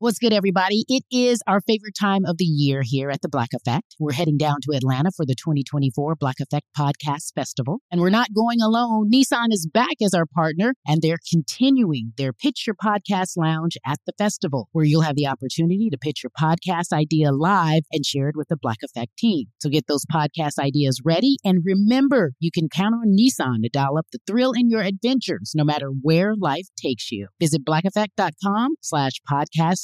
[0.00, 0.84] What's good, everybody?
[0.88, 3.94] It is our favorite time of the year here at the Black Effect.
[4.00, 7.78] We're heading down to Atlanta for the 2024 Black Effect Podcast Festival.
[7.92, 9.08] And we're not going alone.
[9.08, 13.98] Nissan is back as our partner, and they're continuing their Pitch Your Podcast Lounge at
[14.04, 18.28] the festival, where you'll have the opportunity to pitch your podcast idea live and share
[18.28, 19.46] it with the Black Effect team.
[19.60, 21.36] So get those podcast ideas ready.
[21.44, 25.52] And remember, you can count on Nissan to dial up the thrill in your adventures,
[25.54, 27.28] no matter where life takes you.
[27.38, 29.83] Visit blackeffect.com slash podcast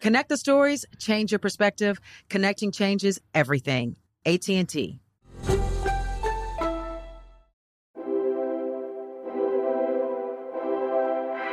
[0.00, 2.00] Connect the stories, change your perspective.
[2.28, 3.96] Connecting changes everything.
[4.24, 5.00] AT&T.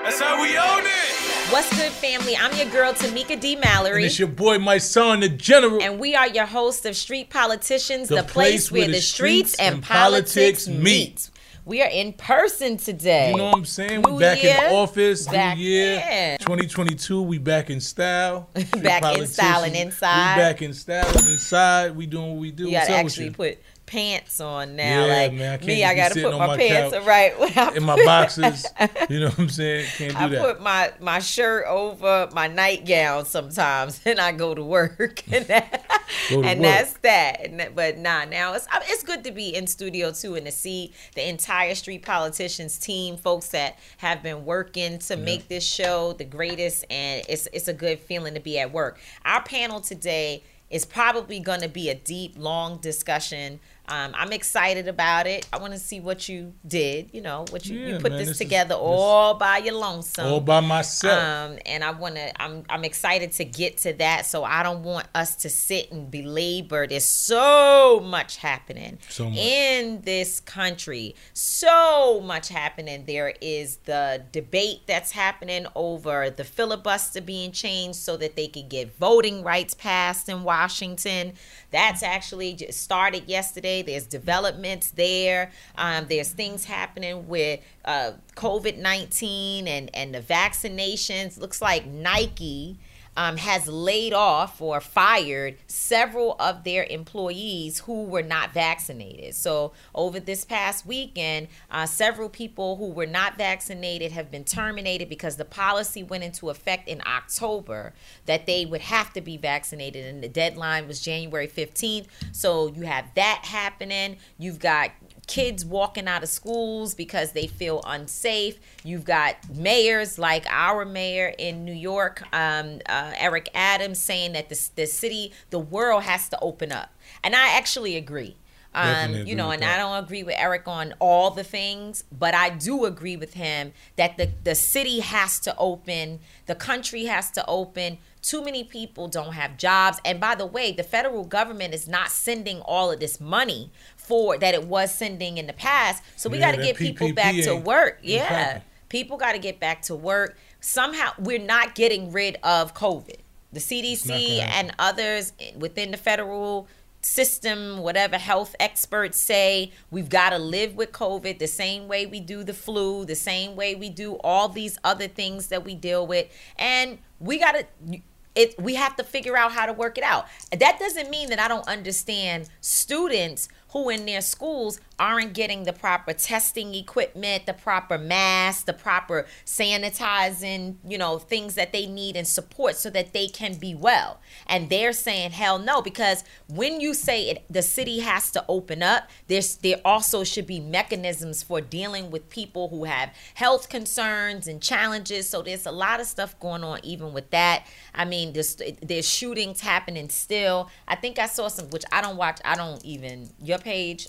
[0.04, 1.14] That's how we own it.
[1.52, 2.36] What's good, family?
[2.36, 3.56] I'm your girl, Tamika D.
[3.56, 3.98] Mallory.
[3.98, 5.82] And it's your boy, my son, the general.
[5.82, 9.56] And we are your hosts of Street Politicians, the, the place, place, where, the streets,
[9.60, 11.30] and, and politics, politics meet.
[11.66, 13.32] We are in person today.
[13.32, 14.02] You know what I'm saying?
[14.02, 15.26] New we back year, in office.
[15.28, 15.96] Back, new year.
[15.96, 16.38] Yeah.
[16.38, 18.50] 2022, we back in style.
[18.82, 20.36] back in style and inside.
[20.36, 21.96] We back in style and inside.
[21.96, 22.66] We doing what we do.
[22.66, 23.60] You gotta actually put
[23.94, 25.06] pants on now.
[25.06, 28.66] Yeah, like man, I me, I gotta put my, my pants right in my boxes.
[29.10, 29.86] You know what I'm saying?
[29.98, 30.42] Can't do I that.
[30.42, 35.46] I put my my shirt over my nightgown sometimes, and I go to work, and,
[35.46, 35.86] that,
[36.30, 36.58] to and work.
[36.60, 37.46] that's that.
[37.46, 40.92] And, but nah, now it's it's good to be in studio too, and to see
[41.16, 45.24] the entire Street Politicians team, folks that have been working to yeah.
[45.24, 49.00] make this show the greatest, and it's it's a good feeling to be at work.
[49.24, 50.44] Our panel today
[50.74, 55.46] is probably going to be a deep, long discussion um, I'm excited about it.
[55.52, 57.10] I want to see what you did.
[57.12, 59.74] You know, what you, yeah, you put man, this, this, together is, all by your
[59.74, 61.22] lonesome, all by myself.
[61.22, 62.42] Um, and I want to.
[62.42, 64.26] I'm I'm excited to get to that.
[64.26, 66.88] So I don't want us to sit and belabor.
[66.88, 69.38] There's so much happening so much.
[69.38, 71.16] in this country.
[71.34, 73.04] So much happening.
[73.06, 78.70] There is the debate that's happening over the filibuster being changed so that they could
[78.70, 81.34] get voting rights passed in Washington.
[81.74, 83.82] That's actually just started yesterday.
[83.82, 85.52] There's developments there.
[85.76, 91.40] Um, there's things happening with uh, COVID 19 and, and the vaccinations.
[91.40, 92.78] Looks like Nike
[93.16, 99.36] um, has laid off or fired several of their employees who were not vaccinated.
[99.36, 105.10] So, over this past weekend, uh, several people who were not vaccinated have been terminated
[105.10, 107.94] because the policy went into effect in October
[108.26, 112.08] that they would have to be vaccinated, and the deadline was January 15th.
[112.32, 114.18] So, you have that happening.
[114.38, 114.92] You've got
[115.28, 118.60] kids walking out of schools because they feel unsafe.
[118.84, 124.50] You've got mayors like our mayor in New York, um, uh, Eric Adams, saying that
[124.50, 126.94] the, the city, the world has to open up.
[127.24, 128.38] And I actually agree.
[128.76, 129.76] Um, you know, and that.
[129.76, 133.72] I don't agree with Eric on all the things, but I do agree with him
[133.98, 138.00] that the, the city has to open, the country has to open.
[138.24, 140.00] Too many people don't have jobs.
[140.04, 143.72] And by the way, the federal government is not sending all of this money
[144.04, 146.04] for that it was sending in the past.
[146.16, 148.00] So we yeah, got to get people PPP back to work.
[148.02, 148.62] Yeah.
[148.90, 150.38] People got to get back to work.
[150.60, 153.18] Somehow we're not getting rid of COVID.
[153.52, 156.68] The CDC and others within the federal
[157.02, 162.20] system, whatever health experts say, we've got to live with COVID the same way we
[162.20, 166.08] do the flu, the same way we do all these other things that we deal
[166.08, 166.28] with.
[166.58, 168.00] And we got to
[168.36, 170.28] it we have to figure out how to work it out.
[170.58, 175.74] That doesn't mean that I don't understand students who in their schools aren't getting the
[175.74, 182.16] proper testing equipment, the proper masks, the proper sanitizing, you know, things that they need
[182.16, 184.20] and support so that they can be well.
[184.48, 188.84] And they're saying hell no because when you say it the city has to open
[188.84, 194.48] up, there's there also should be mechanisms for dealing with people who have health concerns
[194.48, 195.30] and challenges.
[195.30, 197.66] So there's a lot of stuff going on even with that.
[197.94, 200.70] I mean, there's there's shootings happening still.
[200.88, 202.40] I think I saw some which I don't watch.
[202.46, 204.08] I don't even your page,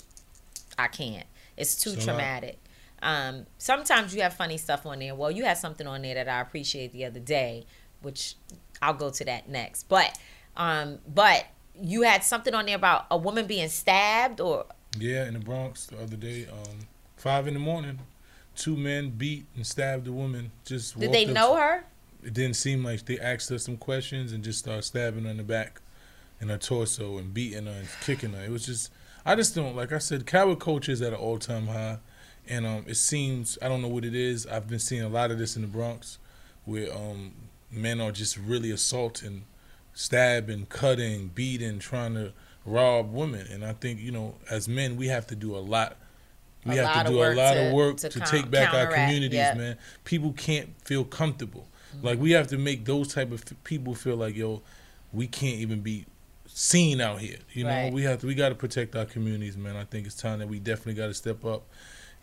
[0.77, 1.25] I can't.
[1.57, 2.59] It's too so traumatic.
[3.01, 5.15] Um, sometimes you have funny stuff on there.
[5.15, 7.65] Well, you had something on there that I appreciate the other day,
[8.01, 8.35] which
[8.81, 9.83] I'll go to that next.
[9.83, 10.17] But
[10.57, 11.45] um, but
[11.79, 14.65] you had something on there about a woman being stabbed or
[14.97, 16.87] yeah, in the Bronx the other day, um,
[17.17, 17.99] five in the morning,
[18.55, 20.51] two men beat and stabbed a woman.
[20.63, 21.83] Just did they know her?
[22.23, 25.37] It didn't seem like they asked her some questions and just started stabbing her in
[25.37, 25.81] the back,
[26.41, 28.43] in her torso, and beating her and kicking her.
[28.43, 28.91] It was just
[29.25, 31.97] I just don't like I said, coward culture is at an all time high,
[32.47, 34.45] and um, it seems I don't know what it is.
[34.45, 36.19] I've been seeing a lot of this in the Bronx,
[36.65, 37.33] where um,
[37.71, 39.45] men are just really assaulting,
[39.93, 42.33] stabbing, cutting, beating, trying to
[42.65, 43.47] rob women.
[43.51, 45.97] And I think you know, as men, we have to do a lot.
[46.63, 48.73] We a have to do a lot to, of work to, to com- take back
[48.73, 49.57] our communities, yep.
[49.57, 49.77] man.
[50.03, 51.67] People can't feel comfortable.
[51.95, 52.05] Mm-hmm.
[52.05, 54.61] Like we have to make those type of f- people feel like, yo,
[55.13, 56.05] we can't even be
[56.55, 57.37] seen out here.
[57.51, 59.75] You know, we have to, we got to protect our communities, man.
[59.75, 61.67] I think it's time that we definitely got to step up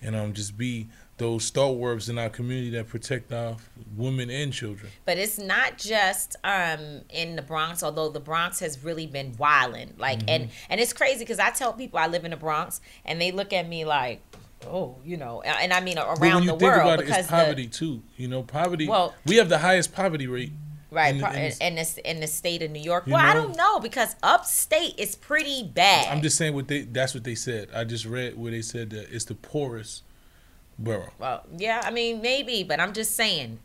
[0.01, 0.89] and um just be
[1.19, 3.57] those stalwarts in our community that protect our
[3.95, 4.91] women and children.
[5.05, 9.93] But it's not just um in the Bronx, although the Bronx has really been wilding.
[9.99, 10.29] Like mm-hmm.
[10.31, 13.33] and and it's crazy because I tell people I live in the Bronx and they
[13.33, 14.23] look at me like
[14.67, 18.03] oh, you know, and I mean around the world it, because poverty the, too.
[18.17, 18.89] You know, poverty.
[18.89, 20.53] Well, we have the highest poverty rate
[20.93, 23.05] Right, in, in, in, the, in the state of New York.
[23.07, 26.09] Well, know, I don't know because upstate is pretty bad.
[26.09, 26.83] I'm just saying what they.
[26.83, 27.71] That's what they said.
[27.75, 30.03] I just read where they said that it's the poorest
[30.79, 31.09] borough.
[31.19, 33.59] Well, yeah, I mean maybe, but I'm just saying.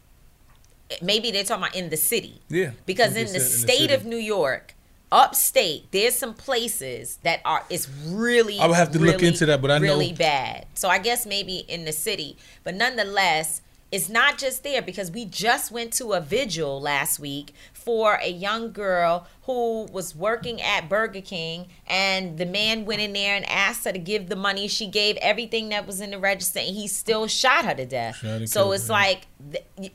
[1.01, 2.39] Maybe they're talking about in the city.
[2.47, 2.71] Yeah.
[2.85, 4.73] Because in the state the of New York,
[5.11, 8.57] upstate, there's some places that are it's really.
[8.57, 10.65] I would have to really, look into that, but I really know really bad.
[10.75, 15.23] So I guess maybe in the city, but nonetheless it's not just there because we
[15.25, 20.89] just went to a vigil last week for a young girl who was working at
[20.89, 24.67] Burger King and the man went in there and asked her to give the money.
[24.67, 28.17] She gave everything that was in the register and he still shot her to death.
[28.49, 29.27] So it's like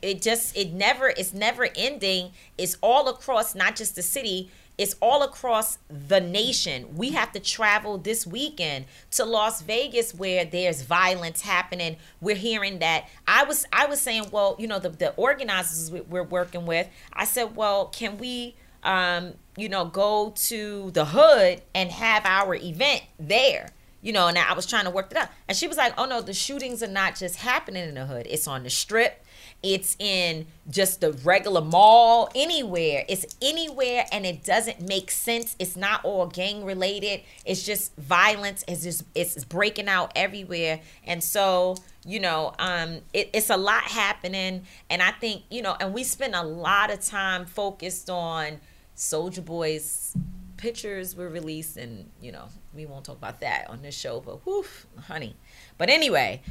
[0.01, 2.31] it just it never it's never ending.
[2.57, 6.95] It's all across not just the city it's all across the nation.
[6.95, 11.97] We have to travel this weekend to Las Vegas where there's violence happening.
[12.21, 13.07] We're hearing that.
[13.27, 17.25] I was I was saying, well, you know, the, the organizers we're working with, I
[17.25, 23.03] said, well, can we um, you know, go to the hood and have our event
[23.19, 23.69] there?
[24.01, 25.29] You know, and I was trying to work it out.
[25.47, 28.27] And she was like, oh no, the shootings are not just happening in the hood.
[28.29, 29.22] It's on the strip
[29.63, 33.05] it's in just the regular mall, anywhere.
[33.07, 35.55] It's anywhere and it doesn't make sense.
[35.57, 37.21] It's not all gang related.
[37.45, 38.65] It's just violence.
[38.67, 40.81] It's just it's breaking out everywhere.
[41.05, 44.63] And so, you know, um, it, it's a lot happening.
[44.89, 48.59] And I think, you know, and we spend a lot of time focused on
[48.95, 50.13] Soldier Boy's
[50.57, 54.45] pictures were released and, you know, we won't talk about that on this show, but
[54.45, 54.65] whew,
[55.07, 55.35] honey.
[55.77, 56.41] But anyway,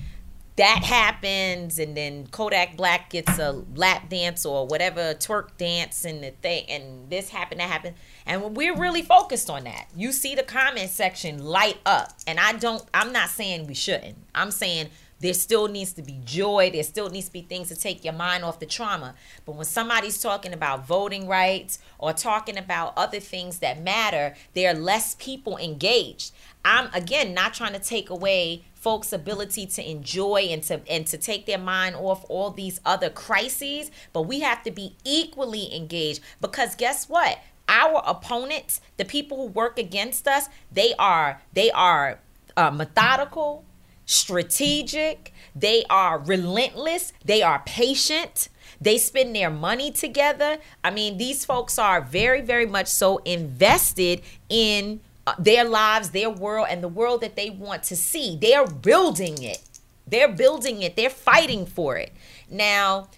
[0.56, 6.22] that happens and then Kodak Black gets a lap dance or whatever twerk dance and
[6.22, 7.96] the thing and this happened that happened.
[8.26, 9.86] And we're really focused on that.
[9.96, 14.18] You see the comment section light up and I don't I'm not saying we shouldn't.
[14.34, 14.90] I'm saying
[15.22, 16.70] there still needs to be joy.
[16.72, 19.14] There still needs to be things to take your mind off the trauma.
[19.46, 24.72] But when somebody's talking about voting rights or talking about other things that matter there
[24.72, 26.32] are less people engaged.
[26.64, 31.16] I'm again not trying to take away folks' ability to enjoy and to and to
[31.16, 36.20] take their mind off all these other crises, but we have to be equally engaged
[36.40, 37.38] because guess what?
[37.68, 42.18] Our opponents, the people who work against us, they are they are
[42.56, 43.64] uh, methodical,
[44.12, 48.48] strategic, they are relentless, they are patient.
[48.80, 50.58] They spend their money together.
[50.82, 56.30] I mean, these folks are very, very much so invested in uh, their lives, their
[56.30, 58.36] world, and the world that they want to see.
[58.36, 59.62] They're building it.
[60.04, 60.96] They're building it.
[60.96, 62.12] They're fighting for it.
[62.50, 63.08] Now,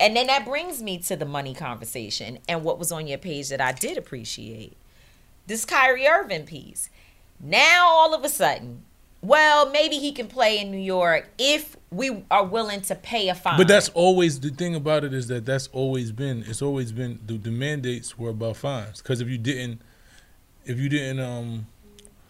[0.00, 3.50] and then that brings me to the money conversation and what was on your page
[3.50, 4.76] that I did appreciate.
[5.46, 6.90] This Kyrie Irving piece.
[7.38, 8.82] Now, all of a sudden,
[9.24, 13.34] well, maybe he can play in New York if we are willing to pay a
[13.34, 13.56] fine.
[13.56, 17.20] But that's always the thing about it is that that's always been it's always been
[17.24, 19.80] the, the mandates were about fines because if you didn't
[20.64, 21.66] if you didn't um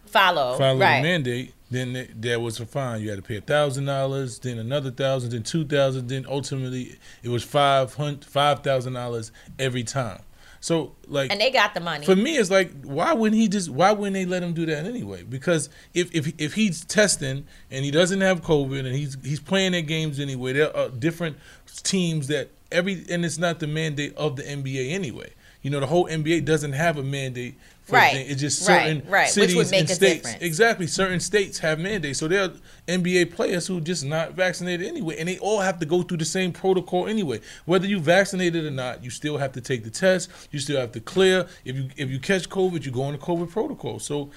[0.05, 0.97] follow, follow right.
[0.97, 3.01] the mandate, then th- there was a fine.
[3.01, 6.97] You had to pay a thousand dollars, then another thousand, then two thousand, then ultimately
[7.23, 10.21] it was five hundred five thousand dollars every time.
[10.65, 12.07] So like and they got the money.
[12.07, 14.87] for me, it's like why wouldn't he just why wouldn't they let him do that
[14.87, 15.21] anyway?
[15.21, 19.73] Because if if if he's testing and he doesn't have COVID and he's he's playing
[19.73, 21.37] their games anyway, there are different
[21.83, 25.33] teams that every and it's not the mandate of the NBA anyway.
[25.61, 27.59] You know, the whole NBA doesn't have a mandate.
[27.93, 28.13] Right.
[28.13, 28.29] thing.
[28.29, 30.15] It's just Right, certain right, which cities would make and a states.
[30.23, 30.43] difference.
[30.43, 32.51] Exactly, certain states have mandates, so there are
[32.87, 36.17] NBA players who are just not vaccinated anyway, and they all have to go through
[36.17, 37.39] the same protocol anyway.
[37.65, 40.29] Whether you vaccinated or not, you still have to take the test.
[40.51, 41.47] You still have to clear.
[41.63, 43.99] If you if you catch COVID, you go on the COVID protocol.
[43.99, 44.29] So.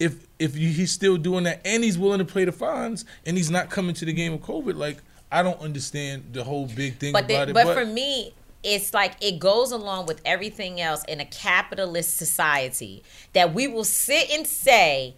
[0.00, 3.36] If if you, he's still doing that and he's willing to pay the fines and
[3.36, 4.96] he's not coming to the game of COVID, like
[5.30, 7.54] I don't understand the whole big thing but about the, it.
[7.54, 8.34] but for me
[8.64, 13.04] it's like it goes along with everything else in a capitalist society
[13.34, 15.14] that we will sit and say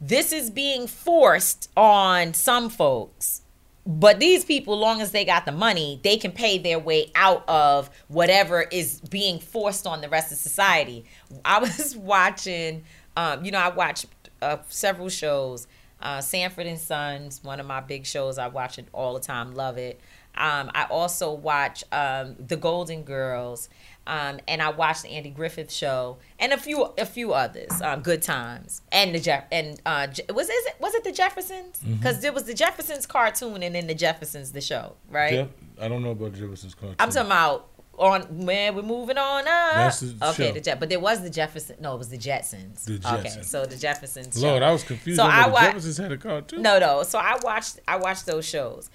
[0.00, 3.40] this is being forced on some folks.
[3.84, 7.48] But these people long as they got the money they can pay their way out
[7.48, 11.04] of whatever is being forced on the rest of society.
[11.44, 12.84] I was watching
[13.16, 14.06] um, you know i watched
[14.40, 15.66] uh, several shows.
[16.00, 18.36] Uh, sanford and sons one of my big shows.
[18.36, 19.54] I watch it all the time.
[19.54, 20.00] Love it
[20.36, 23.68] um, I also watch um, The Golden Girls,
[24.06, 27.70] um, and I watch the Andy Griffith Show, and a few a few others.
[27.82, 31.80] Um, Good Times, and the Jeff and uh, was is it was it the Jeffersons?
[31.86, 35.48] Because there was the Jeffersons cartoon, and then the Jeffersons the show, right?
[35.80, 36.96] I don't know about Jefferson's cartoon.
[36.98, 39.92] I'm talking about on man, we're moving on up.
[39.94, 40.52] The okay, show.
[40.52, 41.76] the Jet, but there was the Jefferson.
[41.80, 42.84] No, it was the Jetsons.
[42.84, 43.44] The Okay, Jetsons.
[43.44, 44.42] so the Jeffersons.
[44.42, 44.66] Lord, show.
[44.66, 45.18] I was confused.
[45.20, 46.62] So I, I wa- the Jeffersons had a cartoon.
[46.62, 47.02] No, no.
[47.02, 48.90] So I watched I watched those shows.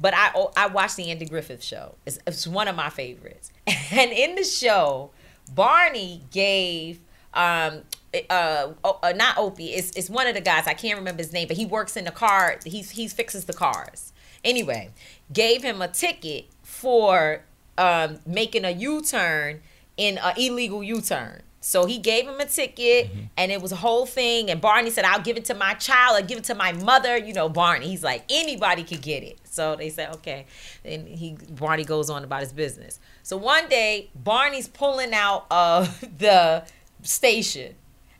[0.00, 1.94] But I oh, I watched the Andy Griffith show.
[2.06, 3.52] It's, it's one of my favorites.
[3.92, 5.10] And in the show,
[5.54, 7.00] Barney gave
[7.34, 7.82] um
[8.30, 9.72] uh, oh, uh not Opie.
[9.72, 10.66] It's it's one of the guys.
[10.66, 12.58] I can't remember his name, but he works in the car.
[12.64, 14.12] He's he fixes the cars.
[14.44, 14.90] Anyway,
[15.32, 17.42] gave him a ticket for
[17.78, 19.60] um making a U-turn
[19.96, 21.42] in an illegal U-turn.
[21.60, 23.20] So he gave him a ticket Mm-hmm.
[23.36, 24.50] and it was a whole thing.
[24.50, 27.16] And Barney said, I'll give it to my child, I'll give it to my mother.
[27.16, 27.86] You know, Barney.
[27.88, 29.38] He's like, anybody could get it.
[29.52, 30.46] So they said, okay.
[30.84, 32.98] And he Barney goes on about his business.
[33.22, 36.64] So one day, Barney's pulling out of the
[37.02, 37.74] station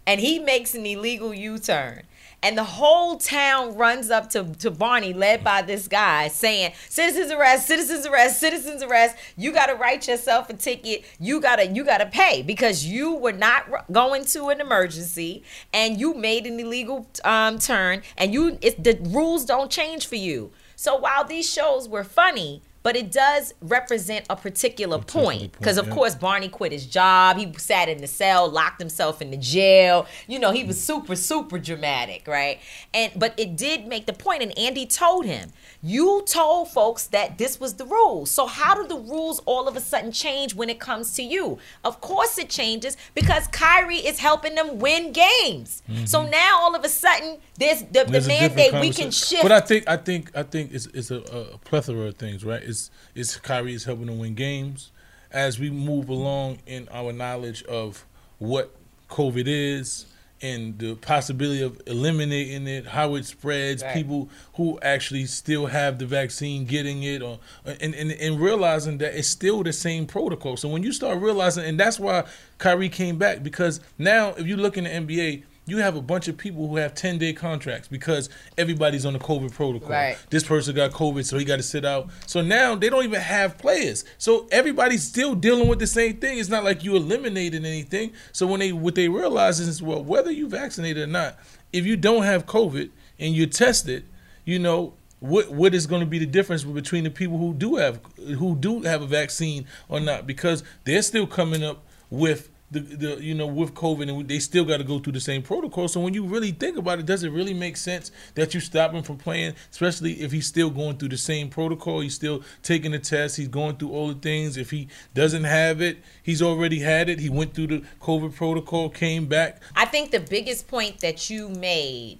[0.06, 2.02] and he makes an illegal U-turn.
[2.44, 7.30] And the whole town runs up to, to Barney, led by this guy, saying, "Citizens
[7.30, 7.68] arrest!
[7.68, 8.40] Citizens arrest!
[8.40, 9.16] Citizens arrest!
[9.36, 11.04] You got to write yourself a ticket.
[11.20, 16.14] You gotta you gotta pay because you were not going to an emergency and you
[16.14, 20.50] made an illegal um, turn, and you it, the rules don't change for you.
[20.82, 25.78] So while these shows were funny." But it does represent a particular point point, because,
[25.78, 25.94] of yeah.
[25.94, 27.36] course, Barney quit his job.
[27.36, 30.06] He sat in the cell, locked himself in the jail.
[30.26, 32.58] You know, he was super, super dramatic, right?
[32.92, 37.38] And but it did make the point, and Andy told him, "You told folks that
[37.38, 40.68] this was the rule So how do the rules all of a sudden change when
[40.70, 41.58] it comes to you?
[41.84, 45.82] Of course, it changes because Kyrie is helping them win games.
[46.04, 48.12] So now all of a sudden, there's the, the Mm-hmm.
[48.12, 49.42] There's a different mandate we can shift.
[49.42, 52.62] But I think I think I think it's it's a, a plethora of things, right?
[52.62, 52.71] It's
[53.14, 54.90] it's Kyrie is helping to win games
[55.30, 58.04] as we move along in our knowledge of
[58.38, 58.74] what
[59.08, 60.06] COVID is
[60.42, 63.94] and the possibility of eliminating it, how it spreads, Right.
[63.94, 69.14] people who actually still have the vaccine getting it, or and, and and realizing that
[69.14, 70.56] it's still the same protocol.
[70.56, 72.24] So when you start realizing, and that's why
[72.58, 75.44] Kyrie came back because now if you look in the NBA.
[75.72, 79.18] You have a bunch of people who have 10 day contracts because everybody's on the
[79.18, 79.88] COVID protocol.
[79.88, 80.18] Right.
[80.28, 82.10] This person got COVID, so he got to sit out.
[82.26, 84.04] So now they don't even have players.
[84.18, 86.38] So everybody's still dealing with the same thing.
[86.38, 88.12] It's not like you eliminated anything.
[88.32, 91.38] So when they what they realize is well, whether you vaccinated or not,
[91.72, 94.04] if you don't have COVID and you're tested,
[94.44, 97.76] you know what what is going to be the difference between the people who do
[97.76, 97.98] have
[98.36, 103.22] who do have a vaccine or not because they're still coming up with the, the
[103.22, 105.88] you know with COVID and they still got to go through the same protocol.
[105.88, 108.92] So when you really think about it, does it really make sense that you stop
[108.92, 112.00] him from playing, especially if he's still going through the same protocol?
[112.00, 113.36] He's still taking the test.
[113.36, 114.56] He's going through all the things.
[114.56, 117.20] If he doesn't have it, he's already had it.
[117.20, 119.60] He went through the COVID protocol, came back.
[119.76, 122.18] I think the biggest point that you made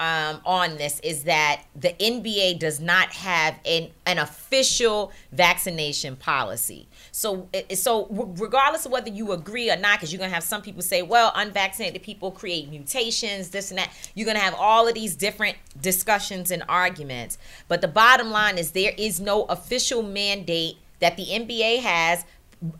[0.00, 6.88] um, on this is that the NBA does not have an, an official vaccination policy.
[7.12, 10.82] So, so regardless of whether you agree or not, because you're gonna have some people
[10.82, 15.14] say, "Well, unvaccinated people create mutations, this and that." You're gonna have all of these
[15.16, 17.38] different discussions and arguments.
[17.68, 22.24] But the bottom line is there is no official mandate that the NBA has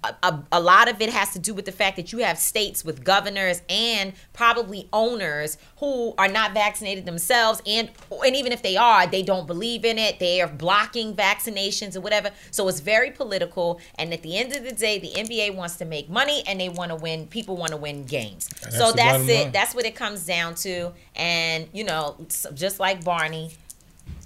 [0.04, 2.38] a, a, a lot of it has to do with the fact that you have
[2.38, 7.90] states with governors and probably owners who are not vaccinated themselves, and
[8.24, 10.18] and even if they are, they don't believe in it.
[10.18, 12.30] They are blocking vaccinations or whatever.
[12.50, 13.80] So it's very political.
[13.96, 16.68] And at the end of the day, the NBA wants to make money and they
[16.68, 17.26] want to win.
[17.26, 18.48] People want to win games.
[18.62, 19.44] And so that's that's it.
[19.44, 19.52] line.
[19.52, 20.92] That's what it comes down to.
[21.16, 22.16] And you know,
[22.54, 23.52] just like Barney,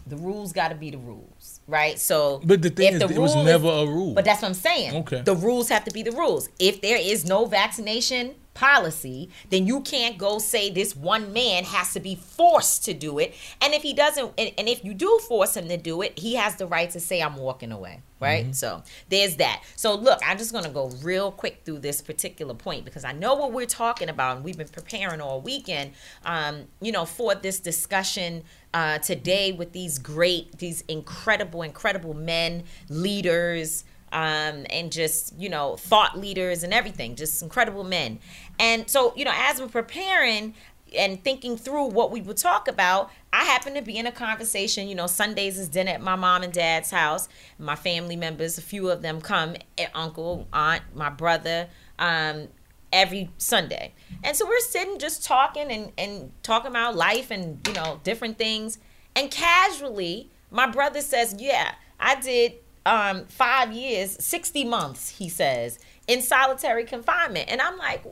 [0.06, 1.33] the rules got to be the rules,
[1.66, 1.98] right?
[1.98, 4.14] So, But the thing if is, it was never a rule.
[4.14, 4.94] But that's what I'm saying.
[4.96, 5.22] Okay.
[5.22, 6.48] The rules have to be the rules.
[6.58, 11.92] If there is no vaccination policy, then you can't go say this one man has
[11.92, 13.34] to be forced to do it.
[13.60, 16.36] And if he doesn't, and, and if you do force him to do it, he
[16.36, 18.00] has the right to say, I'm walking away.
[18.20, 18.56] Right?
[18.56, 19.62] So there's that.
[19.76, 23.34] So look, I'm just gonna go real quick through this particular point because I know
[23.34, 25.90] what we're talking about, and we've been preparing all weekend,
[26.24, 32.62] um, you know, for this discussion uh, today with these great, these incredible, incredible men,
[32.88, 33.84] leaders,
[34.14, 38.20] um, and just you know thought leaders and everything just incredible men.
[38.58, 40.54] And so you know as we're preparing
[40.96, 44.86] and thinking through what we would talk about i happen to be in a conversation
[44.86, 47.28] you know sundays is dinner at my mom and dad's house.
[47.58, 51.68] My family members a few of them come eh, uncle aunt my brother
[51.98, 52.48] um,
[52.92, 53.92] every sunday.
[54.22, 58.38] And so we're sitting just talking and, and talking about life and you know different
[58.38, 58.78] things.
[59.16, 62.52] And casually my brother says yeah i did
[62.86, 67.48] um, five years, 60 months, he says, in solitary confinement.
[67.50, 68.04] And I'm like,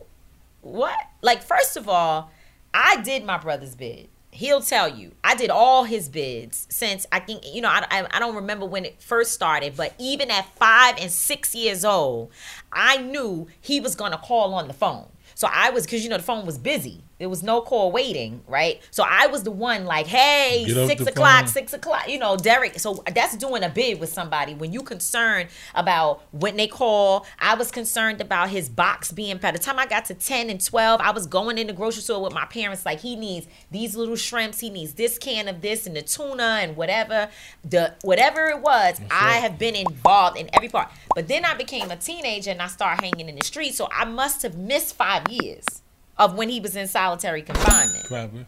[0.63, 0.97] what?
[1.21, 2.31] Like, first of all,
[2.73, 4.09] I did my brother's bid.
[4.31, 8.07] He'll tell you, I did all his bids since I think, you know, I, I,
[8.13, 12.31] I don't remember when it first started, but even at five and six years old,
[12.73, 15.07] I knew he was going to call on the phone.
[15.35, 17.03] So I was, because, you know, the phone was busy.
[17.23, 18.83] There was no call waiting, right?
[18.91, 21.47] So I was the one like, hey, Get six o'clock, phone.
[21.47, 22.09] six o'clock.
[22.09, 22.81] You know, Derek.
[22.81, 24.55] So that's doing a bid with somebody.
[24.55, 29.53] When you concerned about when they call, I was concerned about his box being By
[29.53, 32.21] the time I got to ten and twelve, I was going in the grocery store
[32.21, 32.85] with my parents.
[32.85, 34.59] Like he needs these little shrimps.
[34.59, 37.29] He needs this can of this and the tuna and whatever
[37.63, 39.01] the whatever it was.
[39.13, 40.91] I have been involved in every part.
[41.15, 43.75] But then I became a teenager and I started hanging in the street.
[43.75, 45.82] So I must have missed five years
[46.19, 48.05] of when he was in solitary confinement.
[48.07, 48.47] Probably.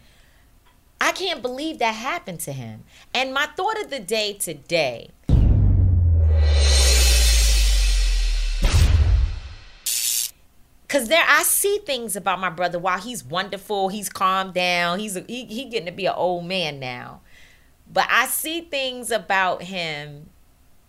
[1.00, 2.84] I can't believe that happened to him.
[3.12, 5.10] And my thought of the day today
[10.94, 12.78] Cause there, I see things about my brother.
[12.78, 15.00] While he's wonderful, he's calmed down.
[15.00, 17.20] He's a, he he getting to be an old man now,
[17.92, 20.30] but I see things about him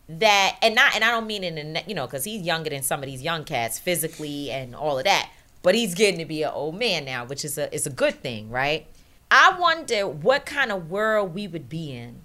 [0.07, 2.69] that, and not, and I don't mean in the ne- you know, cause he's younger
[2.69, 5.31] than some of these young cats physically and all of that.
[5.65, 8.21] But he's getting to be an old man now, which is a is a good
[8.21, 8.85] thing, right?
[9.31, 12.21] I wonder what kind of world we would be in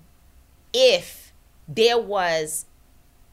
[0.74, 1.32] if
[1.66, 2.66] there was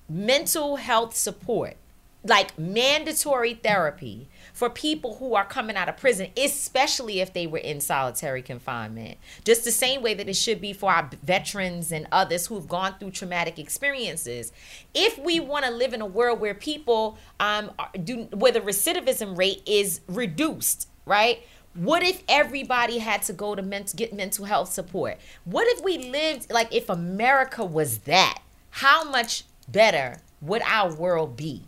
[0.07, 1.75] mental health support,
[2.23, 7.59] like mandatory therapy for people who are coming out of prison, especially if they were
[7.59, 9.15] in solitary confinement.
[9.45, 12.95] Just the same way that it should be for our veterans and others who've gone
[12.99, 14.51] through traumatic experiences.
[14.95, 17.69] If we want to live in a world where people um
[18.03, 21.43] do where the recidivism rate is reduced, right?
[21.75, 25.19] What if everybody had to go to ment- get mental health support?
[25.45, 28.39] What if we lived like if America was that?
[28.71, 31.65] How much better would our world be?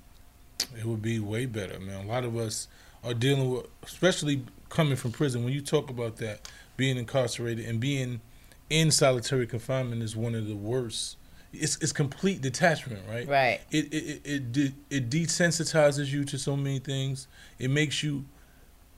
[0.76, 2.06] It would be way better, man.
[2.06, 2.68] A lot of us
[3.04, 5.44] are dealing with, especially coming from prison.
[5.44, 8.22] When you talk about that, being incarcerated and being
[8.70, 11.18] in solitary confinement is one of the worst.
[11.52, 13.28] It's it's complete detachment, right?
[13.28, 13.62] Right.
[13.72, 17.28] It it it it, it desensitizes you to so many things.
[17.58, 18.26] It makes you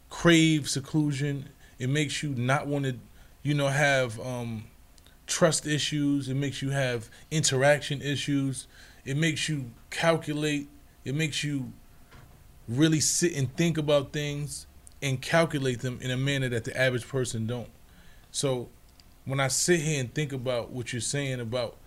[0.09, 1.49] crave seclusion.
[1.79, 2.95] It makes you not want to,
[3.41, 4.65] you know, have um,
[5.25, 6.27] trust issues.
[6.27, 8.67] It makes you have interaction issues.
[9.05, 10.67] It makes you calculate.
[11.05, 11.71] It makes you
[12.67, 14.67] really sit and think about things
[15.01, 17.69] and calculate them in a manner that the average person don't.
[18.31, 18.69] So
[19.25, 21.77] when I sit here and think about what you're saying about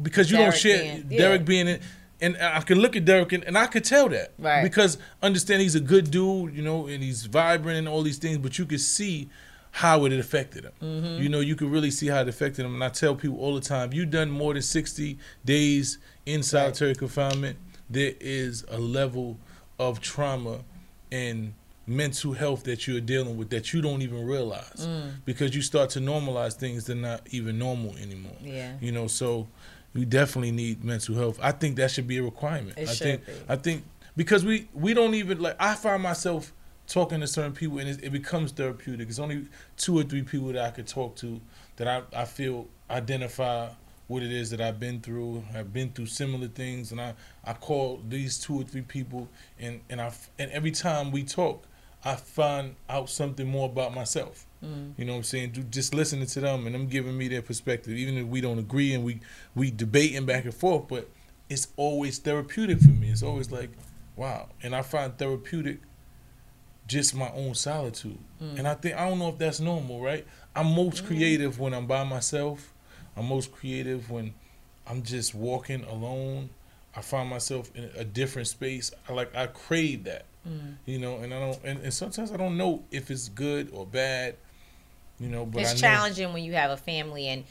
[0.00, 1.18] because you Derek don't share being- yeah.
[1.18, 1.80] Derek being in
[2.20, 4.32] and I can look at Derek and, and I could tell that.
[4.38, 4.62] Right.
[4.62, 8.38] Because understand he's a good dude, you know, and he's vibrant and all these things,
[8.38, 9.28] but you could see
[9.70, 10.72] how it affected him.
[10.82, 11.22] Mm-hmm.
[11.22, 12.72] You know, you could really see how it affected him.
[12.72, 16.94] And I tell people all the time, you've done more than 60 days in solitary
[16.94, 17.58] confinement,
[17.90, 19.38] there is a level
[19.78, 20.60] of trauma
[21.12, 21.52] and
[21.86, 25.12] mental health that you're dealing with that you don't even realize Mm.
[25.24, 28.36] because you start to normalize things that are not even normal anymore.
[28.42, 28.72] Yeah.
[28.80, 29.46] You know, so
[29.94, 31.38] we definitely need mental health.
[31.40, 32.76] I think that should be a requirement.
[32.76, 33.32] It I should think be.
[33.48, 33.84] I think
[34.16, 36.52] because we we don't even like I find myself
[36.88, 39.08] talking to certain people and it, it becomes therapeutic.
[39.08, 41.40] It's only two or three people that I could talk to
[41.76, 43.68] that I, I feel identify
[44.08, 45.44] what it is that I've been through.
[45.54, 47.14] I've been through similar things, and I
[47.44, 51.64] I call these two or three people, and and I and every time we talk,
[52.04, 54.46] I find out something more about myself.
[54.64, 54.92] Mm.
[54.96, 55.66] You know what I'm saying?
[55.70, 58.94] Just listening to them and them giving me their perspective, even if we don't agree
[58.94, 59.20] and we
[59.54, 61.08] we debating back and forth, but
[61.48, 63.10] it's always therapeutic for me.
[63.10, 63.70] It's always like,
[64.16, 65.80] wow, and I find therapeutic
[66.86, 68.18] just my own solitude.
[68.40, 68.58] Mm.
[68.58, 70.26] And I think I don't know if that's normal, right?
[70.54, 71.08] I'm most mm.
[71.08, 72.72] creative when I'm by myself.
[73.16, 74.34] I'm most creative when
[74.86, 76.50] I'm just walking alone.
[76.94, 78.92] I find myself in a different space.
[79.08, 80.24] I like I crave that.
[80.48, 80.76] Mm.
[80.86, 83.86] You know, and I don't and, and sometimes I don't know if it's good or
[83.86, 84.36] bad.
[85.18, 87.44] You know, but it's challenging when you have a family and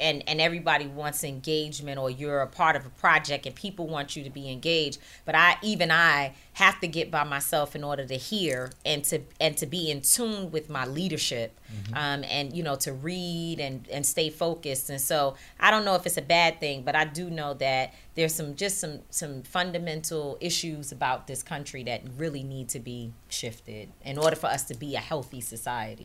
[0.00, 4.16] and and everybody wants engagement or you're a part of a project and people want
[4.16, 4.98] you to be engaged.
[5.24, 9.20] But i even i have to get by myself in order to hear and to
[9.40, 11.94] and to be in tune with my leadership mm-hmm.
[11.94, 14.90] um, and you know to read and and stay focused.
[14.90, 17.94] And so i don't know if it's a bad thing but i do know that
[18.14, 23.12] there's some just some some fundamental issues about this country that really need to be
[23.28, 26.04] shifted in order for us to be a healthy society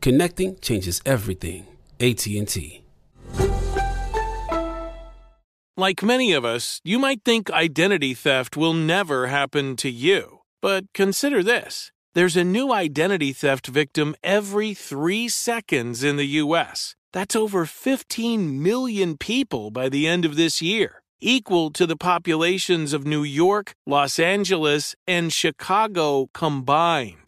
[0.00, 1.66] Connecting changes everything.
[1.98, 2.82] AT&T.
[5.76, 10.40] Like many of us, you might think identity theft will never happen to you.
[10.60, 11.92] But consider this.
[12.14, 16.96] There's a new identity theft victim every 3 seconds in the US.
[17.12, 22.92] That's over 15 million people by the end of this year, equal to the populations
[22.92, 27.27] of New York, Los Angeles, and Chicago combined.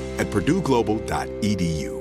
[0.21, 1.93] at purdueglobal.edu.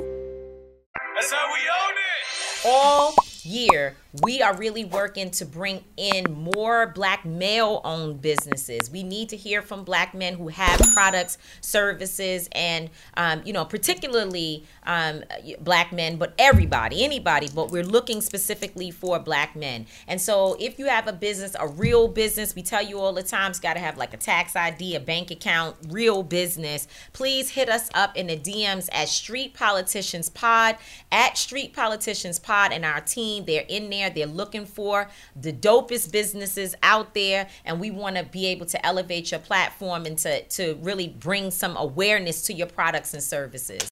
[1.14, 2.66] That's how we own it!
[2.66, 8.90] All year, we are really working to bring in more black male owned businesses.
[8.90, 13.64] We need to hear from black men who have products, services, and, um, you know,
[13.64, 15.22] particularly um,
[15.60, 19.86] black men, but everybody, anybody, but we're looking specifically for black men.
[20.08, 23.22] And so if you have a business, a real business, we tell you all the
[23.22, 26.88] time, it's got to have like a tax ID, a bank account, real business.
[27.12, 30.76] Please hit us up in the DMs at Street Politicians Pod,
[31.12, 34.10] at Street Politicians Pod, and our team, they're in there.
[34.10, 38.84] They're looking for the dopest businesses out there, and we want to be able to
[38.84, 43.88] elevate your platform and to, to really bring some awareness to your products and services.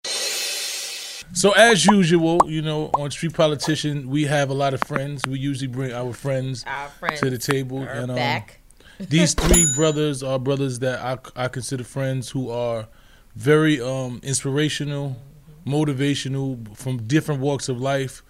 [1.34, 5.22] So as usual, you know, on Street Politician, we have a lot of friends.
[5.26, 7.82] We usually bring our friends, our friends to the table.
[7.82, 8.60] And um, back.
[8.98, 12.88] these three brothers are brothers that I, I consider friends who are
[13.36, 15.16] very um, inspirational,
[15.66, 18.22] motivational from different walks of life,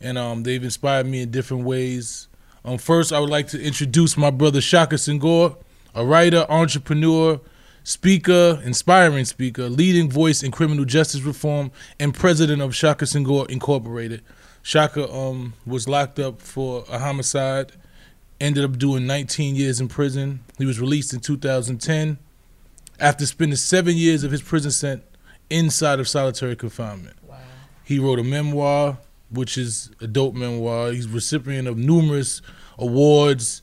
[0.00, 2.28] and um, they've inspired me in different ways.
[2.64, 5.56] Um, first, I would like to introduce my brother Shaka Senghor,
[5.94, 7.40] a writer, entrepreneur,
[7.84, 14.22] speaker, inspiring speaker, leading voice in criminal justice reform, and president of Shaka Senghor Incorporated.
[14.62, 17.72] Shaka um, was locked up for a homicide,
[18.40, 20.40] ended up doing 19 years in prison.
[20.58, 22.18] He was released in 2010
[22.98, 25.06] after spending seven years of his prison sentence
[25.50, 27.16] inside of solitary confinement.
[27.22, 27.38] Wow.
[27.84, 28.98] He wrote a memoir,
[29.30, 30.92] which is a dope memoir.
[30.92, 32.42] He's recipient of numerous
[32.78, 33.62] awards.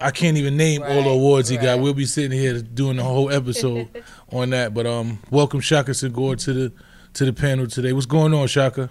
[0.00, 1.60] I can't even name right, all the awards right.
[1.60, 1.80] he got.
[1.80, 3.88] We'll be sitting here doing the whole episode
[4.32, 4.72] on that.
[4.72, 6.72] But um, welcome Shaka Senghor to the
[7.14, 7.92] to the panel today.
[7.92, 8.88] What's going on, Shaka?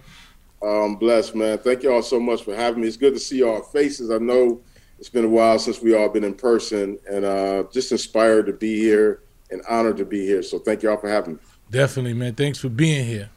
[0.61, 1.57] I'm blessed, man.
[1.59, 2.87] Thank you all so much for having me.
[2.87, 4.11] It's good to see all faces.
[4.11, 4.61] I know
[4.99, 8.53] it's been a while since we all been in person, and uh, just inspired to
[8.53, 10.43] be here and honored to be here.
[10.43, 11.39] So thank you all for having me.
[11.71, 12.35] Definitely, man.
[12.35, 13.29] Thanks for being here.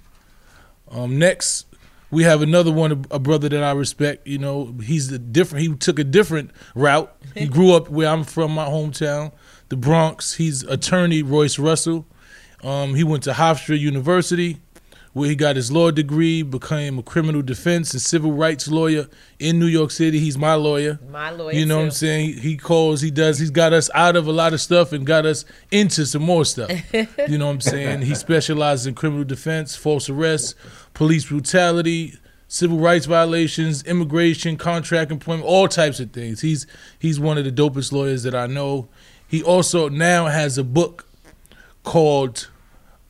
[0.90, 1.66] Um, next,
[2.12, 4.26] we have another one, a brother that I respect.
[4.26, 5.62] You know, he's a different.
[5.62, 7.12] He took a different route.
[7.34, 9.32] He grew up where I'm from, my hometown,
[9.70, 10.34] the Bronx.
[10.34, 12.06] He's attorney Royce Russell.
[12.62, 14.60] Um, he went to Hofstra University
[15.12, 19.58] where he got his law degree, became a criminal defense and civil rights lawyer in
[19.58, 20.18] New York City.
[20.18, 20.98] He's my lawyer.
[21.10, 21.52] My lawyer.
[21.52, 21.78] You know too.
[21.78, 22.26] what I'm saying?
[22.34, 25.06] He, he, calls, he does, he's got us out of a lot of stuff and
[25.06, 26.70] got us into some more stuff.
[26.92, 28.02] you know what I'm saying?
[28.02, 30.54] He specializes in criminal defense, false arrests,
[30.94, 32.14] police brutality,
[32.48, 36.40] civil rights violations, immigration, contract employment, all types of things.
[36.40, 36.66] He's
[36.98, 38.88] he's one of the dopest lawyers that I know.
[39.26, 41.06] He also now has a book
[41.82, 42.48] called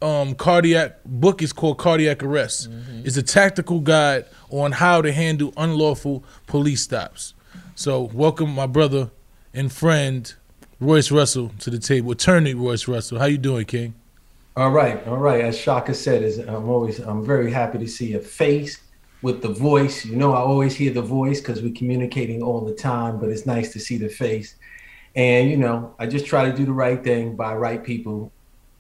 [0.03, 2.71] um, cardiac book is called Cardiac Arrest.
[2.71, 3.07] Mm-hmm.
[3.07, 7.35] It's a tactical guide on how to handle unlawful police stops.
[7.75, 9.11] So, welcome my brother
[9.55, 10.33] and friend
[10.81, 12.11] Royce Russell to the table.
[12.11, 13.95] Attorney Royce Russell, how you doing, King?
[14.57, 15.43] All right, all right.
[15.43, 18.83] As Shaka said, is I'm always I'm very happy to see a face
[19.23, 20.05] with the voice.
[20.05, 23.47] You know, I always hear the voice because we're communicating all the time, but it's
[23.47, 24.57] nice to see the face.
[25.15, 28.33] And you know, I just try to do the right thing by right people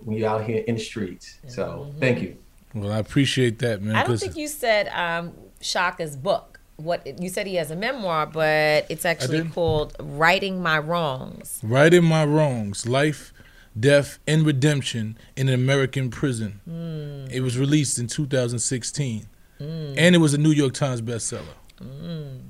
[0.04, 1.38] when you're out here in the streets.
[1.48, 1.98] So mm-hmm.
[1.98, 2.36] thank you.
[2.74, 3.96] Well, I appreciate that, man.
[3.96, 6.60] I don't think you said um, Shaka's book.
[6.76, 12.02] What you said he has a memoir, but it's actually called "Writing My Wrongs." Writing
[12.02, 13.32] My Wrongs: Life,
[13.78, 16.60] Death, and Redemption in an American Prison.
[16.68, 17.30] Mm.
[17.30, 19.26] It was released in 2016,
[19.60, 19.94] mm.
[19.96, 21.54] and it was a New York Times bestseller.
[21.80, 22.40] Mm.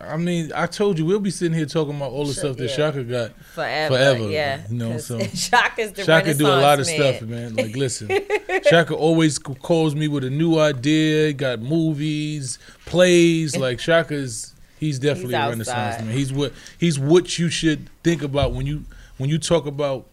[0.00, 2.70] I mean, I told you we'll be sitting here talking about all the stuff that
[2.70, 2.76] yeah.
[2.76, 3.94] Shaka got forever.
[3.94, 4.62] Forever, yeah.
[4.68, 6.96] You know, so Shaka's the Shaka do a lot of man.
[6.96, 7.56] stuff, man.
[7.56, 8.08] Like, listen,
[8.68, 11.32] Shaka always calls me with a new idea.
[11.32, 13.56] Got movies, plays.
[13.68, 16.14] Like Shaka's, he's definitely he's a renaissance man.
[16.14, 18.84] He's what he's what you should think about when you
[19.16, 20.06] when you talk about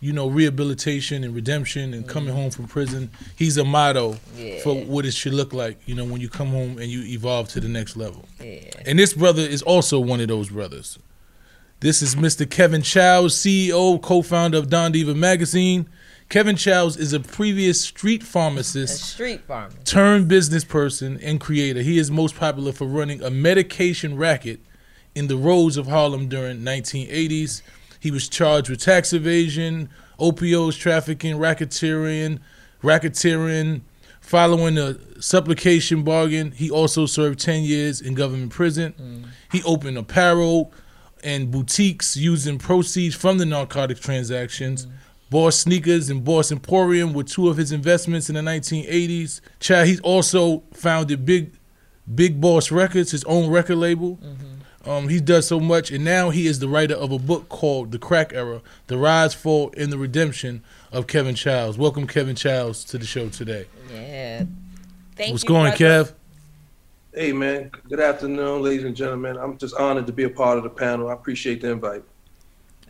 [0.00, 2.42] you know, rehabilitation and redemption and coming mm-hmm.
[2.42, 3.10] home from prison.
[3.34, 4.60] He's a motto yeah.
[4.60, 7.48] for what it should look like, you know, when you come home and you evolve
[7.50, 8.28] to the next level.
[8.38, 8.70] Yeah.
[8.84, 10.98] And this brother is also one of those brothers.
[11.80, 12.48] This is Mr.
[12.48, 15.88] Kevin Chiles, CEO, co-founder of Don Diva Magazine.
[16.28, 21.82] Kevin Chiles is a previous street pharmacist, a street pharmacist, turned business person and creator.
[21.82, 24.60] He is most popular for running a medication racket
[25.14, 27.62] in the roads of Harlem during 1980s
[28.00, 32.40] he was charged with tax evasion, opioids trafficking, racketeering,
[32.82, 33.82] racketeering.
[34.20, 38.92] Following a supplication bargain, he also served 10 years in government prison.
[39.00, 39.28] Mm.
[39.52, 40.72] He opened apparel
[41.22, 44.86] and boutiques using proceeds from the narcotic transactions.
[44.86, 44.90] Mm.
[45.30, 49.40] Boss Sneakers and Boss Emporium were two of his investments in the 1980s.
[49.58, 51.52] Chad, he's also founded Big
[52.12, 54.16] Big Boss Records, his own record label.
[54.16, 54.55] Mm-hmm.
[54.86, 57.90] Um, he does so much, and now he is the writer of a book called
[57.90, 61.76] The Crack Era: The Rise, Fall, and the Redemption of Kevin Chiles.
[61.76, 63.66] Welcome, Kevin Chiles, to the show today.
[63.92, 64.44] Yeah.
[65.16, 65.34] Thank you.
[65.34, 66.04] What's you, going, brother.
[66.04, 66.12] Kev?
[67.12, 67.72] Hey, man.
[67.88, 69.36] Good afternoon, ladies and gentlemen.
[69.36, 71.08] I'm just honored to be a part of the panel.
[71.08, 72.04] I appreciate the invite.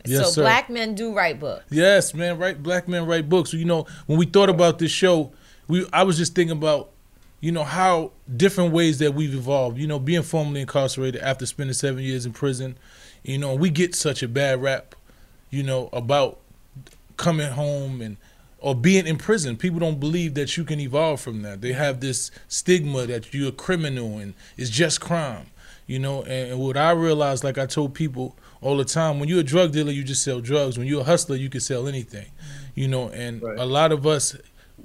[0.05, 0.41] Yes, so sir.
[0.43, 1.65] black men do write books.
[1.71, 2.37] Yes, man.
[2.37, 3.53] Right, black men write books.
[3.53, 5.31] You know, when we thought about this show,
[5.67, 6.91] we I was just thinking about
[7.39, 9.77] you know how different ways that we've evolved.
[9.77, 12.77] You know, being formerly incarcerated after spending seven years in prison,
[13.23, 14.95] you know, we get such a bad rap,
[15.49, 16.39] you know, about
[17.17, 18.17] coming home and
[18.59, 19.55] or being in prison.
[19.55, 21.61] People don't believe that you can evolve from that.
[21.61, 25.47] They have this stigma that you're a criminal and it's just crime.
[25.85, 29.29] You know, and, and what I realized, like I told people all the time, when
[29.29, 30.77] you're a drug dealer, you just sell drugs.
[30.77, 32.25] When you're a hustler, you can sell anything.
[32.75, 33.57] You know, and right.
[33.57, 34.35] a lot of us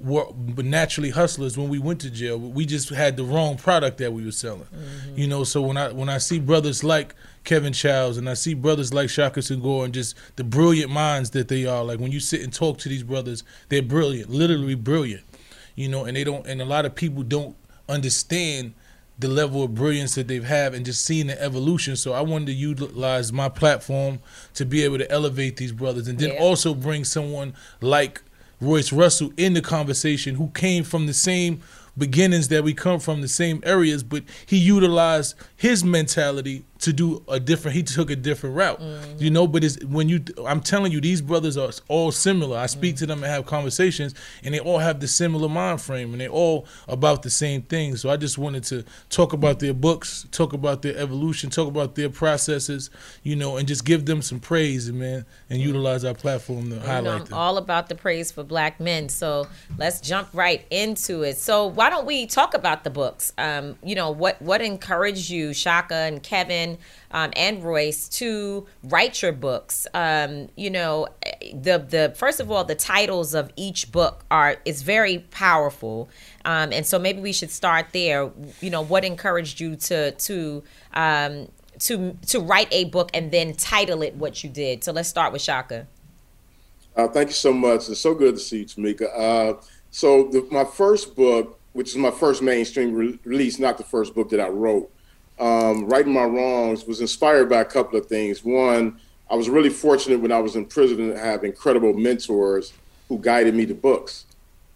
[0.03, 0.25] were
[0.57, 2.37] naturally hustlers when we went to jail.
[2.37, 4.67] We just had the wrong product that we were selling.
[4.75, 5.17] Mm-hmm.
[5.17, 8.53] You know, so when I when I see brothers like Kevin Chiles and I see
[8.53, 12.19] brothers like Shaka Senghor and just the brilliant minds that they are, like when you
[12.19, 15.23] sit and talk to these brothers, they're brilliant, literally brilliant.
[15.75, 17.55] you know, and they don't, and a lot of people don't
[17.89, 18.73] understand
[19.19, 21.95] the level of brilliance that they've had and just seeing the evolution.
[21.95, 24.19] So I wanted to utilize my platform
[24.55, 26.39] to be able to elevate these brothers and then Yeah.
[26.39, 28.21] also bring someone like
[28.63, 31.61] Royce Russell in the conversation who came from the same
[31.97, 37.23] beginnings that we come from the same areas, but he utilized his mentality to do
[37.29, 37.73] a different.
[37.77, 38.81] He took a different route,
[39.17, 39.47] you know.
[39.47, 42.57] But it's when you, I'm telling you, these brothers are all similar.
[42.57, 46.11] I speak to them and have conversations, and they all have the similar mind frame,
[46.11, 47.95] and they all about the same thing.
[47.95, 51.95] So I just wanted to talk about their books, talk about their evolution, talk about
[51.95, 52.89] their processes,
[53.23, 56.81] you know, and just give them some praise, man, and utilize our platform to You
[56.81, 57.33] know, highlight I'm them.
[57.35, 59.07] all about the praise for black men.
[59.07, 59.47] So
[59.77, 61.37] let's jump right into it.
[61.37, 63.31] So why don't we talk about the books?
[63.37, 66.77] Um, you know, what what encouraged you, Shaka and Kevin
[67.11, 69.87] um, and Royce, to write your books?
[69.93, 71.07] Um, you know,
[71.53, 76.09] the the first of all, the titles of each book are is very powerful.
[76.45, 78.31] Um, and so maybe we should start there.
[78.61, 80.63] You know, what encouraged you to to
[80.93, 84.83] um, to to write a book and then title it what you did?
[84.83, 85.87] So let's start with Shaka.
[86.95, 87.89] Uh, thank you so much.
[87.89, 89.07] It's so good to see you, Tamika.
[89.17, 93.83] Uh, so the, my first book, which is my first mainstream re- release, not the
[93.83, 94.91] first book that I wrote,
[95.39, 98.43] um, Writing My Wrongs, was inspired by a couple of things.
[98.43, 102.73] One, I was really fortunate when I was in prison to have incredible mentors
[103.09, 104.25] who guided me to books.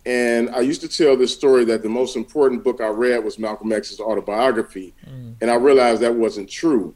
[0.06, 3.38] And I used to tell this story that the most important book I read was
[3.38, 4.94] Malcolm X's autobiography.
[5.42, 6.96] And I realized that wasn't true.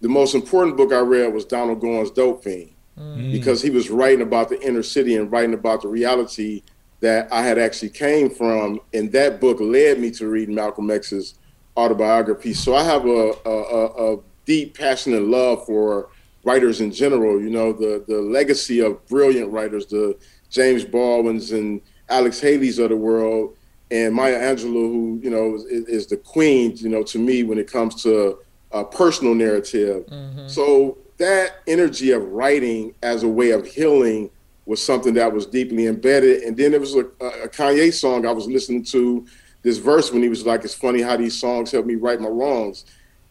[0.00, 2.70] The most important book I read was Donald Goines' Dope Fiend
[3.32, 6.62] because he was writing about the inner city and writing about the reality
[7.00, 8.80] that I had actually came from.
[8.92, 11.34] And that book led me to read Malcolm X's
[11.76, 12.54] autobiography.
[12.54, 16.08] So I have a, a, a, a deep, passionate love for
[16.44, 17.40] writers in general.
[17.40, 20.18] You know, the the legacy of brilliant writers, the
[20.50, 23.56] James Baldwin's and Alex Haley's of the world,
[23.90, 26.76] and Maya Angelou, who you know is, is the queen.
[26.76, 28.38] You know, to me when it comes to
[28.72, 30.06] a personal narrative.
[30.06, 30.48] Mm-hmm.
[30.48, 34.30] So that energy of writing as a way of healing
[34.64, 36.42] was something that was deeply embedded.
[36.42, 39.26] And then there was a, a Kanye song I was listening to
[39.62, 42.28] this verse when he was like, "It's funny how these songs help me right my
[42.28, 42.84] wrongs,"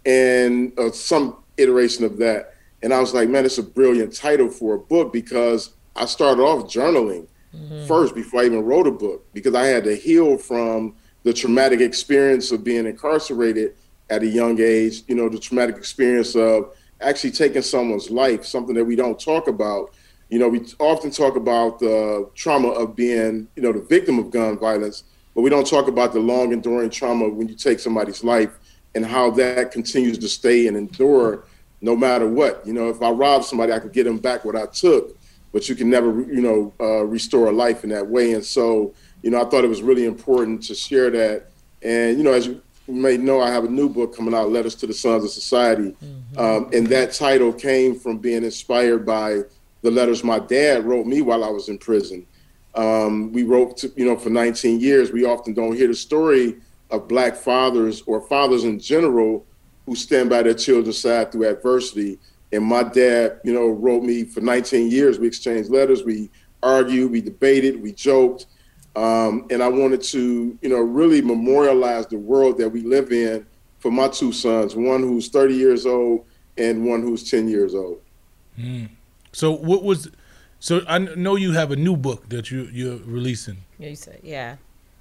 [0.06, 2.56] and uh, some iteration of that.
[2.84, 6.42] And I was like, "Man, it's a brilliant title for a book because I started
[6.42, 7.28] off journaling
[7.86, 11.82] first before I even wrote a book because I had to heal from the traumatic
[11.82, 13.76] experience of being incarcerated
[14.10, 15.04] at a young age.
[15.08, 19.48] You know, the traumatic experience of actually taking someone's life, something that we don't talk
[19.48, 19.94] about.
[20.30, 24.32] You know, we often talk about the trauma of being, you know, the victim of
[24.32, 25.04] gun violence,
[25.36, 28.58] but we don't talk about the long enduring trauma when you take somebody's life
[28.96, 31.46] and how that continues to stay and endure
[31.82, 32.66] no matter what.
[32.66, 35.18] You know, if I rob somebody, I could get them back what I took,
[35.52, 38.34] but you can never, you know, uh, restore a life in that way.
[38.34, 41.48] And so, you know, I thought it was really important to share that.
[41.82, 44.76] And, you know, as you may know, I have a new book coming out, Letters
[44.76, 45.96] to the Sons of Society.
[46.38, 49.42] Um, and that title came from being inspired by
[49.82, 52.26] the letters my dad wrote me while I was in prison.
[52.76, 55.12] Um, we wrote, to, you know, for 19 years.
[55.12, 56.58] We often don't hear the story
[56.90, 59.46] of black fathers or fathers in general
[59.86, 62.20] who stand by their children's side through adversity.
[62.52, 65.20] And my dad, you know, wrote me for 19 years.
[65.20, 66.30] We exchanged letters, we
[66.62, 68.46] argued, we debated, we joked.
[68.96, 73.46] Um, and I wanted to, you know, really memorialize the world that we live in
[73.80, 76.26] for my two sons, one who's 30 years old
[76.58, 78.02] and one who's 10 years old.
[79.32, 80.10] So what was?
[80.62, 83.58] So I know you have a new book that you you're releasing.
[83.80, 84.56] Yeah, you said, yeah.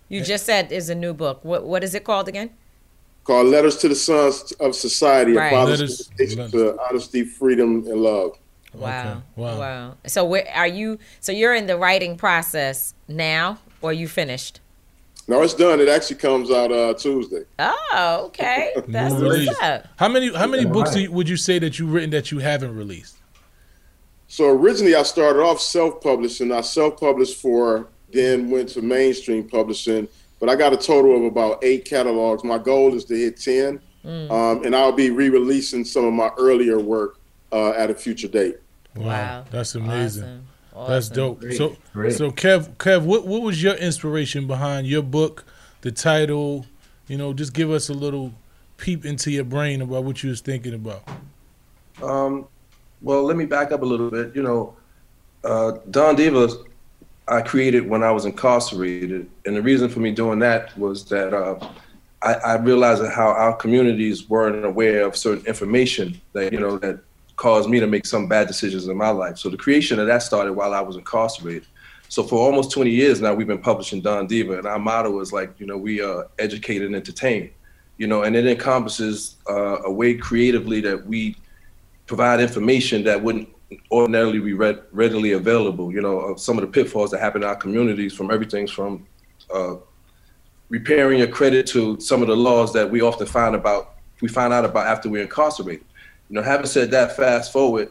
[0.09, 1.45] You just said is a new book.
[1.45, 2.51] What what is it called again?
[3.25, 5.49] Called Letters to the Sons of Society, Right.
[5.53, 8.39] a father's Letters- to honesty, freedom, and love.
[8.73, 9.23] Wow.
[9.37, 9.59] Wow.
[9.59, 9.97] Wow.
[10.07, 14.61] So where are you so you're in the writing process now or you finished?
[15.29, 15.79] No, it's done.
[15.79, 17.45] It actually comes out uh, Tuesday.
[17.59, 18.73] Oh, okay.
[18.89, 19.49] That's Release.
[19.49, 19.87] what's up.
[19.97, 22.75] How many how many books you, would you say that you've written that you haven't
[22.75, 23.17] released?
[24.31, 26.53] So originally, I started off self-publishing.
[26.53, 30.07] I self-published for, then went to mainstream publishing.
[30.39, 32.45] But I got a total of about eight catalogs.
[32.45, 36.79] My goal is to hit ten, um, and I'll be re-releasing some of my earlier
[36.79, 37.19] work
[37.51, 38.59] uh, at a future date.
[38.95, 39.45] Wow.
[39.51, 40.47] that's amazing.
[40.73, 40.93] Awesome.
[40.93, 41.41] That's dope.
[41.41, 42.15] Great, So great.
[42.15, 45.45] so Kev Kev, what what was your inspiration behind your book,
[45.81, 46.67] the title?
[47.09, 48.33] You know, just give us a little
[48.77, 51.03] peep into your brain about what you was thinking about.
[52.01, 52.47] Um,
[53.03, 54.35] well, let me back up a little bit.
[54.35, 54.77] You know,
[55.45, 56.49] uh, Don Diva,
[57.29, 61.33] I created when I was incarcerated, and the reason for me doing that was that
[61.33, 61.59] uh,
[62.23, 67.01] I, I realized how our communities weren't aware of certain information that you know that
[67.37, 69.39] caused me to make some bad decisions in my life.
[69.39, 71.67] So the creation of that started while I was incarcerated.
[72.11, 75.33] So for almost 20 years now, we've been publishing Don Diva, and our motto is
[75.33, 77.51] like, you know, we uh, educate and entertain,
[77.97, 81.37] you know, and it encompasses uh, a way creatively that we
[82.11, 83.49] provide information that wouldn't
[83.93, 85.93] ordinarily be read, readily available.
[85.93, 89.07] You know, of some of the pitfalls that happen in our communities, from everything from
[89.55, 89.77] uh,
[90.71, 94.53] repairing your credit to some of the laws that we often find about we find
[94.53, 95.87] out about after we're incarcerated.
[96.29, 97.91] You know, having said that, fast forward,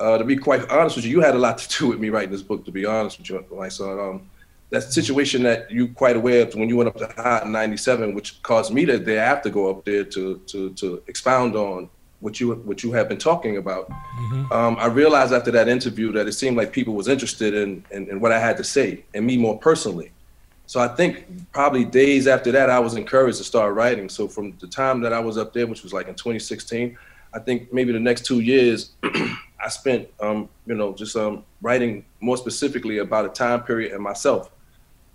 [0.00, 2.10] uh, to be quite honest with you, you had a lot to do with me
[2.10, 2.64] writing this book.
[2.64, 4.30] To be honest with you, my son, um,
[4.70, 8.42] that situation that you quite aware of when you went up to in '97, which
[8.42, 11.88] caused me to thereafter go up there to to to expound on
[12.24, 13.90] what you what you have been talking about.
[13.90, 14.50] Mm-hmm.
[14.50, 18.08] Um, I realized after that interview that it seemed like people was interested in, in,
[18.08, 20.10] in what I had to say and me more personally.
[20.66, 24.08] So I think probably days after that, I was encouraged to start writing.
[24.08, 26.96] So from the time that I was up there, which was like in 2016,
[27.34, 28.92] I think maybe the next two years,
[29.62, 34.02] I spent, um, you know, just um, writing more specifically about a time period and
[34.02, 34.50] myself.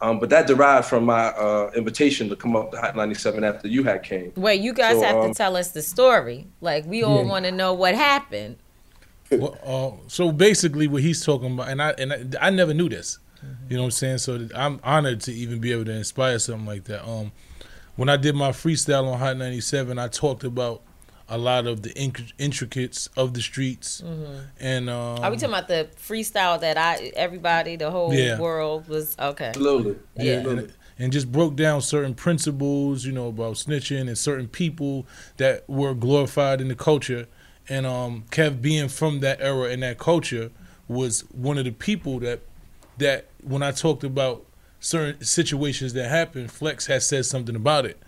[0.01, 3.67] Um, but that derived from my uh, invitation to come up to Hot 97 after
[3.67, 4.31] you had came.
[4.35, 6.47] Wait, you guys so, have to um, tell us the story.
[6.61, 7.29] Like we all yeah.
[7.29, 8.57] want to know what happened.
[9.31, 12.89] Well, uh, so basically, what he's talking about, and I and I, I never knew
[12.89, 13.19] this.
[13.69, 14.17] You know what I'm saying?
[14.19, 17.07] So I'm honored to even be able to inspire something like that.
[17.07, 17.31] Um,
[17.95, 20.81] when I did my freestyle on Hot 97, I talked about
[21.29, 21.95] a lot of the
[22.37, 24.01] intricates of the streets.
[24.01, 24.39] Mm-hmm.
[24.59, 28.39] And um, are we talking about the freestyle that I everybody, the whole yeah.
[28.39, 29.47] world was okay?
[29.49, 30.23] Absolutely, yeah.
[30.23, 30.49] yeah.
[30.49, 35.05] And, and, just broke down certain principles, you know, about snitching and certain people
[35.37, 37.27] that were glorified in the culture.
[37.69, 40.51] And um, Kev, being from that era and that culture,
[40.87, 42.41] was one of the people that
[42.97, 44.45] that when I talked about
[44.79, 48.01] certain situations that happened, Flex has said something about it,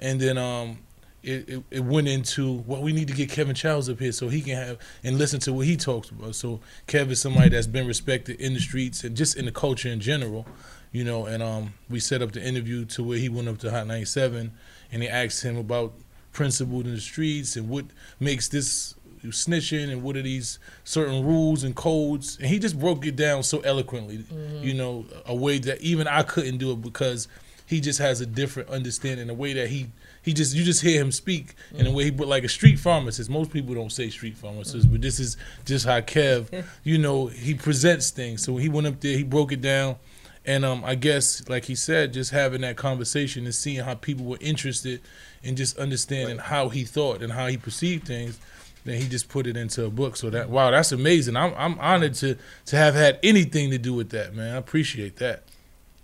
[0.00, 0.78] and then um,
[1.22, 4.28] it, it, it, went into well, we need to get Kevin Chiles up here so
[4.28, 6.34] he can have and listen to what he talks about.
[6.34, 9.88] So Kev is somebody that's been respected in the streets and just in the culture
[9.88, 10.46] in general,
[10.90, 11.26] you know.
[11.26, 14.52] And um, we set up the interview to where he went up to Hot 97
[14.90, 15.94] and they asked him about
[16.32, 17.84] principles in the streets and what
[18.18, 18.94] makes this
[19.24, 23.42] snitching and what are these certain rules and codes and he just broke it down
[23.42, 24.64] so eloquently mm-hmm.
[24.64, 27.28] you know a way that even i couldn't do it because
[27.66, 29.86] he just has a different understanding the way that he
[30.22, 31.80] he just you just hear him speak mm-hmm.
[31.80, 34.86] in a way he but like a street pharmacist most people don't say street pharmacist
[34.86, 34.94] mm-hmm.
[34.94, 39.00] but this is just how kev you know he presents things so he went up
[39.00, 39.96] there he broke it down
[40.44, 44.24] and um, I guess, like he said, just having that conversation and seeing how people
[44.24, 45.00] were interested
[45.42, 46.46] in just understanding right.
[46.46, 48.38] how he thought and how he perceived things,
[48.84, 50.16] then he just put it into a book.
[50.16, 51.36] So that wow, that's amazing.
[51.36, 54.54] I'm I'm honored to to have had anything to do with that, man.
[54.54, 55.44] I appreciate that.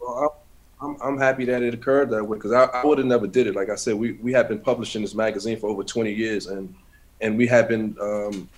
[0.01, 0.41] Well,
[0.81, 3.47] I'm I'm happy that it occurred that way because I, I would have never did
[3.47, 3.55] it.
[3.55, 6.75] Like I said, we we have been publishing this magazine for over 20 years, and
[7.21, 8.49] and we have been um,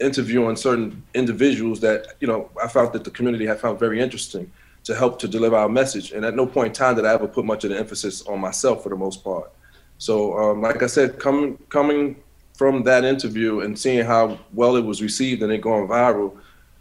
[0.00, 4.50] interviewing certain individuals that you know I found that the community had found very interesting
[4.84, 6.12] to help to deliver our message.
[6.12, 8.40] And at no point in time did I ever put much of the emphasis on
[8.40, 9.50] myself for the most part.
[9.98, 12.16] So, um, like I said, coming coming
[12.54, 16.36] from that interview and seeing how well it was received and it going viral,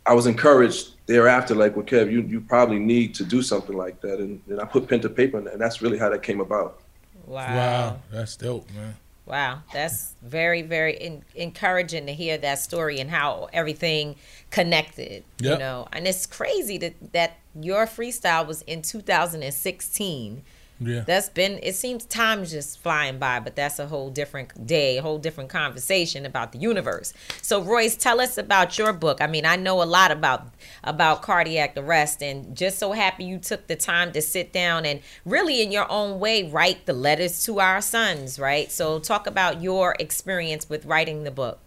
[0.05, 4.01] I was encouraged thereafter, like, well, Kev, you, you probably need to do something like
[4.01, 4.19] that.
[4.19, 6.79] And, and I put pen to paper, and that's really how that came about.
[7.25, 7.55] Wow.
[7.55, 7.99] Wow.
[8.11, 8.95] That's dope, man.
[9.25, 14.17] Wow, that's very, very in- encouraging to hear that story and how everything
[14.49, 15.23] connected.
[15.39, 15.53] Yep.
[15.53, 20.43] You know, and it's crazy that that your freestyle was in 2016
[20.87, 21.03] yeah.
[21.05, 25.01] That's been it seems time's just flying by, but that's a whole different day, a
[25.01, 27.13] whole different conversation about the universe.
[27.41, 29.21] So Royce, tell us about your book.
[29.21, 30.47] I mean, I know a lot about
[30.83, 35.01] about cardiac arrest and just so happy you took the time to sit down and
[35.25, 38.71] really in your own way write the letters to our sons, right?
[38.71, 41.59] So talk about your experience with writing the book.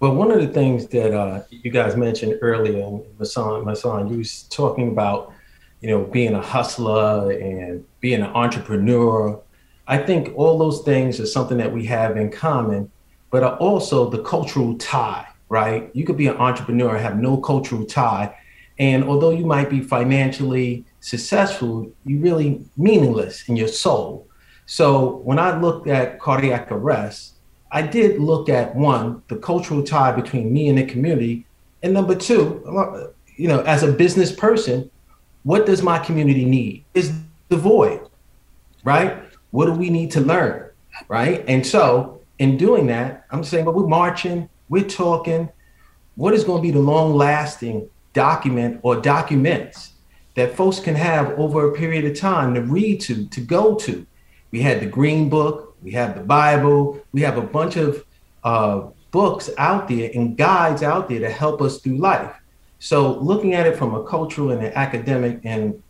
[0.00, 4.44] Well, one of the things that uh, you guys mentioned earlier, Mysonne, Mysonne, you was
[4.44, 5.34] talking about
[5.80, 9.40] you know, being a hustler and being an entrepreneur.
[9.86, 12.90] I think all those things are something that we have in common,
[13.30, 15.90] but are also the cultural tie, right?
[15.92, 18.36] You could be an entrepreneur have no cultural tie.
[18.78, 24.26] And although you might be financially successful, you're really meaningless in your soul.
[24.66, 27.34] So when I looked at cardiac arrest,
[27.72, 31.46] I did look at one, the cultural tie between me and the community.
[31.82, 34.90] And number two, you know, as a business person,
[35.42, 36.84] what does my community need?
[36.94, 37.12] Is
[37.50, 38.08] the void,
[38.84, 39.22] right?
[39.50, 40.70] What do we need to learn,
[41.08, 41.44] right?
[41.46, 45.50] And so, in doing that, I'm saying, but we're marching, we're talking.
[46.14, 49.92] What is going to be the long lasting document or documents
[50.36, 54.06] that folks can have over a period of time to read to, to go to?
[54.52, 58.04] We had the Green Book, we have the Bible, we have a bunch of
[58.44, 62.34] uh, books out there and guides out there to help us through life.
[62.78, 65.82] So looking at it from a cultural and an academic and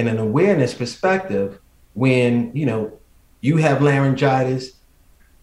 [0.00, 1.60] and an awareness perspective,
[1.92, 2.98] when you know
[3.42, 4.72] you have laryngitis,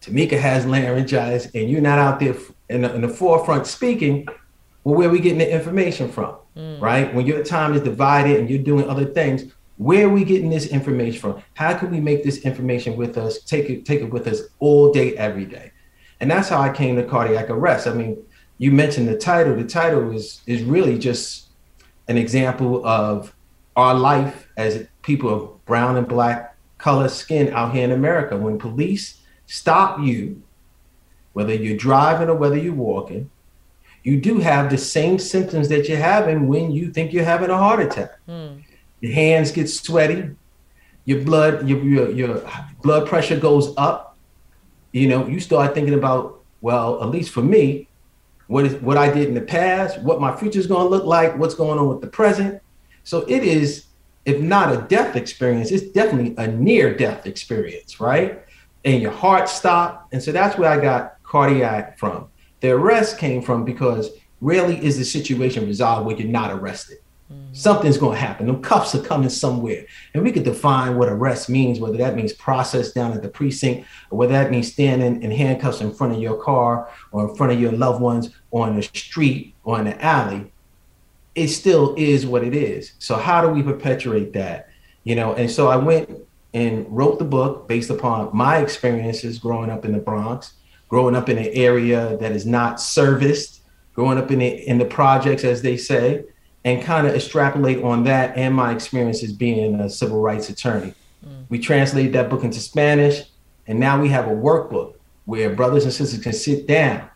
[0.02, 2.34] Tamika has laryngitis, and you're not out there
[2.68, 4.26] in the, in the forefront speaking,
[4.82, 6.36] well, where are we getting the information from?
[6.56, 6.80] Mm.
[6.80, 7.14] Right?
[7.14, 9.44] When your time is divided and you're doing other things,
[9.76, 11.42] where are we getting this information from?
[11.54, 14.92] How can we make this information with us, take it, take it with us all
[14.92, 15.70] day, every day?
[16.18, 17.86] And that's how I came to cardiac arrest.
[17.86, 18.20] I mean,
[18.58, 19.54] you mentioned the title.
[19.54, 21.46] The title is is really just
[22.08, 23.32] an example of
[23.78, 28.36] our life as people of brown and black color skin out here in America.
[28.36, 30.42] When police stop you,
[31.32, 33.30] whether you're driving or whether you're walking,
[34.02, 37.56] you do have the same symptoms that you're having when you think you're having a
[37.56, 38.18] heart attack.
[38.28, 38.64] Mm.
[39.00, 40.30] Your hands get sweaty,
[41.04, 42.50] your blood, your, your your
[42.82, 44.16] blood pressure goes up.
[44.90, 47.86] You know, you start thinking about, well, at least for me,
[48.48, 51.04] what is what I did in the past, what my future is going to look
[51.04, 52.60] like, what's going on with the present.
[53.04, 53.86] So it is,
[54.24, 58.42] if not a death experience, it's definitely a near death experience, right?
[58.84, 60.12] And your heart stopped.
[60.12, 62.28] And so that's where I got cardiac from.
[62.60, 66.98] The arrest came from because rarely is the situation resolved where you're not arrested.
[67.32, 67.52] Mm-hmm.
[67.52, 68.46] Something's going to happen.
[68.46, 69.84] Them cuffs are coming somewhere.
[70.14, 73.86] And we could define what arrest means, whether that means process down at the precinct
[74.10, 77.52] or whether that means standing in handcuffs in front of your car or in front
[77.52, 80.50] of your loved ones or on the street or in the alley.
[81.38, 82.92] It still is what it is.
[82.98, 84.68] So, how do we perpetuate that?
[85.04, 86.10] You know, and so I went
[86.54, 90.54] and wrote the book based upon my experiences growing up in the Bronx,
[90.88, 93.62] growing up in an area that is not serviced,
[93.94, 96.24] growing up in the, in the projects, as they say
[96.64, 100.92] and kind of extrapolate on that and my experiences being a civil rights attorney.
[101.24, 101.44] Mm.
[101.48, 103.24] We translated that book into Spanish,
[103.66, 107.08] and now we have a workbook where brothers and sisters can sit down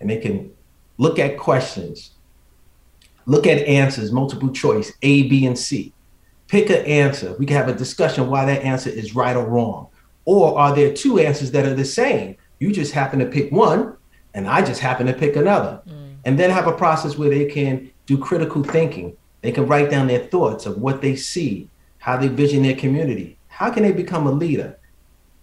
[0.00, 0.50] and they can
[0.96, 2.10] look at questions,
[3.28, 5.92] look at answers, multiple choice, A, B, and C.
[6.48, 7.36] Pick an answer.
[7.38, 9.88] We can have a discussion why that answer is right or wrong.
[10.24, 12.36] Or are there two answers that are the same?
[12.58, 13.96] You just happen to pick one,
[14.32, 15.82] and I just happen to pick another.
[15.86, 16.16] Mm.
[16.24, 19.14] And then have a process where they can do critical thinking.
[19.42, 21.68] They can write down their thoughts of what they see,
[21.98, 23.38] how they vision their community.
[23.48, 24.78] How can they become a leader?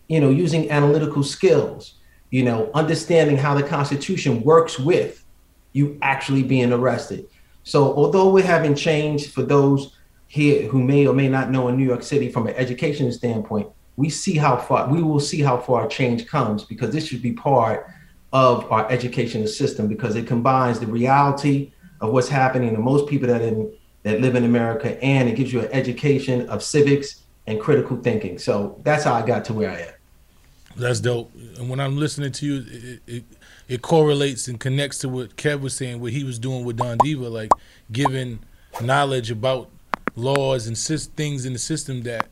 [0.07, 1.95] You know, using analytical skills,
[2.31, 5.23] you know, understanding how the Constitution works with
[5.73, 7.27] you actually being arrested.
[7.65, 9.97] So, although we're having change for those
[10.27, 13.67] here who may or may not know in New York City from an education standpoint,
[13.97, 17.33] we see how far we will see how far change comes because this should be
[17.33, 17.87] part
[18.31, 23.27] of our educational system because it combines the reality of what's happening to most people
[23.27, 27.59] that in that live in America, and it gives you an education of civics and
[27.59, 28.37] critical thinking.
[28.37, 29.93] So that's how I got to where I am.
[30.77, 31.33] That's dope.
[31.57, 33.23] And when I'm listening to you, it, it,
[33.67, 36.97] it correlates and connects to what Kev was saying, what he was doing with Don
[36.99, 37.51] Diva, like
[37.91, 38.39] giving
[38.81, 39.69] knowledge about
[40.15, 40.77] laws and
[41.15, 42.27] things in the system that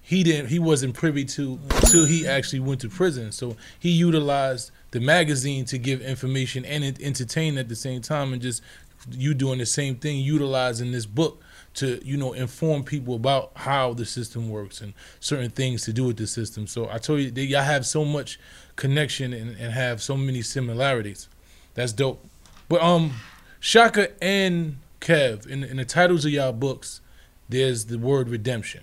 [0.00, 3.32] he didn't, he wasn't privy to until he actually went to prison.
[3.32, 8.40] So he utilized the magazine to give information and entertain at the same time, and
[8.40, 8.62] just
[9.10, 11.42] you doing the same thing, utilizing this book
[11.74, 16.04] to you know inform people about how the system works and certain things to do
[16.04, 16.68] with the system.
[16.68, 18.38] So I told you y'all have so much
[18.76, 21.28] connection and, and have so many similarities.
[21.74, 22.24] That's dope.
[22.68, 23.12] But um,
[23.60, 27.00] Shaka and Kev in, in the titles of y'all books,
[27.48, 28.82] there's the word redemption.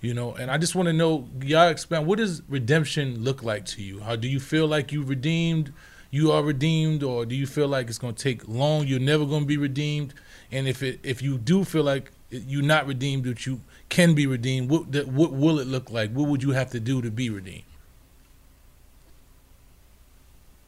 [0.00, 2.06] You know, and I just want to know, y'all expand.
[2.06, 4.00] What does redemption look like to you?
[4.00, 5.72] How do you feel like you redeemed?
[6.10, 8.86] you are redeemed, or do you feel like it's going to take long?
[8.86, 10.14] You're never going to be redeemed,
[10.50, 14.26] and if it if you do feel like you're not redeemed, but you can be
[14.26, 16.10] redeemed, what what will it look like?
[16.12, 17.64] What would you have to do to be redeemed?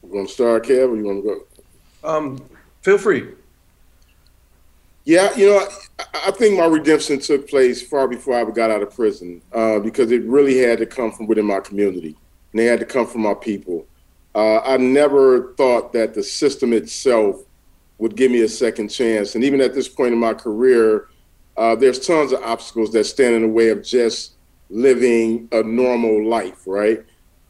[0.11, 1.45] want to start, Kev, or you want to
[2.01, 2.07] go?
[2.09, 2.43] Um,
[2.81, 3.27] feel free.
[5.03, 5.67] Yeah, you know,
[5.99, 9.41] I, I, think my redemption took place far before I ever got out of prison
[9.51, 12.15] uh, because it really had to come from within my community,
[12.51, 13.87] and they had to come from my people.
[14.35, 17.43] Uh, I never thought that the system itself
[17.97, 19.35] would give me a second chance.
[19.35, 21.07] And even at this point in my career,
[21.57, 24.33] uh, there's tons of obstacles that stand in the way of just
[24.69, 27.03] living a normal life, right?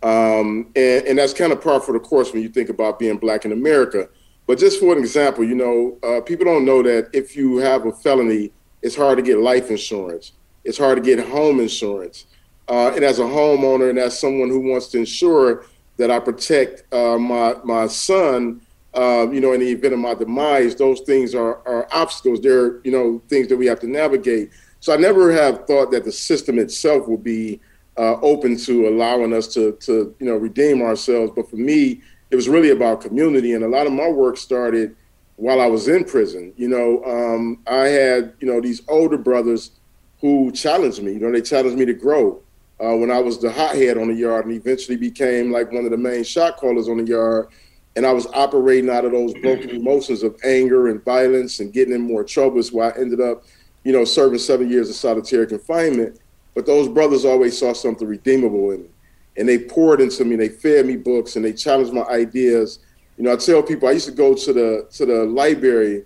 [0.04, 3.18] Um, and, and, that's kind of par for the course when you think about being
[3.18, 4.10] black in America.
[4.48, 7.86] But just for an example, you know, uh, people don't know that if you have
[7.86, 10.32] a felony, it's hard to get life insurance.
[10.64, 12.26] It's hard to get home insurance.
[12.68, 15.66] Uh, and as a homeowner and as someone who wants to ensure
[15.98, 18.62] that I protect uh, my my son.
[18.94, 22.42] Uh, you know, in the event of my demise, those things are, are obstacles.
[22.42, 24.50] They're you know things that we have to navigate.
[24.82, 27.62] So I never have thought that the system itself will be
[28.02, 31.32] uh, open to allowing us to to you know redeem ourselves.
[31.36, 34.96] But for me, it was really about community, and a lot of my work started
[35.36, 36.52] while I was in prison.
[36.58, 39.72] You know, um, I had you know these older brothers
[40.20, 41.14] who challenged me.
[41.14, 42.42] You know, they challenged me to grow.
[42.84, 45.92] Uh, when I was the hothead on the yard, and eventually became like one of
[45.92, 47.50] the main shot callers on the yard,
[47.96, 51.94] and I was operating out of those broken emotions of anger and violence and getting
[51.94, 52.64] in more trouble.
[52.64, 53.44] So I ended up,
[53.84, 56.18] you know, serving seven years of solitary confinement.
[56.54, 58.90] But those brothers always saw something redeemable in me,
[59.38, 60.36] and they poured into me.
[60.36, 62.80] They fed me books, and they challenged my ideas
[63.22, 66.06] you know, I tell people I used to go to the to the library,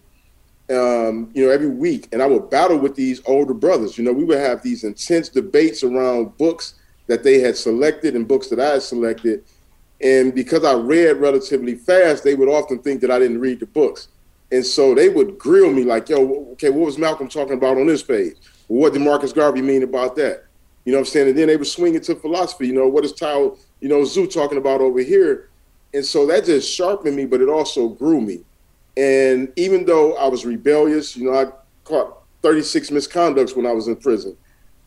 [0.69, 3.97] um, you know, every week, and I would battle with these older brothers.
[3.97, 6.75] You know, we would have these intense debates around books
[7.07, 9.45] that they had selected and books that I had selected.
[10.01, 13.65] And because I read relatively fast, they would often think that I didn't read the
[13.67, 14.09] books.
[14.51, 17.87] And so they would grill me like, yo, okay, what was Malcolm talking about on
[17.87, 18.35] this page?
[18.67, 20.45] What did Marcus Garvey mean about that?
[20.85, 21.29] You know what I'm saying?
[21.29, 22.67] And then they were swinging to philosophy.
[22.67, 25.49] You know, what is Tao, you know, Tzu talking about over here?
[25.93, 28.41] And so that just sharpened me, but it also grew me.
[28.97, 31.45] And even though I was rebellious, you know, I
[31.83, 34.37] caught 36 misconducts when I was in prison.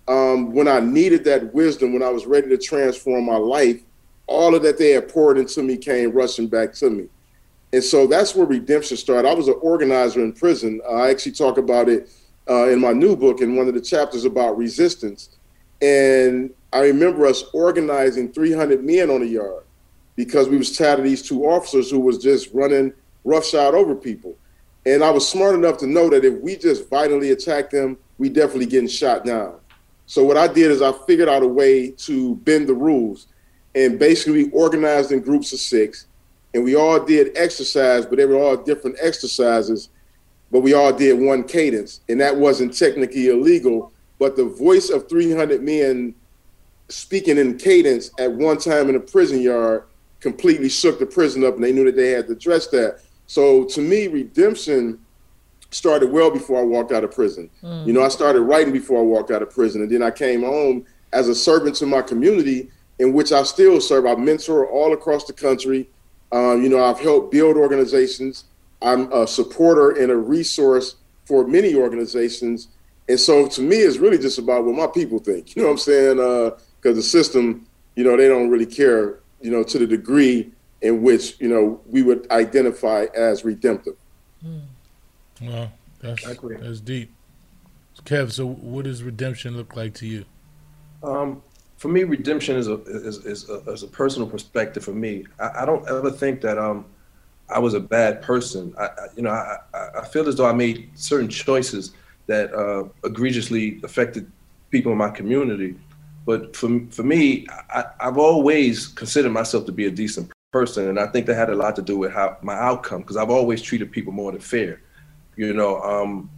[0.06, 3.80] Um, when I needed that wisdom, when I was ready to transform my life,
[4.26, 7.08] all of that they had poured into me came rushing back to me.
[7.72, 9.28] And so that's where redemption started.
[9.28, 10.80] I was an organizer in prison.
[10.90, 12.08] I actually talk about it
[12.48, 15.30] uh, in my new book in one of the chapters about resistance.
[15.80, 19.64] And I remember us organizing 300 men on the yard
[20.16, 22.92] because we was tired of these two officers who was just running
[23.24, 24.36] roughshod over people.
[24.86, 28.28] And I was smart enough to know that if we just violently attack them, we
[28.28, 29.60] definitely getting shot down.
[30.06, 33.26] So what I did is I figured out a way to bend the rules
[33.74, 36.06] and basically we organized in groups of six.
[36.54, 39.90] And we all did exercise, but they were all different exercises,
[40.50, 42.00] but we all did one cadence.
[42.08, 46.14] And that wasn't technically illegal, but the voice of 300 men
[46.88, 49.84] speaking in cadence at one time in a prison yard
[50.20, 53.00] completely shook the prison up and they knew that they had to address that.
[53.26, 54.98] So to me, redemption
[55.70, 57.50] started well before I walked out of prison.
[57.62, 57.86] Mm.
[57.86, 59.82] You know, I started writing before I walked out of prison.
[59.82, 63.80] And then I came home as a servant to my community, in which I still
[63.80, 64.06] serve.
[64.06, 65.88] I mentor all across the country.
[66.32, 68.44] Um, you know, I've helped build organizations.
[68.80, 72.68] I'm a supporter and a resource for many organizations.
[73.08, 75.48] And so to me, it's really just about what my people think.
[75.56, 76.16] You know what I'm saying?
[76.16, 77.66] Because uh, the system,
[77.96, 80.50] you know, they don't really care you know, to the degree
[80.82, 83.96] in which, you know, we would identify as redemptive.
[84.44, 84.62] Mm.
[85.42, 87.12] Well, that's, that's deep.
[88.04, 90.24] Kev, so what does redemption look like to you?
[91.02, 91.42] Um,
[91.76, 95.26] for me, redemption is a is, is, a, is a personal perspective for me.
[95.38, 96.84] I, I, don't ever think that um,
[97.50, 98.74] I was a bad person.
[98.78, 99.58] I, I you know, I,
[99.98, 101.92] I feel as though I made certain choices
[102.26, 104.30] that uh, egregiously affected
[104.70, 105.76] people in my community.
[106.26, 110.98] But for for me, I, I've always considered myself to be a decent person, and
[110.98, 113.62] I think that had a lot to do with how my outcome, because I've always
[113.62, 114.80] treated people more than fair.
[115.36, 116.30] You know, um,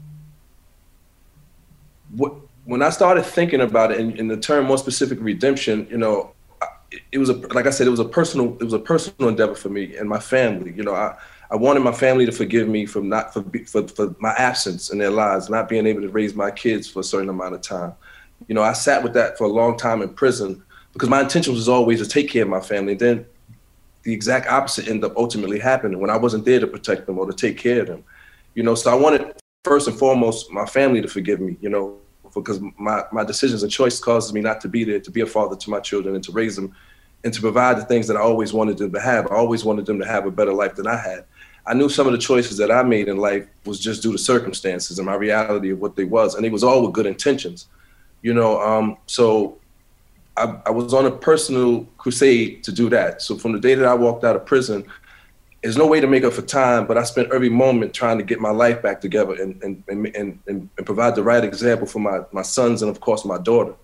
[2.17, 2.35] what
[2.65, 6.33] when I started thinking about it in, in the term more specific redemption, you know,
[7.13, 9.55] it, was a like I said, it was a personal it was a personal endeavor
[9.55, 10.73] for me and my family.
[10.73, 11.17] You know, I.
[11.53, 14.99] I wanted my family to forgive me from not for, for, for my absence in
[14.99, 17.93] their lives, not being able to raise my kids for a certain amount of time.
[18.47, 20.63] You know, I sat with that for a long time in prison
[20.93, 22.93] because my intention was always to take care of my family.
[22.93, 23.27] And then
[24.03, 27.27] the exact opposite ended up ultimately happening when I wasn't there to protect them or
[27.27, 28.05] to take care of them.
[28.55, 29.35] You know, so I wanted
[29.65, 31.99] first and foremost my family to forgive me, you know,
[32.35, 35.27] because my, my decisions and choice causes me not to be there, to be a
[35.27, 36.75] father to my children and to raise them
[37.25, 39.27] and to provide the things that I always wanted them to have.
[39.31, 41.25] I always wanted them to have a better life than I had.
[41.67, 44.19] I knew some of the choices that I made in life was just due to
[44.19, 46.35] circumstances and my reality of what they was.
[46.35, 47.67] And it was all with good intentions
[48.23, 49.59] you know um, so
[50.37, 53.87] I, I, was on a personal crusade to do that so from the day that
[53.87, 54.85] i walked out of prison
[55.63, 58.25] there's no way to make up for time but i spent every moment trying to
[58.25, 61.99] get my life back together and and, and, and, and provide the right example for
[61.99, 63.75] my, my sons and of course my daughter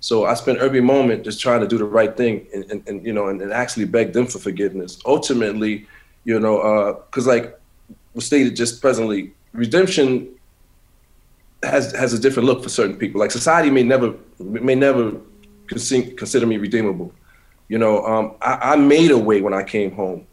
[0.00, 3.06] so i spent every moment just trying to do the right thing and, and, and
[3.06, 5.86] you know and, and actually beg them for forgiveness ultimately
[6.24, 7.60] you know because uh, like
[8.14, 10.28] was stated just presently redemption
[11.62, 13.20] has has a different look for certain people.
[13.20, 15.12] Like society may never may never
[15.68, 17.12] consider me redeemable.
[17.68, 20.26] You know, um, I, I, made a way when I came home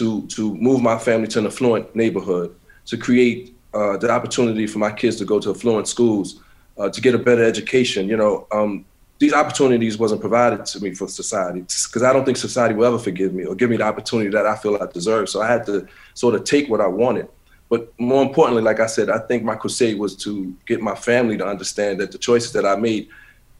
[0.00, 2.54] to to move my family to an affluent neighborhood,
[2.86, 6.40] to create uh, the opportunity for my kids to go to affluent schools,
[6.78, 8.08] uh, to get a better education.
[8.08, 8.84] You know, um,
[9.18, 12.98] these opportunities wasn't provided to me for society because I don't think society will ever
[12.98, 15.28] forgive me or give me the opportunity that I feel I deserve.
[15.28, 17.28] So I had to sort of take what I wanted
[17.70, 21.38] but more importantly, like I said, I think my crusade was to get my family
[21.38, 23.08] to understand that the choices that I made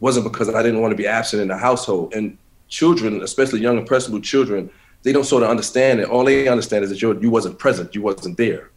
[0.00, 2.12] wasn't because I didn't want to be absent in the household.
[2.12, 2.36] And
[2.68, 4.68] children, especially young impressionable children,
[5.02, 6.08] they don't sort of understand it.
[6.08, 8.70] All they understand is that you you wasn't present, you wasn't there.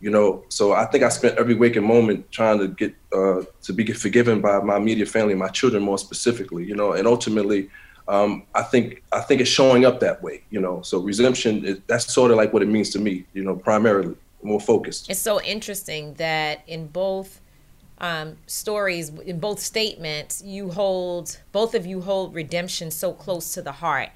[0.00, 3.72] You know, so I think I spent every waking moment trying to get uh, to
[3.72, 6.64] be forgiven by my immediate family, my children more specifically.
[6.64, 7.70] You know, and ultimately,
[8.08, 10.42] um, I think I think it's showing up that way.
[10.50, 13.24] You know, so redemption is, that's sort of like what it means to me.
[13.32, 15.08] You know, primarily more focused.
[15.08, 17.40] It's so interesting that in both
[17.98, 23.62] um, stories, in both statements, you hold both of you hold redemption so close to
[23.62, 24.10] the heart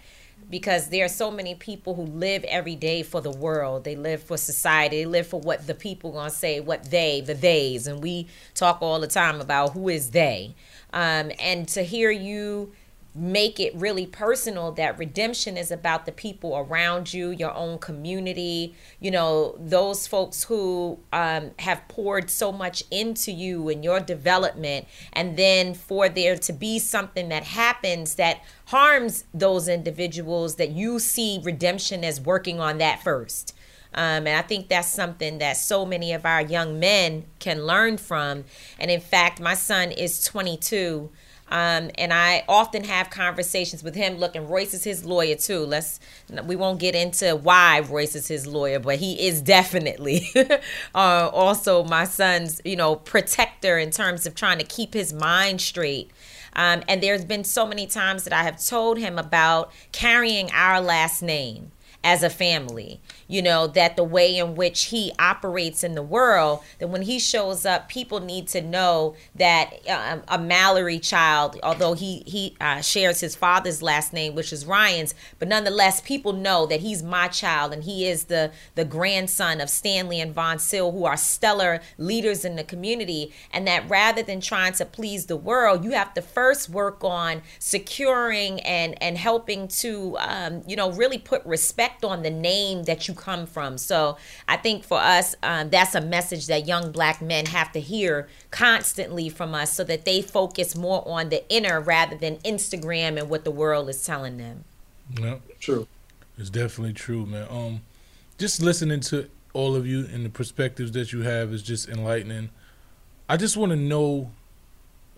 [0.49, 3.84] because there are so many people who live every day for the world.
[3.84, 4.99] They live for society.
[4.99, 8.78] They live for what the people gonna say, what they, the theys, and we talk
[8.80, 10.55] all the time about who is they.
[10.92, 12.72] Um, and to hear you
[13.17, 18.75] make it really personal that redemption is about the people around you, your own community,
[19.01, 24.87] you know, those folks who um, have poured so much into you and your development.
[25.14, 30.99] And then for there to be something that happens that harms those individuals, that you
[30.99, 33.55] see redemption as working on that first.
[33.95, 37.97] Um, and I think that's something that so many of our young men can learn
[37.97, 38.45] from.
[38.79, 41.11] And in fact, my son is 22.
[41.49, 44.16] Um, and I often have conversations with him.
[44.16, 45.61] Look, and Royce is his lawyer too.
[45.61, 46.01] Let's
[46.44, 50.30] we won't get into why Royce is his lawyer, but he is definitely
[50.94, 55.61] uh, also my son's, you know, protector in terms of trying to keep his mind
[55.61, 56.11] straight.
[56.55, 60.80] Um, and there's been so many times that I have told him about carrying our
[60.80, 61.70] last name
[62.03, 66.61] as a family you know that the way in which he operates in the world
[66.79, 71.95] that when he shows up people need to know that um, a mallory child although
[71.95, 76.66] he he uh, shares his father's last name which is ryan's but nonetheless people know
[76.66, 81.05] that he's my child and he is the the grandson of stanley and Voncile who
[81.05, 83.33] are stellar leaders in the community.
[83.53, 87.43] And that rather than trying to please the world you have to first work on
[87.59, 93.09] securing and and helping to um, you know really put respect on the name that
[93.09, 93.79] you come from.
[93.79, 97.81] So I think for us, um, that's a message that young black men have to
[97.81, 103.19] hear constantly from us so that they focus more on the inner rather than Instagram
[103.19, 104.64] and what the world is telling them.
[105.19, 105.89] Yeah, true.
[106.39, 107.47] It's definitely true, man.
[107.51, 107.81] Um,
[108.39, 112.51] just listening to all of you and the perspectives that you have is just enlightening.
[113.29, 114.31] I just want to know,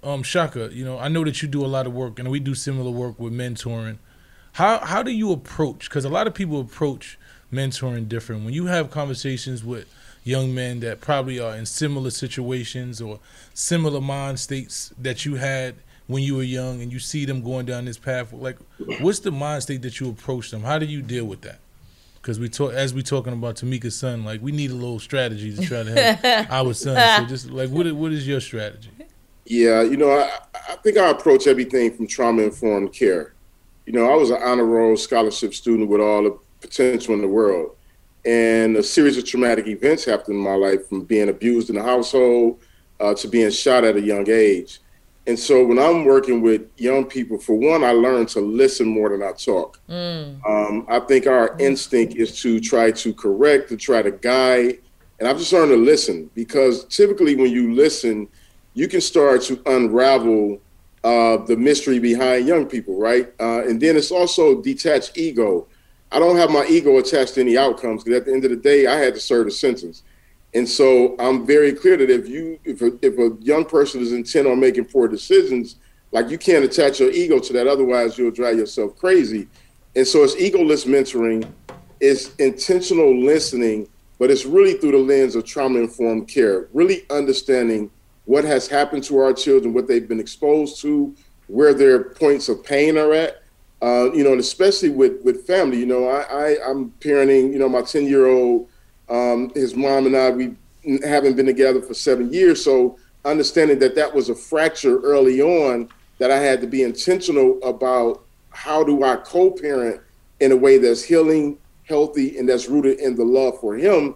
[0.03, 0.70] um, Shaka.
[0.72, 2.90] You know, I know that you do a lot of work, and we do similar
[2.90, 3.99] work with mentoring.
[4.53, 5.88] How how do you approach?
[5.88, 7.17] Because a lot of people approach
[7.53, 8.44] mentoring different.
[8.44, 9.92] When you have conversations with
[10.24, 13.18] young men that probably are in similar situations or
[13.55, 15.74] similar mind states that you had
[16.07, 18.57] when you were young, and you see them going down this path, like
[19.01, 20.62] what's the mind state that you approach them?
[20.62, 21.59] How do you deal with that?
[22.14, 25.55] Because we talk as we talking about Tamika's son, like we need a little strategy
[25.55, 26.96] to try to help our son.
[27.20, 28.90] So just like what what is your strategy?
[29.44, 30.30] Yeah, you know, I,
[30.70, 33.34] I think I approach everything from trauma informed care.
[33.86, 37.28] You know, I was an honor roll scholarship student with all the potential in the
[37.28, 37.76] world.
[38.24, 41.82] And a series of traumatic events happened in my life from being abused in the
[41.82, 42.61] household
[43.00, 44.80] uh, to being shot at a young age.
[45.26, 49.11] And so when I'm working with young people, for one, I learn to listen more
[49.11, 49.78] than I talk.
[49.88, 50.44] Mm.
[50.48, 54.78] Um, I think our instinct is to try to correct, to try to guide.
[55.18, 58.26] And I've just learned to listen because typically when you listen,
[58.72, 60.61] you can start to unravel
[61.04, 63.32] uh, the mystery behind young people, right?
[63.38, 65.66] Uh, and then it's also detached ego.
[66.11, 68.56] I don't have my ego attached to any outcomes because at the end of the
[68.56, 70.02] day, I had to serve a sentence.
[70.54, 74.12] And so I'm very clear that if you if a, if a young person is
[74.12, 75.76] intent on making poor decisions,
[76.12, 79.46] like you can't attach your ego to that, otherwise you'll drive yourself crazy.
[79.94, 81.50] And so it's egoless mentoring,
[82.00, 83.88] it's intentional listening,
[84.18, 87.90] but it's really through the lens of trauma informed care, really understanding
[88.24, 91.14] what has happened to our children, what they've been exposed to,
[91.46, 93.42] where their points of pain are at,
[93.82, 95.78] uh, you know, and especially with with family.
[95.78, 97.52] You know, I, I am parenting.
[97.52, 98.68] You know, my ten year old,
[99.08, 100.54] um, his mom and I, we
[101.04, 102.64] haven't been together for seven years.
[102.64, 107.58] So understanding that that was a fracture early on, that I had to be intentional
[107.62, 110.00] about how do I co-parent
[110.40, 114.14] in a way that's healing, healthy, and that's rooted in the love for him.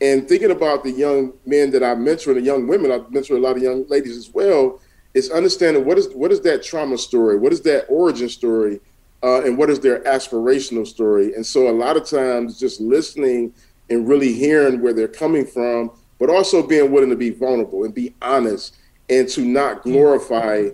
[0.00, 3.36] And thinking about the young men that I mentor and the young women, I mentor
[3.36, 4.80] a lot of young ladies as well,
[5.14, 8.80] is understanding what is what is that trauma story, what is that origin story,
[9.22, 11.34] uh, and what is their aspirational story.
[11.34, 13.52] And so a lot of times just listening
[13.88, 17.94] and really hearing where they're coming from, but also being willing to be vulnerable and
[17.94, 18.76] be honest
[19.08, 20.68] and to not glorify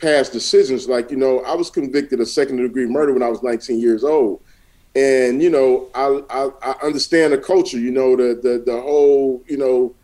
[0.00, 0.88] past decisions.
[0.88, 4.04] Like, you know, I was convicted of second degree murder when I was 19 years
[4.04, 4.40] old.
[4.94, 9.42] And, you know, I, I, I understand the culture, you know, the, the, the whole,
[9.46, 9.94] you know,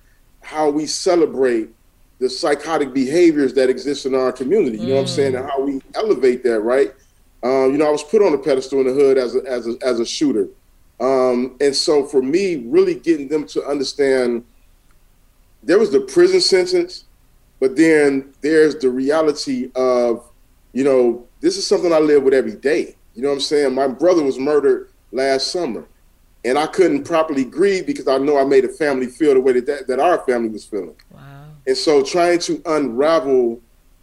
[0.41, 1.69] how we celebrate
[2.21, 4.97] the psychotic behaviors that exist in our community, you know mm.
[4.97, 6.93] what I'm saying, and how we elevate that, right?
[7.43, 9.67] Um, you know, I was put on a pedestal in the hood as a, as
[9.67, 10.49] a, as a shooter.
[11.01, 14.45] Um, and so for me, really getting them to understand
[15.63, 17.05] there was the prison sentence,
[17.61, 20.29] but then there's the reality of,
[20.73, 22.97] you know, this is something I live with every day.
[23.15, 23.75] You know what I'm saying?
[23.75, 25.87] My brother was murdered last summer,
[26.45, 29.53] and I couldn't properly grieve because I know I made a family feel the way
[29.55, 30.95] that that, that our family was feeling.
[31.11, 31.47] Wow.
[31.67, 33.61] And so trying to unravel,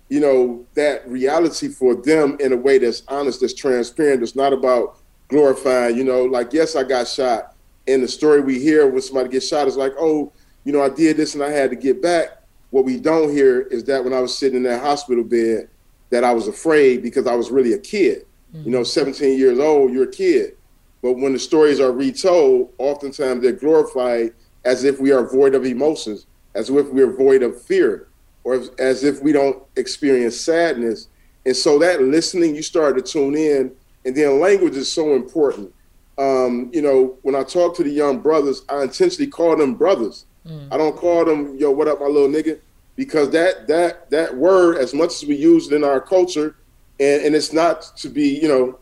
[0.10, 4.53] you know, that reality for them in a way that's honest, that's transparent, it's not
[4.53, 7.56] about glorifying, you know, like, yes, I got shot.
[7.88, 10.32] And the story we hear when somebody gets shot is like, oh,
[10.64, 12.41] you know, I did this and I had to get back.
[12.72, 15.70] What we don't hear is that when I was sitting in that hospital bed,
[16.10, 18.26] that I was afraid because I was really a kid.
[18.53, 18.86] You know, mm-hmm.
[18.86, 20.56] 17 years old, you're a kid.
[21.01, 24.34] But when the stories are retold, oftentimes they're glorified
[24.64, 26.26] as if we are void of emotions,
[26.56, 28.08] as if we're void of fear,
[28.46, 31.08] or as if we don't experience sadness.
[31.46, 33.72] And so that listening, you start to tune in,
[34.06, 35.74] and then language is so important.
[36.18, 40.26] Um, you know, when I talk to the young brothers, I intentionally call them brothers.
[40.72, 42.60] I don't call them, yo, what up, my little nigga?
[42.96, 46.56] Because that that that word, as much as we use it in our culture,
[47.00, 48.78] and, and it's not to be, you know,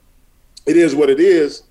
[0.66, 1.64] it is what it is,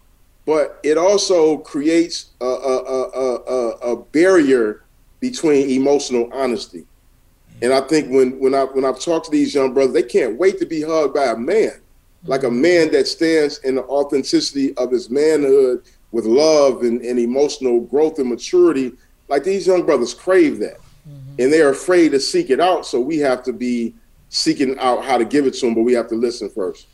[0.47, 4.82] but it also creates a, a, a, a, a barrier
[5.20, 6.86] between emotional honesty.
[7.62, 10.36] And I think when when I when I've talked to these young brothers, they can't
[10.36, 11.80] wait to be hugged by a man,
[12.24, 17.20] like a man that stands in the authenticity of his manhood with love and, and
[17.20, 18.92] emotional growth and maturity.
[19.28, 20.78] Like these young brothers crave that,
[21.38, 22.84] and they're afraid to seek it out.
[22.84, 23.94] So we have to be
[24.28, 26.86] seeking out how to give it to them, but we have to listen first.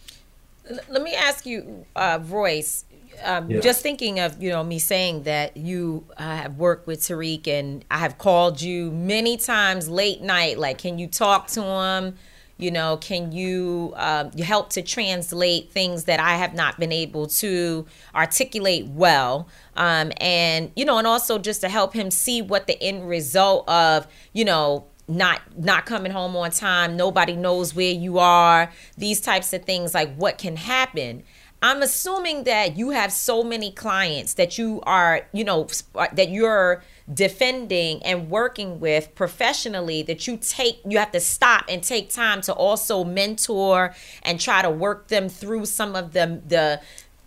[0.69, 2.85] L- Let me ask you, uh, Royce.
[3.25, 3.61] Um, Yeah.
[3.61, 7.85] Just thinking of you know me saying that you uh, have worked with Tariq and
[7.91, 10.59] I have called you many times late night.
[10.59, 12.17] Like, can you talk to him?
[12.61, 16.91] You know, can you um, you help to translate things that I have not been
[16.91, 19.49] able to articulate well?
[19.77, 23.69] Um, and you know, and also just to help him see what the end result
[23.69, 29.23] of you know not not coming home on time nobody knows where you are these
[29.23, 31.23] types of things like what can happen
[31.63, 36.31] i'm assuming that you have so many clients that you are you know uh, that
[36.31, 36.83] you're
[37.13, 42.41] defending and working with professionally that you take you have to stop and take time
[42.41, 46.81] to also mentor and try to work them through some of the the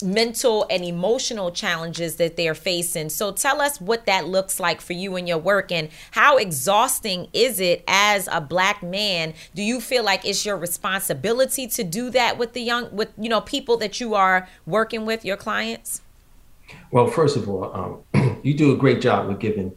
[0.03, 3.09] mental and emotional challenges that they're facing.
[3.09, 7.27] So tell us what that looks like for you in your work and how exhausting
[7.33, 9.33] is it as a black man?
[9.55, 13.29] Do you feel like it's your responsibility to do that with the young with you
[13.29, 16.01] know people that you are working with, your clients?
[16.91, 19.75] Well, first of all, um, you do a great job with giving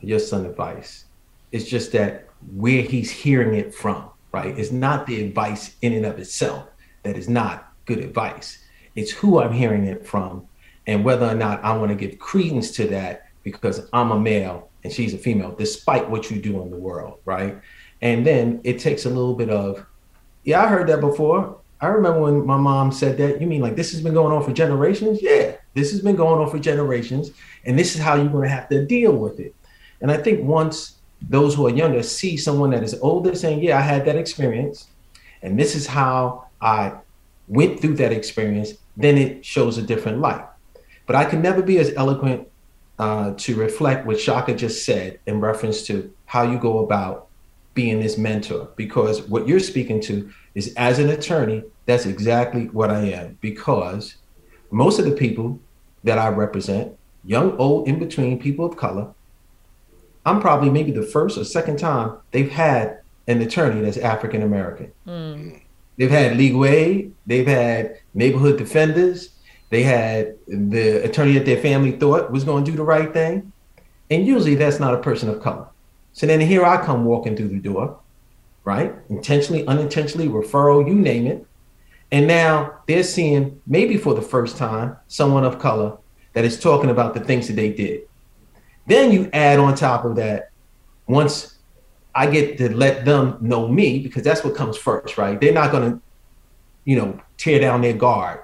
[0.00, 1.04] your son advice.
[1.52, 4.58] It's just that where he's hearing it from, right?
[4.58, 6.68] It's not the advice in and of itself
[7.02, 8.58] that is not good advice.
[8.96, 10.46] It's who I'm hearing it from
[10.86, 14.70] and whether or not I want to give credence to that because I'm a male
[14.82, 17.56] and she's a female, despite what you do in the world, right?
[18.02, 19.84] And then it takes a little bit of,
[20.44, 21.58] yeah, I heard that before.
[21.80, 23.40] I remember when my mom said that.
[23.40, 25.20] You mean like this has been going on for generations?
[25.20, 27.32] Yeah, this has been going on for generations,
[27.64, 29.54] and this is how you're going to have to deal with it.
[30.00, 33.78] And I think once those who are younger see someone that is older saying, "Yeah,
[33.78, 34.86] I had that experience,
[35.42, 36.92] and this is how I
[37.48, 40.44] went through that experience," then it shows a different light.
[41.06, 42.48] But I can never be as eloquent
[42.98, 47.28] uh, to reflect what Shaka just said in reference to how you go about
[47.74, 52.90] being this mentor, because what you're speaking to is as an attorney, that's exactly what
[52.90, 53.36] I am.
[53.42, 54.16] Because
[54.70, 55.60] most of the people
[56.02, 59.12] that I represent, young, old, in between, people of color,
[60.24, 64.90] I'm probably maybe the first or second time they've had an attorney that's African American.
[65.96, 69.30] They've had legal aid, they've had neighborhood defenders,
[69.70, 73.52] they had the attorney that their family thought was going to do the right thing.
[74.10, 75.66] And usually that's not a person of color.
[76.12, 77.98] So then here I come walking through the door,
[78.64, 78.94] right?
[79.08, 81.46] Intentionally, unintentionally, referral, you name it.
[82.12, 85.98] And now they're seeing, maybe for the first time, someone of color
[86.34, 88.02] that is talking about the things that they did.
[88.86, 90.50] Then you add on top of that,
[91.08, 91.55] once
[92.16, 95.38] I get to let them know me, because that's what comes first, right?
[95.38, 96.00] They're not going to,
[96.86, 98.40] you know, tear down their guard.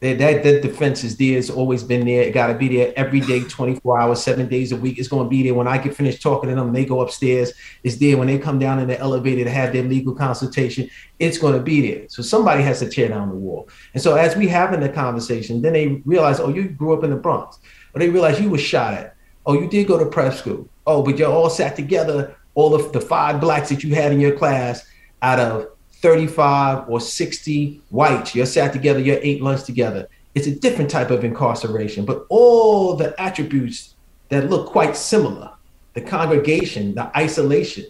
[0.00, 1.36] That, that, that defense is there.
[1.36, 2.22] It's always been there.
[2.22, 4.98] It got to be there every day, 24 hours, seven days a week.
[4.98, 5.52] It's going to be there.
[5.52, 7.52] When I get finished talking to them, they go upstairs.
[7.84, 10.88] It's there when they come down in the elevator to have their legal consultation.
[11.18, 12.08] It's going to be there.
[12.08, 13.68] So somebody has to tear down the wall.
[13.92, 17.10] And so as we having the conversation, then they realize, oh, you grew up in
[17.10, 17.58] the Bronx.
[17.92, 19.16] Or they realize you were shot at.
[19.44, 20.66] Oh, you did go to prep school.
[20.86, 24.20] Oh, but you're all sat together, all of the five blacks that you had in
[24.20, 24.86] your class
[25.22, 25.68] out of
[26.00, 28.34] 35 or 60 whites.
[28.34, 30.08] You're sat together, you're ate lunch together.
[30.34, 33.94] It's a different type of incarceration, but all the attributes
[34.28, 35.50] that look quite similar
[35.92, 37.84] the congregation, the isolation,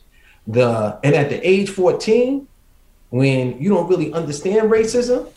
[0.47, 2.49] the and at the age 14,
[3.11, 5.31] when you don't really understand racism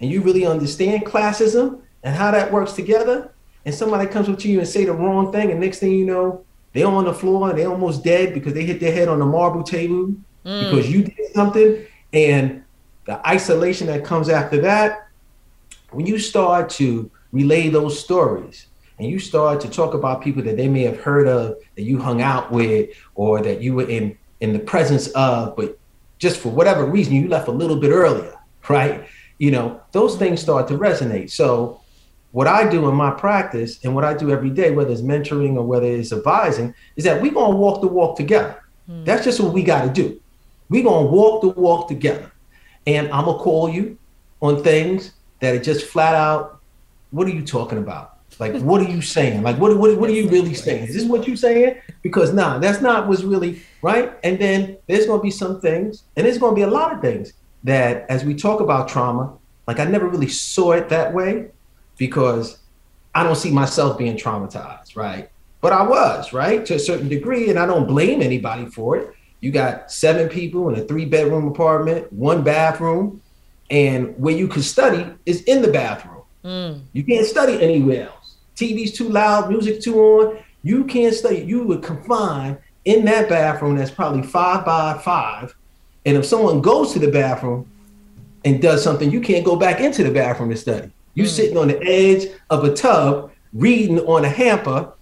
[0.00, 3.30] and you really understand classism and how that works together,
[3.64, 6.04] and somebody comes up to you and say the wrong thing, and next thing you
[6.04, 9.18] know, they're on the floor and they're almost dead because they hit their head on
[9.18, 10.14] the marble table
[10.44, 10.70] mm.
[10.70, 12.64] because you did something, and
[13.04, 15.08] the isolation that comes after that,
[15.90, 18.66] when you start to relay those stories
[18.98, 21.98] and you start to talk about people that they may have heard of that you
[21.98, 25.78] hung out with or that you were in in the presence of but
[26.18, 29.06] just for whatever reason you left a little bit earlier right?
[29.38, 31.30] You know those things start to resonate.
[31.30, 31.80] So
[32.32, 35.56] what i do in my practice and what i do every day whether it's mentoring
[35.56, 39.04] or whether it's advising is that we're going to walk the walk together mm.
[39.04, 40.20] that's just what we got to do
[40.68, 42.30] we're going to walk the walk together
[42.86, 43.96] and i'm going to call you
[44.40, 46.60] on things that are just flat out
[47.10, 49.42] what are you talking about like, what are you saying?
[49.42, 50.88] Like, what, what, what are you really saying?
[50.88, 51.76] Is this what you're saying?
[52.02, 54.12] Because nah, that's not what's really right.
[54.24, 56.92] And then there's going to be some things, and there's going to be a lot
[56.92, 59.32] of things that, as we talk about trauma,
[59.66, 61.50] like I never really saw it that way
[62.02, 62.58] because
[63.14, 65.30] I don't see myself being traumatized, right?
[65.60, 69.14] But I was, right, to a certain degree, and I don't blame anybody for it.
[69.38, 73.22] You got seven people in a three bedroom apartment, one bathroom,
[73.70, 76.22] and where you can study is in the bathroom.
[76.44, 76.82] Mm.
[76.92, 78.34] You can't study anywhere else.
[78.56, 80.38] TV's too loud, music too on.
[80.64, 81.42] You can't study.
[81.42, 85.54] You would confine in that bathroom that's probably five by five.
[86.04, 87.70] And if someone goes to the bathroom
[88.44, 90.90] and does something, you can't go back into the bathroom to study.
[91.14, 91.28] You mm.
[91.28, 94.92] sitting on the edge of a tub reading on a hamper.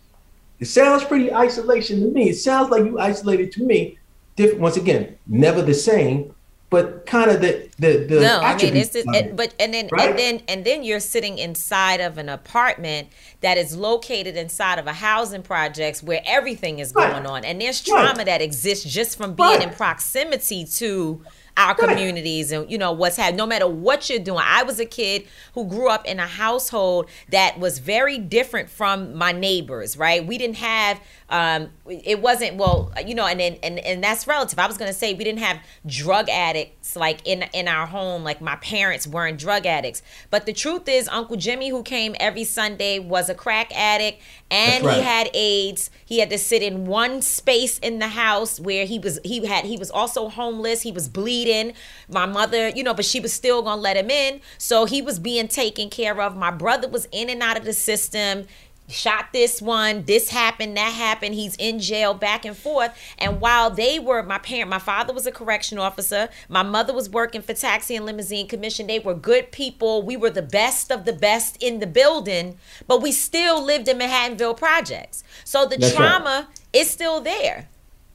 [0.58, 2.30] It sounds pretty isolation to me.
[2.30, 3.98] It sounds like you isolated to me.
[4.36, 6.34] Different, once again, never the same,
[6.70, 10.10] but kind of the the, the no i mean it's it, but and then right?
[10.10, 13.08] and then and then you're sitting inside of an apartment
[13.40, 17.10] that is located inside of a housing projects where everything is right.
[17.10, 18.26] going on and there's trauma right.
[18.26, 21.22] that exists just from being in proximity to
[21.56, 23.36] our communities and you know what's happening.
[23.36, 27.08] No matter what you're doing i was a kid who grew up in a household
[27.30, 30.26] that was very different from my neighbors right?
[30.26, 31.00] We didn't have
[31.30, 34.58] um, it wasn't well you know and then and, and that's relative.
[34.58, 38.24] I was to say we didn't have drug addicts like in in our home.
[38.24, 40.02] Like my parents weren't drug addicts.
[40.30, 44.20] But the truth is uncle jimmy who came every sunday was a crack addict.
[44.50, 44.96] And right.
[44.96, 45.90] he had aids.
[46.04, 49.64] He had to sit in one space in the house where he was he had
[49.64, 50.82] he was also homeless.
[50.82, 51.74] He was bleeding.
[52.08, 54.40] My mother you know but she was still gonna let him in.
[54.58, 56.36] So he was being taken care of.
[56.36, 58.46] My brother was in and out of the system
[58.90, 62.96] shot this one this happened that happened he's in jail back and forth.
[63.18, 67.08] And while they were my parent my father was a correction officer my mother was
[67.08, 71.04] working for taxi and limousine commission they were good people we were the best of
[71.04, 75.24] the best in the building but we still lived in manhattanville projects.
[75.44, 76.60] So the That's trauma right.
[76.72, 77.68] is still there.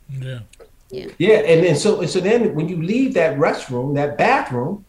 [0.10, 0.40] Yeah.
[0.40, 0.40] Yeah
[1.18, 4.86] yeah and then so and so then when you leave that restroom that bathroom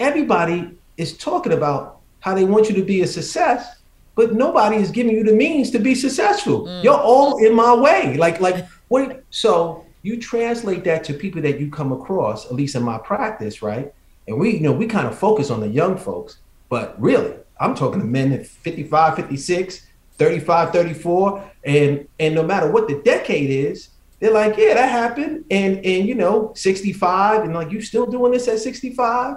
[0.00, 3.75] everybody is talking about how they want you to be a success
[4.16, 6.64] but nobody is giving you the means to be successful.
[6.64, 6.82] Mm.
[6.82, 8.16] You're all in my way.
[8.16, 9.22] Like, like what?
[9.30, 13.62] So you translate that to people that you come across, at least in my practice,
[13.62, 13.92] right?
[14.26, 16.38] And we, you know, we kind of focus on the young folks,
[16.68, 19.86] but really, I'm talking to men at 55, 56,
[20.18, 25.44] 35, 34, and and no matter what the decade is, they're like, yeah, that happened,
[25.50, 29.36] and and you know, 65, and like you still doing this at 65,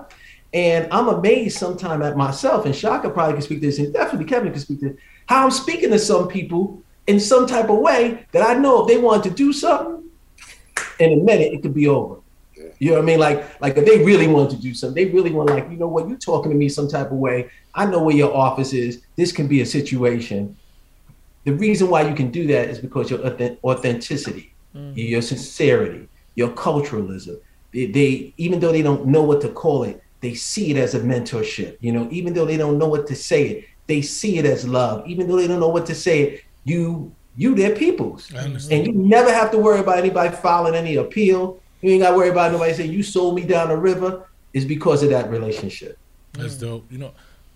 [0.54, 4.26] and I'm amazed sometimes at myself, and Shaka probably can speak to this, and definitely
[4.26, 4.98] Kevin can speak to
[5.28, 8.88] how I'm speaking to some people in some type of way that I know if
[8.88, 10.10] they want to do something,
[11.00, 12.18] in a minute it could be over.
[12.80, 13.20] You know what I mean?
[13.20, 15.88] Like, like if they really want to do something, they really want, like, you know
[15.88, 17.50] what, you're talking to me some type of way.
[17.74, 19.02] I know where your office is.
[19.16, 20.56] This can be a situation.
[21.44, 24.94] The reason why you can do that is because your authenticity, mm.
[24.96, 27.40] your sincerity, your culturalism.
[27.74, 30.96] They, they, even though they don't know what to call it, they see it as
[30.96, 31.78] a mentorship.
[31.80, 34.68] You know, even though they don't know what to say it, they see it as
[34.68, 35.08] love.
[35.08, 38.32] Even though they don't know what to say it, you you their peoples.
[38.34, 41.62] And you never have to worry about anybody filing any appeal.
[41.82, 44.26] You ain't got to worry about nobody saying you sold me down the river.
[44.52, 45.98] Is because of that relationship.
[46.34, 46.92] That's dope.
[46.92, 47.12] You know,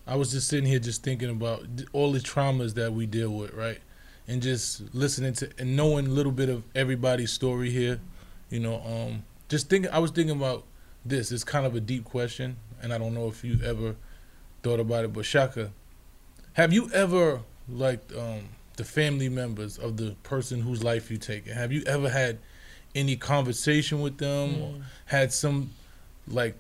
[0.06, 3.52] I was just sitting here just thinking about all the traumas that we deal with,
[3.54, 3.80] right?
[4.28, 8.00] And just listening to and knowing a little bit of everybody's story here.
[8.52, 9.92] You know, um, just thinking.
[9.92, 10.66] I was thinking about
[11.06, 11.32] this.
[11.32, 13.96] It's kind of a deep question, and I don't know if you ever
[14.62, 15.14] thought about it.
[15.14, 15.72] But Shaka,
[16.54, 21.48] have you ever liked um, the family members of the person whose life you take?
[21.48, 22.40] Have you ever had
[22.96, 24.62] any conversation with them, mm.
[24.62, 25.72] or had some
[26.28, 26.56] like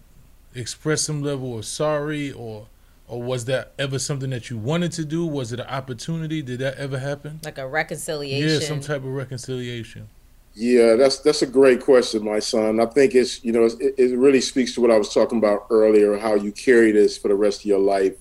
[0.55, 2.67] express some level of sorry, or
[3.07, 5.25] or was that ever something that you wanted to do?
[5.25, 6.41] Was it an opportunity?
[6.41, 7.39] Did that ever happen?
[7.43, 8.61] Like a reconciliation?
[8.61, 10.09] Yeah, some type of reconciliation.
[10.55, 12.79] Yeah, that's that's a great question, Mysonne.
[12.81, 15.65] I think it's you know it, it really speaks to what I was talking about
[15.71, 18.13] earlier, how you carry this for the rest of your life.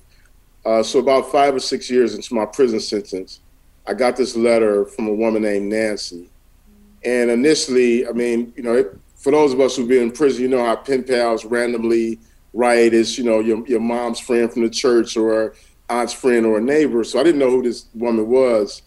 [0.64, 3.40] Uh, so about five or six years into my prison sentence,
[3.86, 6.30] I got this letter from a woman named Nancy,
[7.04, 10.42] and initially, I mean, you know, it, for those of us who've been in prison,
[10.42, 12.18] you know how pen pals randomly
[12.54, 15.54] write is you know your your mom's friend from the church or
[15.90, 17.04] aunt's friend or a neighbor.
[17.04, 18.82] So I didn't know who this woman was,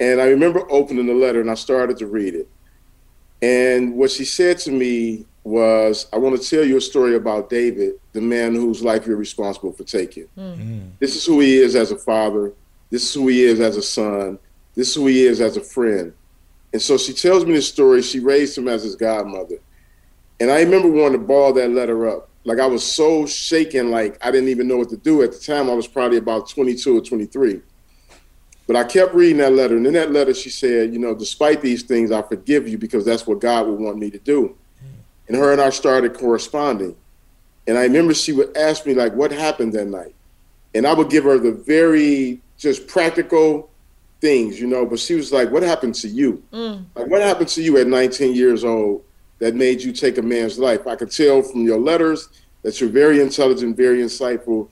[0.00, 2.48] and I remember opening the letter and I started to read it
[3.42, 7.50] and what she said to me was, I want to tell you a story about
[7.50, 10.26] David, the man whose life you're responsible for taking.
[10.38, 10.92] Mm.
[10.98, 12.52] This is who he is as a father.
[12.90, 14.38] This is who he is as a son.
[14.74, 16.14] This is who he is as a friend.
[16.72, 18.02] And so she tells me this story.
[18.02, 19.58] She raised him as his godmother.
[20.40, 22.28] And I remember wanting to ball that letter up.
[22.44, 25.22] Like I was so shaken, like I didn't even know what to do.
[25.22, 27.60] At the time, I was probably about 22 or 23.
[28.66, 29.76] But I kept reading that letter.
[29.76, 33.04] And in that letter, she said, You know, despite these things, I forgive you because
[33.04, 34.56] that's what God would want me to do.
[35.28, 36.96] And her and I started corresponding.
[37.66, 40.14] And I remember she would ask me, like, what happened that night?
[40.74, 43.70] And I would give her the very just practical
[44.20, 44.84] things, you know.
[44.86, 46.42] But she was like, What happened to you?
[46.52, 46.84] Mm.
[46.94, 49.04] Like, what happened to you at 19 years old
[49.38, 50.86] that made you take a man's life?
[50.86, 52.28] I could tell from your letters
[52.62, 54.70] that you're very intelligent, very insightful.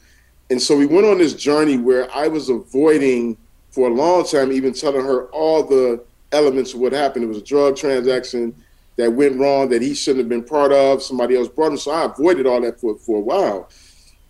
[0.50, 3.36] And so we went on this journey where I was avoiding
[3.72, 7.24] for a long time, even telling her all the elements of what happened.
[7.24, 8.54] It was a drug transaction
[8.96, 11.02] that went wrong that he shouldn't have been part of.
[11.02, 11.78] Somebody else brought him.
[11.78, 13.68] So I avoided all that for, for a while.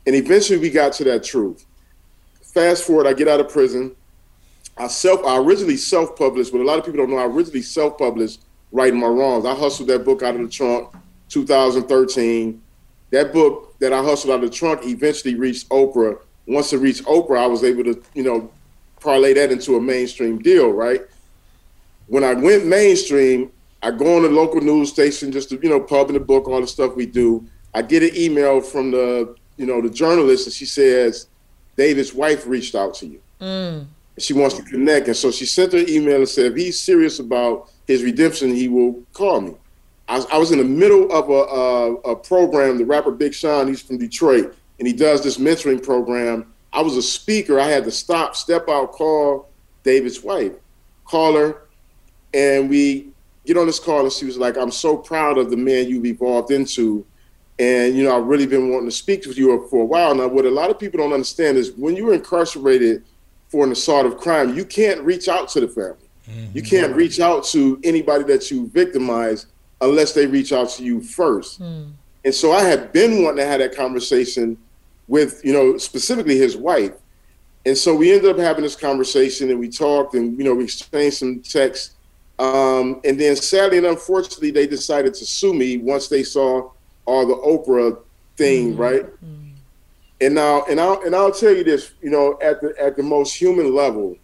[0.07, 1.67] And eventually we got to that truth.
[2.43, 3.97] Fast forward, I get out of prison.
[4.77, 8.41] I self I originally self-published, but a lot of people don't know I originally self-published
[8.73, 9.45] Writing My Wrongs.
[9.45, 10.95] I hustled that book out of the trunk
[11.29, 12.63] 2013.
[13.11, 16.19] That book that I hustled out of the trunk eventually reached Oprah.
[16.47, 18.51] Once it reached Oprah, I was able to, you know,
[19.03, 21.03] parlay that into a mainstream deal, right?
[22.07, 23.51] When I went mainstream,
[23.83, 26.47] I go on the local news station just to, you know, pub in the book,
[26.47, 27.45] all the stuff we do.
[27.75, 31.27] I get an email from the, you know, the journalist, and she says,
[31.77, 33.21] David's wife reached out to you.
[33.41, 33.87] Mm.
[34.19, 35.09] She wants to connect.
[35.09, 38.69] And so she sent her email and said, if he's serious about his redemption, he
[38.69, 39.55] will call me.
[40.09, 43.33] I was, I was in the middle of a, a, a program, the rapper Big
[43.33, 47.61] Sean, he's from Detroit, and he does this mentoring program I was a speaker.
[47.61, 49.49] I had to stop, step out, call
[49.83, 50.53] David's wife,
[51.05, 51.63] call her,
[52.33, 53.09] and we
[53.45, 54.01] get on this call.
[54.01, 57.05] And she was like, "I'm so proud of the man you've evolved into."
[57.59, 60.29] And you know, I've really been wanting to speak with you for a while now.
[60.29, 63.05] What a lot of people don't understand is when you're incarcerated
[63.49, 66.09] for an assault of crime, you can't reach out to the family.
[66.29, 66.57] Mm-hmm.
[66.57, 69.47] You can't reach out to anybody that you victimized
[69.83, 71.61] unless they reach out to you first.
[71.61, 71.93] Mm.
[72.25, 74.57] And so I had been wanting to have that conversation
[75.09, 76.93] with you know specifically his wife
[77.65, 80.65] and so we ended up having this conversation and we talked and you know we
[80.65, 81.95] exchanged some texts
[82.39, 86.71] um, and then sadly and unfortunately they decided to sue me once they saw
[87.05, 87.99] all the oprah
[88.37, 88.81] thing mm-hmm.
[88.81, 89.51] right mm-hmm.
[90.21, 93.03] and now and i'll and i'll tell you this you know at the at the
[93.03, 94.17] most human level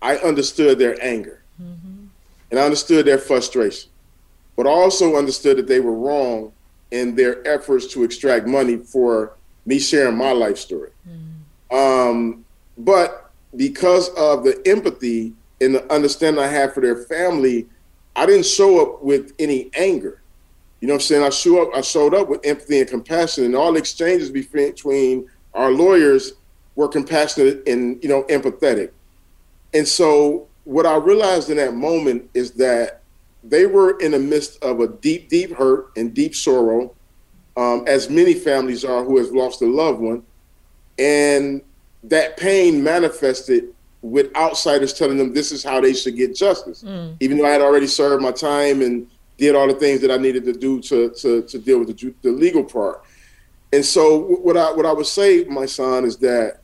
[0.00, 2.06] i understood their anger mm-hmm.
[2.50, 3.90] and i understood their frustration
[4.56, 6.52] but i also understood that they were wrong
[6.90, 9.36] in their efforts to extract money for
[9.66, 10.90] me sharing my life story.
[11.08, 11.76] Mm-hmm.
[11.76, 12.44] Um,
[12.76, 17.66] but because of the empathy and the understanding I have for their family,
[18.16, 20.22] I didn't show up with any anger.
[20.80, 21.24] You know what I'm saying?
[21.24, 25.70] I show up, I showed up with empathy and compassion, and all exchanges between our
[25.70, 26.34] lawyers
[26.76, 28.92] were compassionate and you know empathetic.
[29.74, 32.97] And so what I realized in that moment is that
[33.44, 36.94] they were in the midst of a deep, deep hurt and deep sorrow,
[37.56, 40.22] um, as many families are who has lost a loved one.
[40.98, 41.62] And
[42.04, 46.82] that pain manifested with outsiders telling them this is how they should get justice.
[46.82, 47.16] Mm.
[47.20, 50.16] Even though I had already served my time and did all the things that I
[50.16, 53.04] needed to do to, to, to deal with the, the legal part.
[53.72, 56.60] And so what I what I would say, Mysonne, is that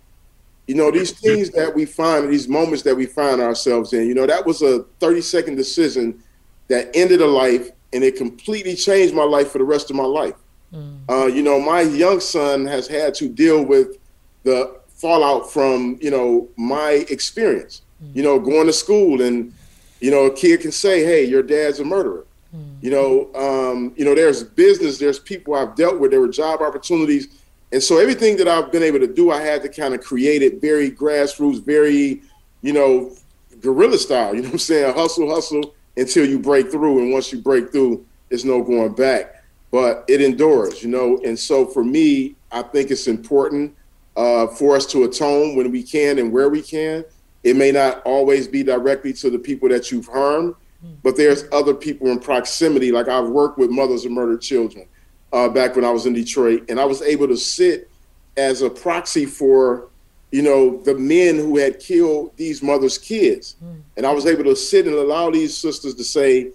[0.67, 4.15] you know these things that we find, these moments that we find ourselves in, you
[4.15, 6.23] know, that was a 30 second decision
[6.69, 10.05] that ended a life and it completely changed my life for the rest of my
[10.05, 10.35] life.
[10.75, 10.99] Mm.
[11.09, 13.99] Uh, you know, my young son has had to deal with
[14.43, 17.83] the fallout from, you know, my experience.
[18.03, 18.17] Mm.
[18.17, 19.53] You know, going to school and,
[20.01, 22.27] you know, a kid can say, hey, your dad's a murderer.
[22.55, 22.83] Mm.
[22.83, 26.63] You know, um, you know, there's business, there's people I've dealt with, there were job
[26.63, 27.29] opportunities.
[27.73, 30.43] And so everything that I've been able to do, I had to kind of create
[30.43, 32.23] it very grassroots, very,
[32.63, 33.13] you know,
[33.61, 34.35] guerrilla style.
[34.35, 34.95] You know what I'm saying?
[34.95, 37.01] Hustle, hustle, until you break through.
[37.01, 39.45] And once you break through, there's no going back.
[39.71, 41.21] But it endures, you know.
[41.25, 43.75] And so for me, I think it's important
[44.17, 47.05] uh, for us to atone when we can and where we can.
[47.43, 50.55] It may not always be directly to the people that you've harmed,
[51.03, 52.93] but there's other people in proximity.
[52.93, 54.87] Like I've worked with mothers of murdered children
[55.33, 57.91] uh, back when I was in Detroit, and I was able to sit
[58.37, 59.89] as a proxy for,
[60.35, 63.77] you know, the men who had killed these mothers' kids, hmm.
[63.97, 66.51] and I was able to sit and allow these sisters to say,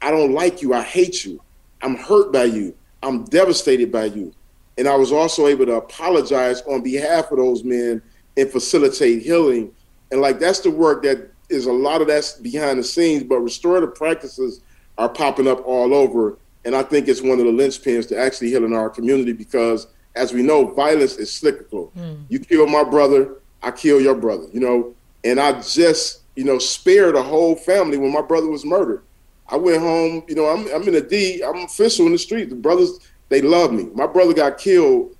[0.00, 0.72] "I don't like you.
[0.72, 1.42] I hate you.
[1.82, 2.72] I'm hurt by you.
[3.02, 4.32] I'm devastated by you."
[4.78, 8.00] And I was also able to apologize on behalf of those men
[8.36, 9.72] and facilitate healing.
[10.12, 13.40] And like that's the work that is a lot of that's behind the scenes, but
[13.40, 14.60] restorative practices
[14.98, 16.38] are popping up all over.
[16.64, 20.32] And I think it's one of the linchpins to actually healing our community because, as
[20.32, 21.92] we know, violence is cyclical.
[21.94, 22.14] Hmm.
[22.28, 24.94] You kill my brother, I kill your brother, you know.
[25.24, 29.02] And I just, you know, spared a whole family when my brother was murdered.
[29.48, 32.48] I went home, you know, I'm, I'm in a D, I'm official in the street.
[32.48, 32.98] The brothers,
[33.28, 33.88] they love me.
[33.94, 35.14] My brother got killed,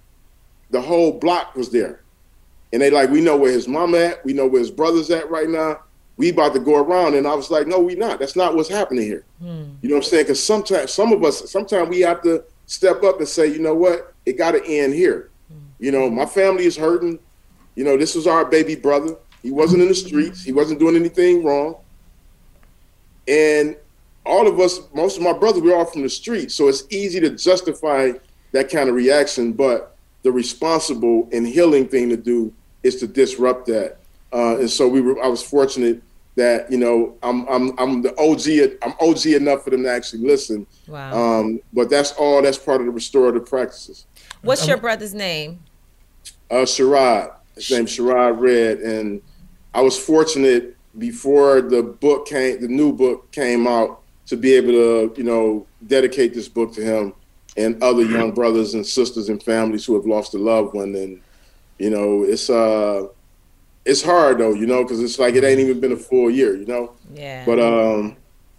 [0.70, 2.00] the whole block was there.
[2.72, 5.30] And they like, we know where his mom at, we know where his brother's at
[5.30, 5.80] right now.
[6.16, 7.14] We about to go around.
[7.14, 8.18] And I was like, no, we not.
[8.18, 9.24] That's not what's happening here.
[9.38, 9.74] Hmm.
[9.82, 10.24] You know what I'm saying?
[10.24, 13.74] Because sometimes some of us, sometimes we have to step up and say, you know
[13.74, 15.30] what, it got to end here.
[15.78, 17.18] You know, my family is hurting.
[17.74, 19.16] You know, this was our baby brother.
[19.42, 20.42] He wasn't in the streets.
[20.42, 21.76] He wasn't doing anything wrong.
[23.28, 23.76] And
[24.24, 26.50] all of us, most of my brothers, we're all from the street.
[26.50, 28.12] So it's easy to justify
[28.52, 29.52] that kind of reaction.
[29.52, 33.98] But the responsible and healing thing to do is to disrupt that.
[34.32, 36.02] Uh, and so we were, I was fortunate
[36.36, 40.26] that, you know, I'm, I'm, I'm the OG, I'm OG enough for them to actually
[40.26, 40.66] listen.
[40.86, 41.40] Wow.
[41.40, 44.06] Um, but that's all, that's part of the restorative practices.
[44.42, 45.60] What's your brother's name?
[46.50, 47.34] Uh, Sherrod.
[47.54, 49.22] His name's Sherrod Red, and
[49.72, 54.72] I was fortunate before the book came, the new book came out, to be able
[54.72, 57.14] to, you know, dedicate this book to him
[57.56, 60.94] and other young brothers and sisters and families who have lost a loved one.
[60.94, 61.20] And
[61.78, 63.06] you know, it's uh,
[63.84, 66.56] it's hard though, you know, because it's like it ain't even been a full year,
[66.56, 66.92] you know.
[67.14, 67.44] Yeah.
[67.46, 68.16] But um,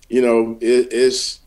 [0.10, 1.40] you know, it, it's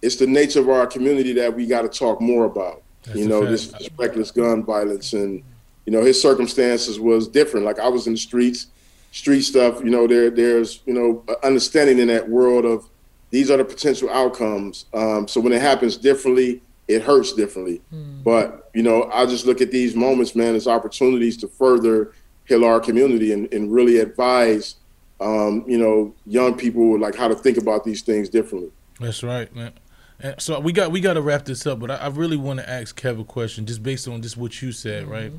[0.00, 2.82] it's the nature of our community that we got to talk more about.
[3.08, 5.42] That's you know, this, this reckless gun violence, and
[5.86, 7.66] you know, his circumstances was different.
[7.66, 8.66] Like I was in the streets,
[9.12, 9.82] street stuff.
[9.82, 12.88] You know, there there's you know understanding in that world of
[13.30, 14.86] these are the potential outcomes.
[14.94, 17.80] Um, so when it happens differently, it hurts differently.
[18.22, 22.12] But you know, I just look at these moments, man, as opportunities to further
[22.46, 24.76] heal our community and, and really advise,
[25.20, 28.70] um, you know, young people like how to think about these things differently.
[29.00, 29.72] That's right, man.
[30.20, 32.58] And so we got we got to wrap this up, but I, I really want
[32.58, 35.32] to ask Kev a question, just based on just what you said, right?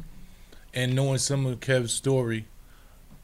[0.74, 2.46] And knowing some of Kev's story,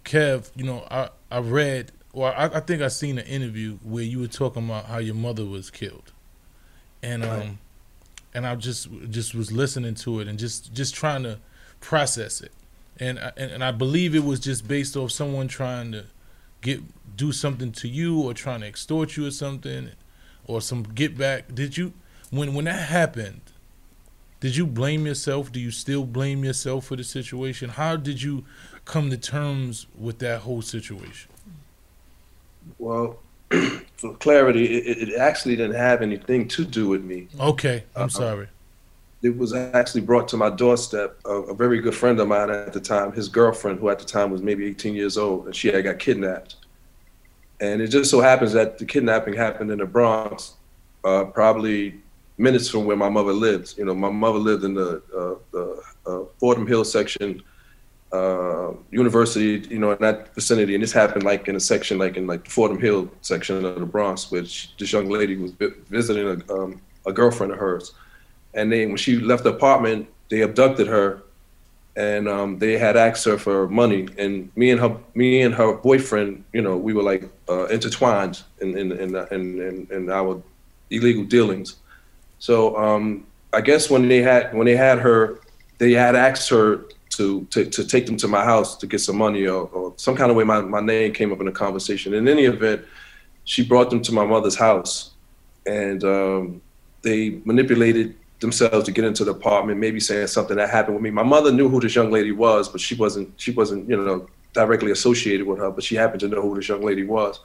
[0.03, 4.03] Kev, you know, I I read, well, I, I think I seen an interview where
[4.03, 6.11] you were talking about how your mother was killed,
[7.01, 7.59] and um,
[8.33, 11.39] and I just just was listening to it and just just trying to
[11.79, 12.51] process it,
[12.99, 16.05] and I, and, and I believe it was just based off someone trying to
[16.59, 16.81] get
[17.15, 19.91] do something to you or trying to extort you or something
[20.45, 21.93] or some get back did you
[22.31, 23.41] when when that happened
[24.39, 28.43] did you blame yourself do you still blame yourself for the situation how did you
[28.85, 31.29] come to terms with that whole situation
[32.79, 33.19] Well,
[33.97, 37.27] for clarity, it, it actually didn't have anything to do with me.
[37.39, 38.09] okay i'm Uh-uh.
[38.09, 38.47] sorry
[39.23, 41.17] It was actually brought to my doorstep.
[41.25, 44.05] A, a very good friend of mine at the time, his girlfriend, who at the
[44.05, 46.55] time was maybe 18 years old, and she had got kidnapped.
[47.61, 50.55] And it just so happens that the kidnapping happened in the Bronx,
[51.03, 52.01] uh, probably
[52.37, 53.77] minutes from where my mother lived.
[53.77, 57.41] You know, my mother lived in the, uh, the uh, Fordham Hill section,
[58.11, 60.73] uh, University, you know, in that vicinity.
[60.75, 63.79] And this happened like in a section, like in like the Fordham Hill section of
[63.79, 65.53] the Bronx, which this young lady was
[65.89, 67.93] visiting a, um, a girlfriend of hers.
[68.53, 71.23] And then when she left the apartment, they abducted her,
[71.95, 74.07] and um, they had asked her for money.
[74.17, 78.43] And me and her, me and her boyfriend, you know, we were like uh, intertwined
[78.61, 80.41] in in, in in in in our
[80.89, 81.77] illegal dealings.
[82.39, 85.39] So um, I guess when they had when they had her,
[85.77, 89.17] they had asked her to to, to take them to my house to get some
[89.17, 90.43] money or, or some kind of way.
[90.43, 92.13] My, my name came up in the conversation.
[92.13, 92.83] In any event,
[93.45, 95.11] she brought them to my mother's house,
[95.65, 96.61] and um,
[97.03, 101.09] they manipulated themselves to get into the apartment, maybe saying something that happened with me.
[101.09, 104.27] My mother knew who this young lady was, but she wasn't she wasn't you know
[104.53, 107.39] directly associated with her, but she happened to know who this young lady was.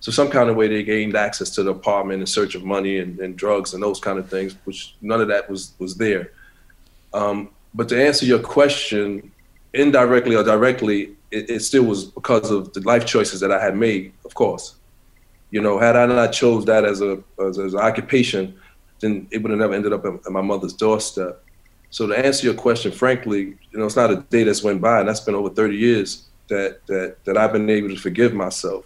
[0.00, 2.98] So some kind of way they gained access to the apartment in search of money
[2.98, 6.32] and, and drugs and those kind of things, which none of that was was there.
[7.14, 9.32] Um, but to answer your question,
[9.74, 13.76] indirectly or directly, it, it still was because of the life choices that I had
[13.76, 14.76] made, of course.
[15.50, 18.58] You know, had I not chose that as a as, as an occupation,
[19.00, 21.42] then it would have never ended up at, my mother's doorstep.
[21.90, 25.00] So to answer your question, frankly, you know, it's not a day that's went by,
[25.00, 28.84] and that's been over 30 years that that that I've been able to forgive myself,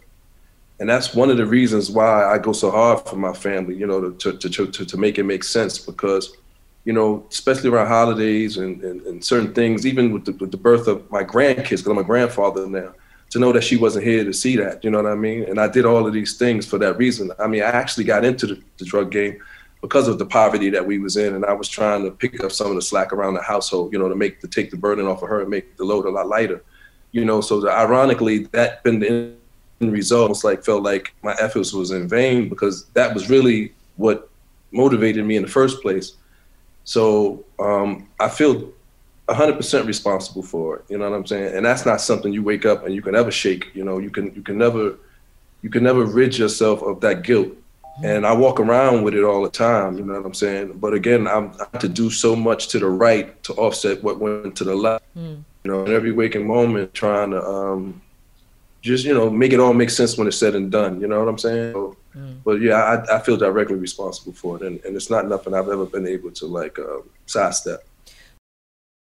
[0.78, 3.77] and that's one of the reasons why I go so hard for my family.
[3.77, 6.37] You know, to to to to make it make sense because,
[6.85, 10.57] you know, especially around holidays and and, and certain things, even with the, with the
[10.57, 12.95] birth of my grandkids, because I'm a grandfather now
[13.31, 14.85] to know that she wasn't here to see that.
[14.85, 15.45] You know what I mean?
[15.45, 17.31] And I did all of these things for that reason.
[17.39, 19.41] I mean, I actually got into the, the, drug game
[19.81, 22.52] because of the poverty that we was in, and I was trying to pick up
[22.52, 23.93] some of the slack around the household.
[23.93, 26.07] You know, to make to take the burden off of her and make the load
[26.07, 26.62] a lot lighter.
[27.12, 29.09] You know, so the, ironically, that been the
[29.81, 30.23] end result.
[30.23, 34.28] Almost like felt like my efforts was in vain because that was really what
[34.73, 36.15] motivated me in the first place.
[36.85, 38.73] So um, I feel
[39.28, 40.85] 100% responsible for it.
[40.89, 41.57] You know what I'm saying?
[41.57, 43.69] And that's not something you wake up and you can ever shake.
[43.74, 44.97] You know, you can you can never
[45.62, 47.52] you can never rid yourself of that guilt.
[48.02, 49.98] And I walk around with it all the time.
[49.98, 50.78] You know what I'm saying?
[50.78, 54.18] But again, I'm I have to do so much to the right to offset what
[54.18, 55.05] went to the left.
[55.16, 55.43] Mm.
[55.64, 58.01] You know, in every waking moment, trying to um,
[58.81, 61.01] just you know make it all make sense when it's said and done.
[61.01, 61.72] You know what I'm saying?
[61.72, 62.36] So, mm.
[62.44, 65.68] But yeah, I, I, feel directly responsible for it, and, and it's not nothing I've
[65.68, 67.85] ever been able to like uh, sidestep.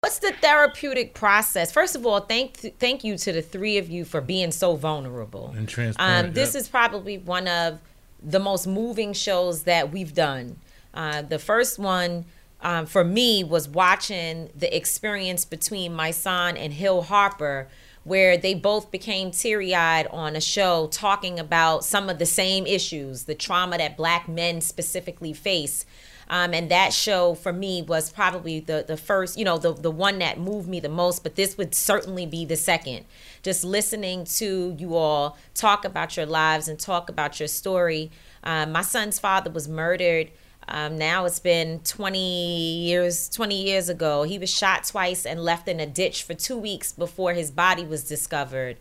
[0.01, 1.71] What's the therapeutic process?
[1.71, 5.53] First of all, thank thank you to the three of you for being so vulnerable
[5.55, 6.27] and transparent.
[6.27, 6.61] Um, this yep.
[6.61, 7.79] is probably one of
[8.21, 10.57] the most moving shows that we've done.
[10.93, 12.25] Uh, the first one
[12.61, 17.67] um, for me was watching the experience between my son and Hill Harper,
[18.03, 22.65] where they both became teary eyed on a show talking about some of the same
[22.65, 25.85] issues, the trauma that black men specifically face.
[26.31, 29.91] Um, and that show for me was probably the the first, you know, the the
[29.91, 31.23] one that moved me the most.
[31.23, 33.05] But this would certainly be the second.
[33.43, 38.11] Just listening to you all talk about your lives and talk about your story.
[38.45, 40.31] Um, my son's father was murdered.
[40.69, 45.67] Um, now it's been 20 years 20 years ago he was shot twice and left
[45.67, 48.77] in a ditch for two weeks before his body was discovered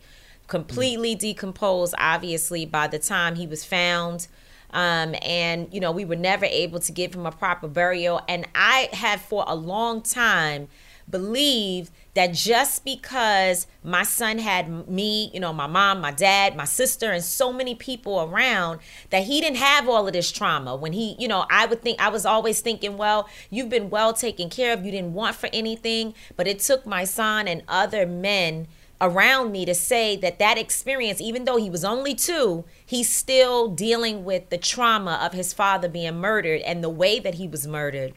[0.47, 4.29] completely decomposed obviously by the time he was found
[4.73, 8.21] um, and, you know, we were never able to give him a proper burial.
[8.29, 10.69] And I have for a long time
[11.09, 16.65] believed that just because my son had me, you know, my mom, my dad, my
[16.65, 18.81] sister, and so many people around,
[19.11, 20.75] that he didn't have all of this trauma.
[20.75, 24.13] When he, you know, I would think, I was always thinking, well, you've been well
[24.13, 26.15] taken care of, you didn't want for anything.
[26.37, 28.69] But it took my son and other men
[29.01, 33.69] around me to say that that experience, even though he was only two, he's still
[33.69, 37.65] dealing with the trauma of his father being murdered and the way that he was
[37.65, 38.13] murdered.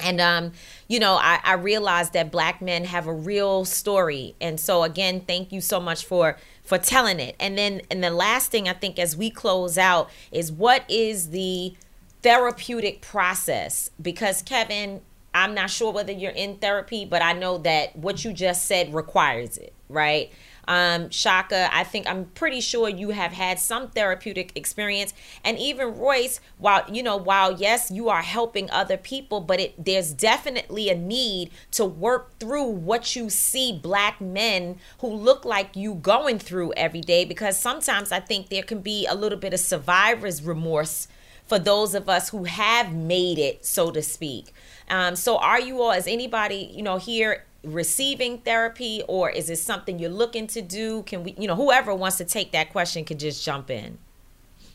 [0.00, 0.52] And um,
[0.88, 4.34] you know, I, I realized that black men have a real story.
[4.40, 7.36] And so again, thank you so much for for telling it.
[7.38, 11.28] And then and the last thing I think as we close out is what is
[11.28, 11.74] the
[12.22, 13.90] therapeutic process?
[14.00, 15.02] Because Kevin,
[15.34, 18.94] I'm not sure whether you're in therapy, but I know that what you just said
[18.94, 20.32] requires it, right?
[20.68, 25.14] Um, Shaka, I think I'm pretty sure you have had some therapeutic experience,
[25.44, 26.40] and even Royce.
[26.58, 30.96] While you know, while yes, you are helping other people, but it there's definitely a
[30.96, 36.72] need to work through what you see black men who look like you going through
[36.76, 41.08] every day, because sometimes I think there can be a little bit of survivor's remorse
[41.46, 44.52] for those of us who have made it, so to speak.
[44.90, 49.56] Um, so, are you all, is anybody, you know, here receiving therapy, or is it
[49.56, 51.02] something you're looking to do?
[51.02, 53.98] Can we, you know, whoever wants to take that question can just jump in.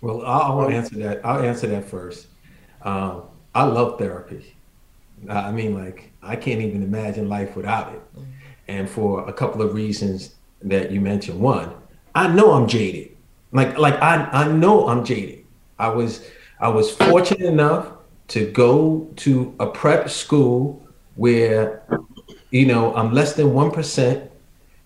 [0.02, 1.26] Well, I, I want to answer that.
[1.26, 2.28] I'll answer that first.
[2.84, 3.24] Um,
[3.54, 4.56] I love therapy.
[5.30, 8.02] I mean, like, I can't even imagine life without it.
[8.16, 8.32] Mm-hmm.
[8.68, 11.40] And for a couple of reasons that you mentioned.
[11.40, 11.74] One,
[12.16, 13.16] I know I'm jaded.
[13.52, 15.46] Like, like I, I know I'm jaded.
[15.78, 16.28] I was,
[16.60, 17.92] I was fortunate enough
[18.30, 21.84] to go to a prep school where,
[22.52, 24.30] you know, I'm less than 1%.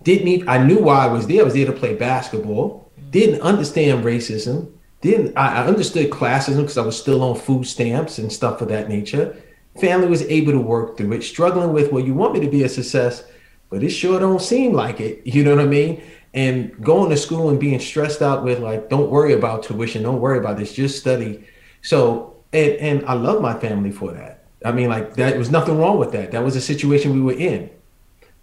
[0.04, 1.42] Didn't even, I knew why I was there.
[1.42, 2.92] I was there to play basketball.
[3.10, 4.72] Didn't understand racism.
[5.02, 8.70] Didn't, I, I understood classism because I was still on food stamps and stuff of
[8.70, 9.36] that nature.
[9.82, 12.64] Family was able to work through it, struggling with, well, you want me to be
[12.64, 13.24] a success,
[13.70, 15.22] but it sure don't seem like it.
[15.26, 16.02] You know what I mean?
[16.34, 20.22] And going to school and being stressed out with like, don't worry about tuition, don't
[20.22, 21.46] worry about this, just study.
[21.82, 24.35] So and and I love my family for that.
[24.66, 26.32] I mean, like that was nothing wrong with that.
[26.32, 27.70] That was a situation we were in.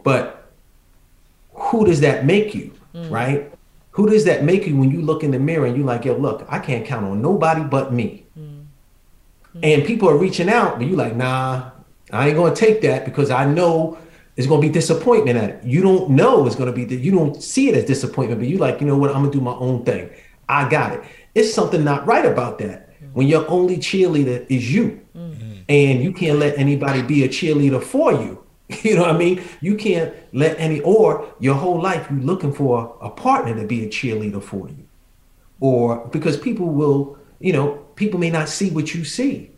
[0.04, 0.50] But
[1.52, 3.10] who does that make you, mm.
[3.10, 3.52] right?
[3.92, 6.16] Who does that make you when you look in the mirror and you're like, yo,
[6.16, 8.24] look, I can't count on nobody but me.
[8.38, 8.64] Mm.
[9.56, 9.60] Mm.
[9.62, 11.70] And people are reaching out, but you're like, nah,
[12.12, 13.98] I ain't gonna take that because I know
[14.36, 15.64] it's gonna be disappointment at it.
[15.64, 18.58] You don't know it's gonna be that you don't see it as disappointment, but you
[18.58, 20.08] like, you know what, I'm gonna do my own thing.
[20.48, 21.02] I got it.
[21.34, 25.00] It's something not right about that when your only cheerleader is you.
[25.16, 25.41] Mm-hmm.
[25.68, 28.38] And you can't let anybody be a cheerleader for you.
[28.82, 29.42] You know what I mean?
[29.60, 33.84] You can't let any, or your whole life you're looking for a partner to be
[33.84, 34.88] a cheerleader for you,
[35.60, 39.50] or because people will, you know, people may not see what you see,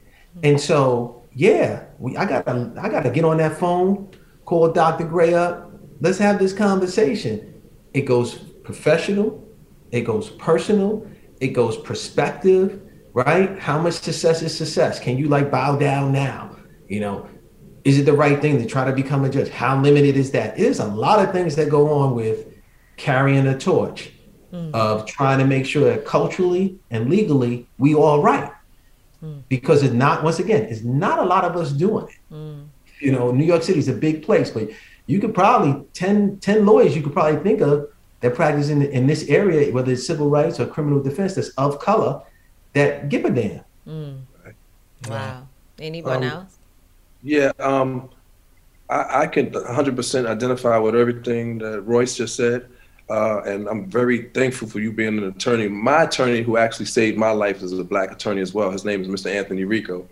[0.43, 4.09] and so yeah, we, I gotta, I gotta get on that phone,
[4.45, 5.05] call Dr.
[5.05, 5.71] Gray up,
[6.01, 7.63] let's have this conversation.
[7.93, 9.47] It goes professional,
[9.91, 11.07] it goes personal,
[11.41, 12.81] it goes perspective,
[13.15, 13.59] right?
[13.59, 14.99] How much success is success?
[14.99, 16.57] Can you like bow down now?
[16.89, 17.29] You know,
[17.85, 19.49] is it the right thing to try to become a judge?
[19.49, 20.57] How limited is that?
[20.57, 22.49] There's a lot of things that go on with
[22.97, 24.11] carrying a torch
[24.53, 24.75] mm.
[24.75, 28.51] of trying to make sure that culturally and legally we all right.
[29.23, 29.43] Mm.
[29.49, 32.35] Because it's not, once again, it's not a lot of us doing it.
[32.35, 32.67] Mm.
[32.99, 34.69] You know, New York City is a big place, but
[35.07, 37.89] you could probably 10, 10 lawyers you could probably think of
[38.21, 41.79] that practice in, in this area, whether it's civil rights or criminal defense, that's of
[41.79, 42.23] color,
[42.75, 43.65] that give a damn.
[43.87, 44.21] Mm.
[45.09, 45.49] Wow.
[45.79, 46.59] Anyone um, else?
[47.23, 48.11] Yeah, um,
[48.89, 52.69] I, I can 100% identify with everything that Royce just said.
[53.11, 55.69] Uh, and I'm very thankful for you being an attorney.
[55.69, 58.71] My attorney, who actually saved my life, is a black attorney as well.
[58.71, 59.35] His name is Mr.
[59.35, 60.09] Anthony Rico.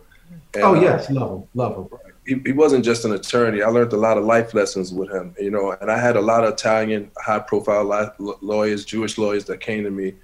[0.55, 1.99] And, oh yes, love him, love him.
[2.27, 3.63] He, he wasn't just an attorney.
[3.63, 5.73] I learned a lot of life lessons with him, you know.
[5.81, 10.15] And I had a lot of Italian, high-profile lawyers, Jewish lawyers that came to me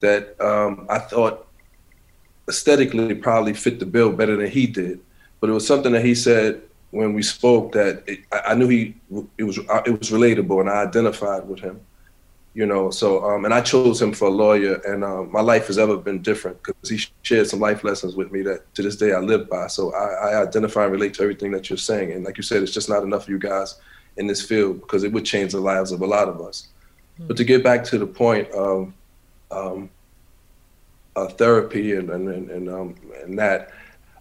[0.00, 1.46] that um, I thought
[2.48, 5.00] aesthetically probably fit the bill better than he did.
[5.38, 6.60] But it was something that he said
[6.90, 8.94] when we spoke that it, I knew he
[9.38, 11.80] it was it was relatable, and I identified with him.
[12.52, 15.68] You know, so um, and I chose him for a lawyer, and um, my life
[15.68, 18.96] has ever been different because he shared some life lessons with me that to this
[18.96, 19.68] day I live by.
[19.68, 22.62] So I, I identify and relate to everything that you're saying, and like you said,
[22.62, 23.76] it's just not enough of you guys
[24.16, 26.68] in this field because it would change the lives of a lot of us.
[27.14, 27.28] Mm-hmm.
[27.28, 28.92] But to get back to the point of
[29.50, 29.90] um,
[31.16, 33.70] uh, therapy and and and, um, and that.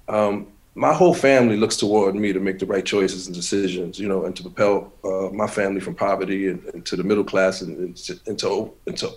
[0.08, 4.08] Um, my whole family looks toward me to make the right choices and decisions, you
[4.08, 7.62] know, and to propel uh, my family from poverty and, and, to the middle class
[7.62, 9.10] and, into, into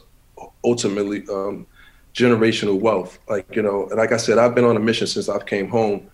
[0.65, 1.67] ultimately um,
[2.15, 3.19] generational wealth.
[3.29, 5.69] Like, you know, and like I said, I've been on a mission since I've came
[5.69, 6.11] home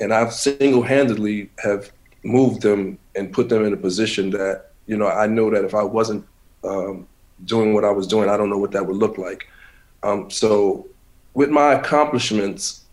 [0.00, 1.90] and I've single-handedly have
[2.24, 5.74] moved them and put them in a position that, you know, I know that if
[5.74, 6.26] I wasn't
[6.62, 7.06] um,
[7.44, 9.48] doing what I was doing, I don't know what that would look like.
[10.02, 10.86] Um, so
[11.34, 12.84] with my accomplishments,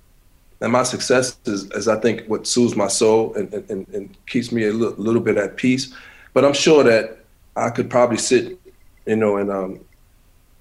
[0.61, 4.51] and my success is, is I think what soothes my soul and, and, and keeps
[4.51, 5.93] me a little, little bit at peace.
[6.33, 7.17] But I'm sure that
[7.55, 8.59] I could probably sit,
[9.07, 9.79] you know, and um,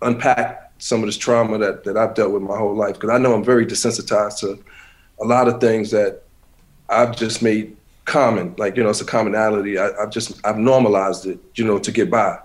[0.00, 2.94] unpack some of this trauma that, that I've dealt with my whole life.
[2.94, 4.62] Because I know I'm very desensitized to
[5.20, 6.22] a lot of things that
[6.88, 7.76] I've just made
[8.06, 8.54] common.
[8.56, 9.78] Like, you know, it's a commonality.
[9.78, 12.38] I, I've just, I've normalized it, you know, to get by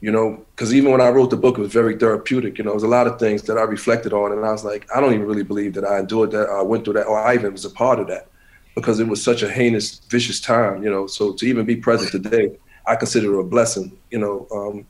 [0.00, 2.56] you know, because even when I wrote the book, it was very therapeutic.
[2.56, 4.88] You know, there's a lot of things that I reflected on, and I was like,
[4.94, 7.34] I don't even really believe that I endured that, I went through that, or I
[7.34, 8.28] even was a part of that,
[8.74, 10.82] because it was such a heinous, vicious time.
[10.82, 12.56] You know, so to even be present today,
[12.86, 13.96] I consider it a blessing.
[14.10, 14.86] You know, um,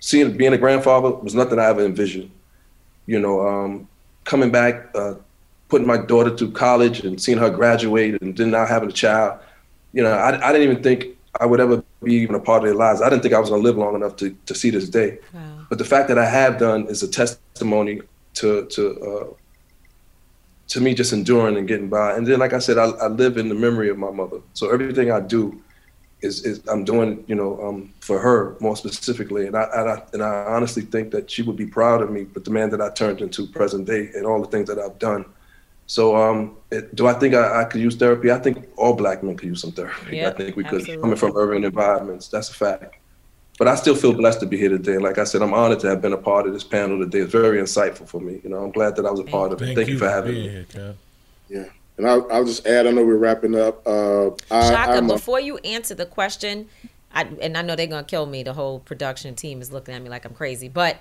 [0.00, 2.30] seeing being a grandfather was nothing I ever envisioned.
[3.06, 3.88] You know, um,
[4.24, 5.14] coming back, uh,
[5.70, 9.40] putting my daughter through college, and seeing her graduate, and then now having a child.
[9.94, 12.68] You know, I, I didn't even think I would ever be even a part of
[12.68, 13.02] their lives.
[13.02, 15.18] I didn't think I was going to live long enough to, to see this day.
[15.32, 15.66] Wow.
[15.68, 18.02] But the fact that I have done is a testimony
[18.34, 19.34] to to uh,
[20.68, 22.14] to me just enduring and getting by.
[22.14, 24.40] And then, like I said, I, I, live in the memory of my mother.
[24.54, 25.60] So everything I do
[26.22, 29.46] is, is I'm doing, you know, um, for her more specifically.
[29.46, 32.24] And I, and I, and I honestly think that she would be proud of me,
[32.24, 34.98] but the man that I turned into present day and all the things that I've
[34.98, 35.26] done.
[35.86, 38.30] So, um, it, do I think I, I, could use therapy?
[38.30, 40.16] I think all black men could use some therapy.
[40.16, 40.94] Yep, I think we absolutely.
[40.94, 42.28] could, coming from urban environments.
[42.28, 42.96] That's a fact.
[43.58, 44.94] But I still feel blessed to be here today.
[44.94, 47.20] And like I said, I'm honored to have been a part of this panel today.
[47.20, 48.40] It's very insightful for me.
[48.42, 49.66] You know, I'm glad that I was a part of it.
[49.66, 50.48] Thank, Thank you, for having me.
[50.48, 50.94] Here, Kev.
[51.48, 51.64] Yeah.
[51.96, 53.86] And I'll, I'll, just add, I know we're wrapping up.
[53.86, 56.68] Uh, I, Shaka, before you answer the question,
[57.12, 58.42] I, and I know they're going to kill me.
[58.42, 60.68] The whole production team is looking at me like I'm crazy.
[60.68, 60.96] But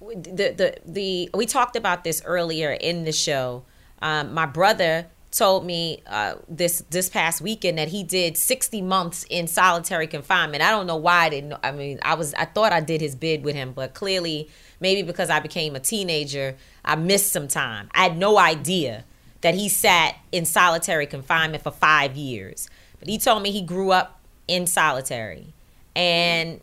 [0.00, 3.64] the, the, the, we talked about this earlier in the show
[4.02, 9.24] um, my brother told me uh, this this past weekend that he did 60 months
[9.30, 10.62] in solitary confinement.
[10.62, 11.54] I don't know why I didn't.
[11.62, 14.50] I mean, I was I thought I did his bid with him, but clearly
[14.80, 17.88] maybe because I became a teenager, I missed some time.
[17.94, 19.04] I had no idea
[19.40, 22.68] that he sat in solitary confinement for five years.
[22.98, 25.54] But he told me he grew up in solitary,
[25.96, 26.60] and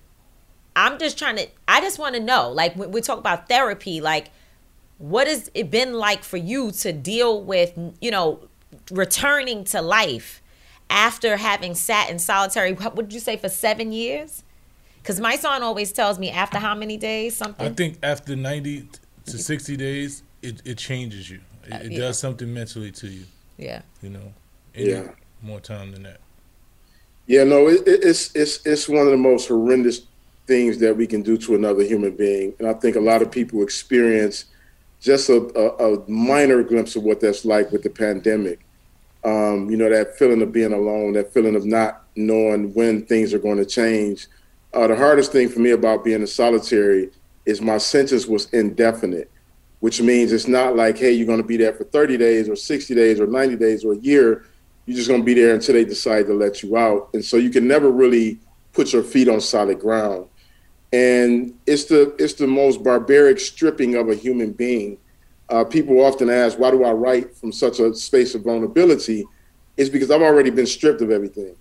[0.75, 1.47] I'm just trying to.
[1.67, 4.31] I just want to know, like when we talk about therapy, like
[4.99, 8.47] what has it been like for you to deal with, you know,
[8.91, 10.41] returning to life
[10.89, 14.43] after having sat in solitary, what would you say, for seven years?
[15.01, 17.65] Because my son always tells me after how many days something?
[17.65, 18.89] I think after 90
[19.25, 21.39] to 60 days, it, it changes you.
[21.65, 21.97] It, it yeah.
[21.99, 23.23] does something mentally to you.
[23.57, 23.81] Yeah.
[24.01, 24.33] You know.
[24.75, 25.11] Any Yeah.
[25.41, 26.19] More time than that.
[27.25, 30.01] Yeah, no, it, it- it's it's it's one of the most horrendous
[30.47, 33.31] things that we can do to another human being, and I think a lot of
[33.31, 34.45] people experience
[34.99, 38.59] just a, a, a minor glimpse of what that's like with the pandemic.
[39.23, 43.33] Um, you know, that feeling of being alone, that feeling of not knowing when things
[43.33, 44.27] are going to change.
[44.73, 47.09] Uh, the hardest thing for me about being a solitary
[47.45, 49.29] is my sentence was indefinite,
[49.79, 52.55] which means it's not like, hey, you're going to be there for 30 days or
[52.55, 54.45] 60 days or 90 days or a year.
[54.85, 57.09] You're just going to be there until they decide to let you out.
[57.13, 58.39] And so you can never really
[58.73, 60.27] put your feet on solid ground.
[60.91, 64.97] And it's the it's the most barbaric stripping of a human being.
[65.49, 69.25] Uh, people often ask, why do I write from such a space of vulnerability?
[69.77, 71.55] It's because I've already been stripped of everything.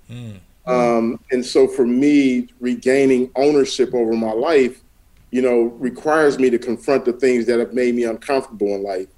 [0.66, 4.82] Um, and so for me, regaining ownership over my life,
[5.30, 9.08] you know, requires me to confront the things that have made me uncomfortable in life.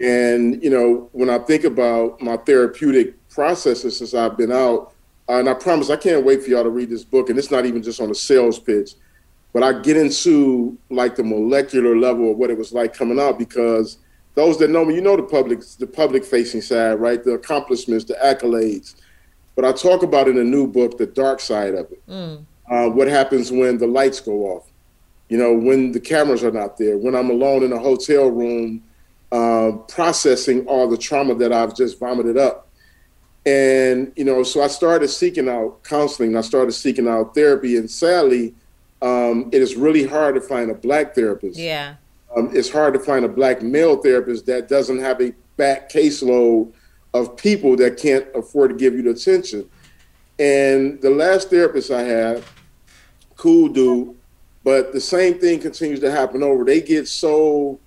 [0.00, 4.92] And, you know, when I think about my therapeutic processes since I've been out,
[5.28, 7.50] uh, and I promise I can't wait for y'all to read this book, and it's
[7.50, 8.94] not even just on a sales pitch,
[9.54, 13.38] but I get into like the molecular level of what it was like coming out
[13.38, 13.98] because
[14.34, 17.22] those that know me, you know the public, the public facing side, right?
[17.22, 18.96] The accomplishments, the accolades.
[19.54, 22.02] But I talk about in a new book the dark side of it.
[22.68, 24.68] Uh, what happens when the lights go off?
[25.28, 28.82] You know, when the cameras are not there, when I'm alone in a hotel room,
[29.30, 32.68] uh, processing all the trauma that I've just vomited up.
[33.46, 36.36] And, you know, so I started seeking out counseling.
[36.36, 37.76] I started seeking out therapy.
[37.76, 38.54] And sadly,
[39.04, 41.58] um, it is really hard to find a black therapist.
[41.58, 41.96] Yeah.
[42.34, 46.72] Um, it's hard to find a black male therapist that doesn't have a back caseload
[47.12, 49.68] of people that can't afford to give you the attention.
[50.38, 52.42] And the last therapist I had,
[53.36, 54.16] cool dude,
[54.64, 56.64] but the same thing continues to happen over.
[56.64, 57.78] They get so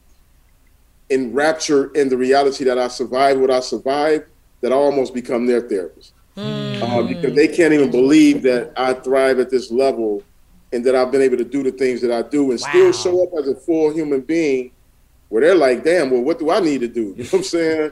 [1.10, 4.26] enraptured in the reality that I survived what I survived
[4.62, 6.14] that I almost become their therapist.
[6.38, 10.24] Uh, because they can't even believe that I thrive at this level
[10.72, 13.24] and that I've been able to do the things that I do and still show
[13.24, 14.72] up as a full human being
[15.30, 17.14] where they're like, damn, well, what do I need to do?
[17.18, 17.92] You know what I'm saying?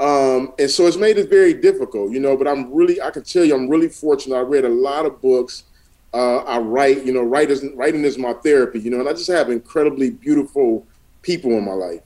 [0.00, 3.24] Um, and so it's made it very difficult, you know, but I'm really, I can
[3.24, 4.36] tell you, I'm really fortunate.
[4.36, 5.64] I read a lot of books.
[6.14, 9.12] Uh, I write, you know, write is, writing is my therapy, you know, and I
[9.12, 10.86] just have incredibly beautiful
[11.22, 12.00] people in my life.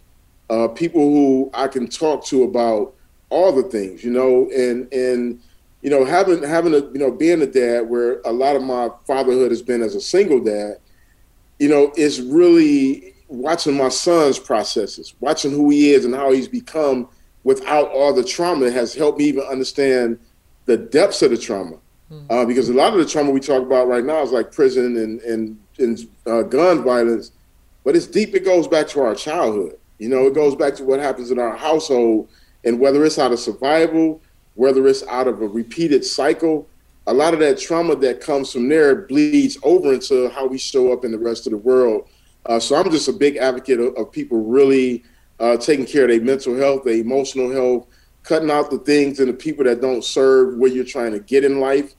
[0.49, 2.95] Uh, people who I can talk to about
[3.29, 5.41] all the things, you know, and, and,
[5.83, 8.89] you know, having, having a, you know, being a dad where a lot of my
[9.07, 10.77] fatherhood has been as a single dad,
[11.59, 16.49] you know, it's really watching my son's processes, watching who he is and how he's
[16.49, 17.09] become
[17.45, 20.19] without all the trauma has helped me even understand
[20.67, 21.77] the depths of the trauma.
[22.31, 24.99] Uh, because a lot of the trauma we talk about right now is like prison
[24.99, 27.33] and and, and uh, gun violence,
[27.85, 28.35] but it's deep.
[28.35, 29.79] It goes back to our childhood.
[29.99, 32.29] You know, it goes back to what happens in our household,
[32.65, 34.21] and whether it's out of survival,
[34.55, 36.69] whether it's out of a repeated cycle,
[37.07, 40.93] a lot of that trauma that comes from there bleeds over into how we show
[40.93, 42.09] up in the rest of the world.
[42.47, 45.05] Uh, so I'm just a big advocate of, of people really
[45.41, 47.87] uh, taking care of their mental health, their emotional health,
[48.23, 51.45] cutting out the things and the people that don't serve where you're trying to get
[51.45, 51.95] in life.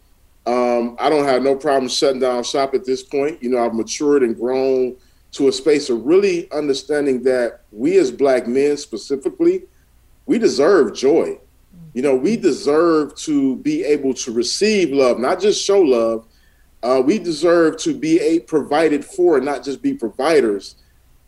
[0.46, 3.42] Um, I don't have no problem shutting down shop at this point.
[3.42, 4.96] You know, I've matured and grown
[5.34, 9.64] to a space of really understanding that we as black men specifically,
[10.26, 11.40] we deserve joy.
[11.94, 16.26] You know, we deserve to be able to receive love, not just show love.
[16.82, 20.76] Uh, we deserve to be a provided for, not just be providers.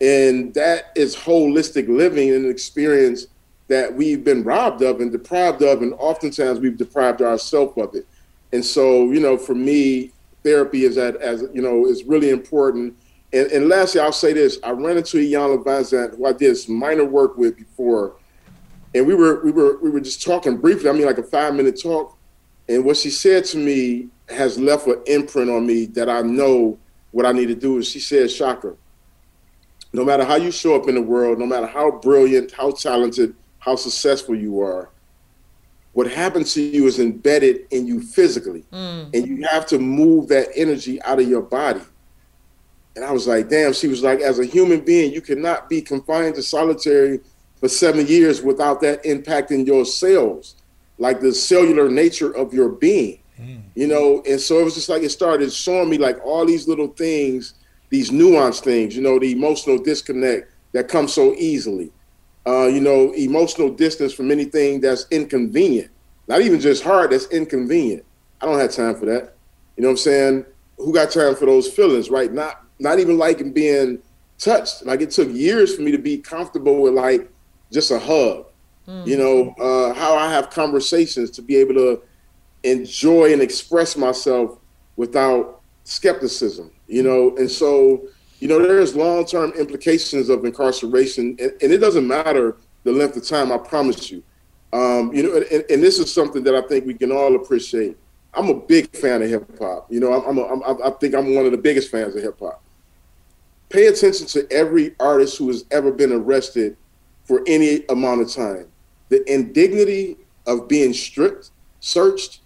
[0.02, 3.28] And that is holistic living and an experience
[3.68, 8.06] that we've been robbed of and deprived of, and oftentimes we've deprived ourselves of it.
[8.52, 10.12] And so, you know, for me,
[10.44, 12.96] therapy is at as you know is really important.
[13.34, 16.76] And, and lastly, I'll say this: I ran into Iyanla Vanzant, who I did some
[16.76, 18.16] minor work with before,
[18.96, 20.90] and we were we were we were just talking briefly.
[20.90, 22.18] I mean, like a five minute talk.
[22.68, 26.80] And what she said to me has left an imprint on me that I know
[27.12, 27.78] what I need to do.
[27.78, 28.76] Is she said, "Shaka,
[29.92, 33.36] no matter how you show up in the world, no matter how brilliant, how talented,
[33.60, 34.90] how successful you are,
[35.92, 38.64] what happens to you is embedded in you physically.
[38.72, 39.14] Mm.
[39.14, 41.82] And you have to move that energy out of your body.
[42.96, 45.82] And I was like, damn, she was like, as a human being, you cannot be
[45.82, 47.20] confined to solitary
[47.66, 50.56] for seven years without that impacting your cells,
[51.00, 53.18] like the cellular nature of your being.
[53.74, 56.68] You know, and so it was just like it started showing me like all these
[56.68, 57.56] little things,
[57.90, 61.92] these nuanced things, you know, the emotional disconnect that comes so easily.
[62.46, 65.90] Uh, you know, emotional distance from anything that's inconvenient.
[66.28, 68.06] Not even just hard, that's inconvenient.
[68.42, 69.34] I don't have time for that.
[69.76, 70.46] You know what I'm saying?
[70.78, 72.32] Who got time for those feelings, right?
[72.32, 74.04] Not not even liking being
[74.38, 74.86] touched.
[74.86, 77.32] Like it took years for me to be comfortable with like
[77.72, 78.46] just a hug.
[78.88, 79.08] Mm.
[79.08, 82.02] You know, uh, how I have conversations to be able to
[82.64, 84.60] enjoy and express myself
[84.96, 86.72] without skepticism.
[86.88, 88.08] You know, and so
[88.40, 93.18] you know there's long term implications of incarceration, and, and, it doesn't matter the length
[93.18, 93.52] of time.
[93.52, 94.24] I promise you.
[94.74, 97.98] Um, you know, and, and, this is something that I think we can all appreciate.
[98.34, 99.88] I'm a big fan of hip hop.
[99.90, 102.22] You know, I'm, I'm, a, I'm I think I'm one of the biggest fans of
[102.22, 102.62] hip hop.
[103.70, 106.78] Pay attention to every artist who has ever been arrested
[107.26, 108.68] for any amount of time.
[109.10, 112.40] The indignity of being stripped, searched,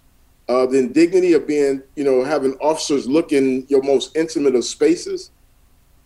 [0.48, 4.64] uh, the indignity of being, you know, having officers look in your most intimate of
[4.64, 5.30] spaces,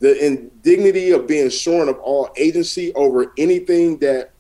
[0.01, 4.33] the indignity of being shorn of all agency over anything that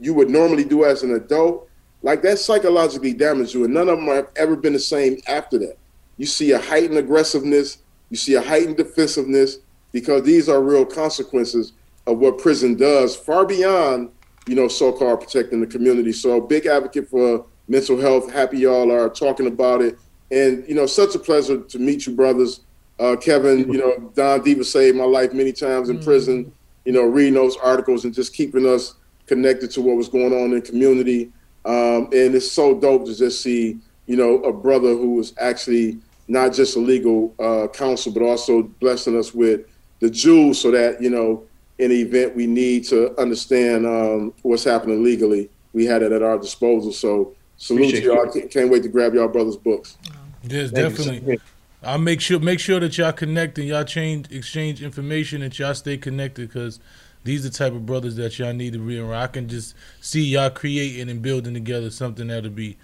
[0.00, 1.68] you would normally do as an adult,
[2.02, 3.64] like that psychologically damaged you.
[3.64, 5.78] And none of them have ever been the same after that.
[6.18, 7.78] You see a heightened aggressiveness,
[8.10, 9.58] you see a heightened defensiveness,
[9.92, 11.72] because these are real consequences
[12.06, 14.10] of what prison does, far beyond,
[14.46, 16.12] you know, so-called protecting the community.
[16.12, 18.32] So big advocate for mental health.
[18.32, 19.98] Happy y'all are talking about it.
[20.30, 22.60] And, you know, such a pleasure to meet you, brothers.
[22.98, 26.04] Uh, Kevin, you know, Don Diva saved my life many times in mm-hmm.
[26.04, 26.52] prison,
[26.84, 28.94] you know, reading those articles and just keeping us
[29.26, 31.32] connected to what was going on in community.
[31.64, 35.98] Um, and it's so dope to just see, you know, a brother who was actually
[36.28, 39.62] not just a legal uh, counsel, but also blessing us with
[40.00, 41.42] the jewels so that, you know,
[41.78, 46.22] in the event we need to understand um, what's happening legally, we had it at
[46.22, 46.92] our disposal.
[46.92, 48.30] So Salute to y'all.
[48.34, 48.48] You.
[48.48, 49.96] Can't wait to grab y'all brothers' books.
[50.42, 51.38] Yes, definitely.
[51.82, 55.74] I'll make sure make sure that y'all connect and y'all change exchange information and y'all
[55.74, 56.80] stay connected because
[57.24, 59.14] these are the type of brothers that y'all need to be around.
[59.14, 62.76] I can just see y'all creating and building together something that'll be,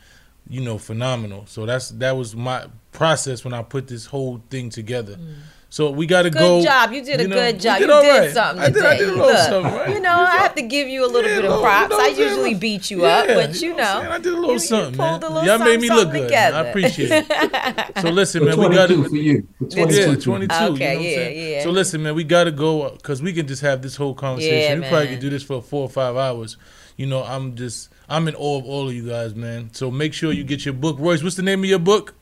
[0.49, 1.47] you know, phenomenal.
[1.47, 5.17] So that's that was my process when I put this whole thing together.
[5.17, 5.35] Mm.
[5.73, 6.59] So we got to go.
[6.59, 6.93] Good job.
[6.93, 7.79] You did a you know, good job.
[7.79, 8.31] Did you did right.
[8.31, 8.81] something today.
[8.81, 9.89] I did, I did a little Look, something, right?
[9.95, 11.91] You know, I have to give you a little yeah, bit of props.
[11.91, 14.53] You know I usually beat you yeah, up, but you know, I did a little
[14.53, 15.21] you, something, you man.
[15.21, 16.25] Little Y'all made me look good.
[16.25, 16.57] Together.
[16.59, 17.93] I appreciate it.
[18.03, 19.49] so listen, man, we got to for you.
[19.71, 20.55] Yeah, 22.
[20.55, 21.63] Okay, yeah, yeah.
[21.63, 24.83] So listen, man, we got to go because we can just have this whole conversation.
[24.83, 26.59] we probably could do this for four or five hours.
[26.99, 29.73] You know, I'm just I'm in awe of all of you guys, man.
[29.73, 31.23] So make sure you get your book, Royce.
[31.23, 32.15] What's the name of your book?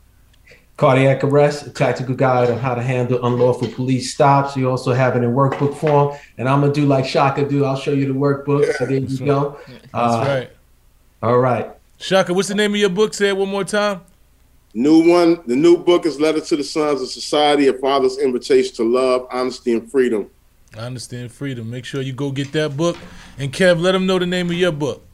[0.81, 4.57] Cardiac arrest, a tactical guide on how to handle unlawful police stops.
[4.57, 6.16] You also have it in workbook form.
[6.39, 7.66] And I'm gonna do like Shaka do.
[7.66, 8.66] I'll show you the workbook.
[8.66, 9.61] Yeah, so there you go.
[9.69, 10.51] That's uh, right.
[11.23, 11.70] All right.
[11.98, 13.12] Shaka, what's the name of your book?
[13.12, 14.01] Say it one more time.
[14.73, 15.43] New one.
[15.47, 19.28] The new book is Letter to the Sons of Society, a Father's Invitation to Love,
[19.31, 20.31] Honesty, and Freedom.
[20.78, 21.69] I understand freedom.
[21.69, 22.97] Make sure you go get that book.
[23.36, 25.05] And Kev, let them know the name of your book.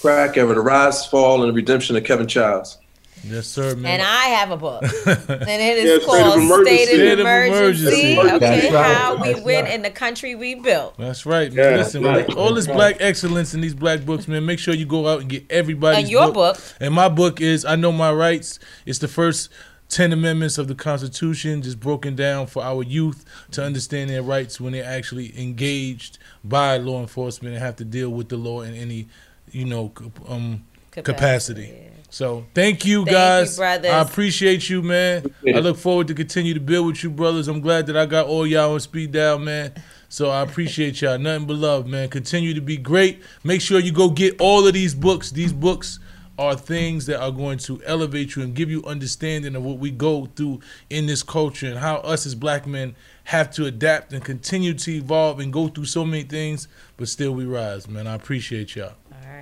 [0.00, 2.78] Crack Era, The Rise, Fall, and the Redemption of Kevin Chiles.
[3.24, 3.94] Yes, sir, man.
[3.94, 7.86] And I have a book, and it is yeah, called State of Emergency.
[7.86, 8.18] State of Emergency.
[8.18, 8.96] Okay, right.
[8.96, 9.74] how we That's win right.
[9.74, 10.96] in the country we built.
[10.96, 11.72] That's right, man.
[11.72, 12.34] Yeah, Listen, right.
[12.34, 14.46] all this black excellence in these black books, man.
[14.46, 16.56] Make sure you go out and get everybody's and your book.
[16.56, 16.76] book.
[16.80, 18.60] And my book is I Know My Rights.
[18.84, 19.50] It's the first
[19.88, 24.60] 10 amendments of the Constitution, just broken down for our youth to understand their rights
[24.60, 28.74] when they're actually engaged by law enforcement and have to deal with the law in
[28.74, 29.08] any,
[29.52, 29.92] you know,
[30.28, 30.64] um,
[31.04, 31.66] capacity.
[31.66, 31.82] capacity.
[31.82, 31.86] Yeah.
[32.10, 33.56] So thank you thank guys.
[33.56, 33.90] You, brothers.
[33.90, 35.30] I appreciate you, man.
[35.46, 37.48] I look forward to continue to build with you, brothers.
[37.48, 39.72] I'm glad that I got all y'all on speed dial, man.
[40.08, 41.18] So I appreciate y'all.
[41.18, 42.08] Nothing but love, man.
[42.08, 43.22] Continue to be great.
[43.44, 45.30] Make sure you go get all of these books.
[45.30, 45.98] These books
[46.38, 49.90] are things that are going to elevate you and give you understanding of what we
[49.90, 50.60] go through
[50.90, 52.94] in this culture and how us as black men
[53.24, 57.32] have to adapt and continue to evolve and go through so many things, but still
[57.32, 58.06] we rise, man.
[58.06, 58.92] I appreciate y'all.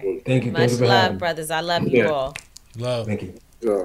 [0.02, 0.24] All right.
[0.24, 0.52] Thank you.
[0.52, 1.50] Much Thank you love, brothers.
[1.50, 2.34] I love you all.
[2.76, 3.06] Love.
[3.06, 3.34] Thank you.
[3.60, 3.84] Yeah.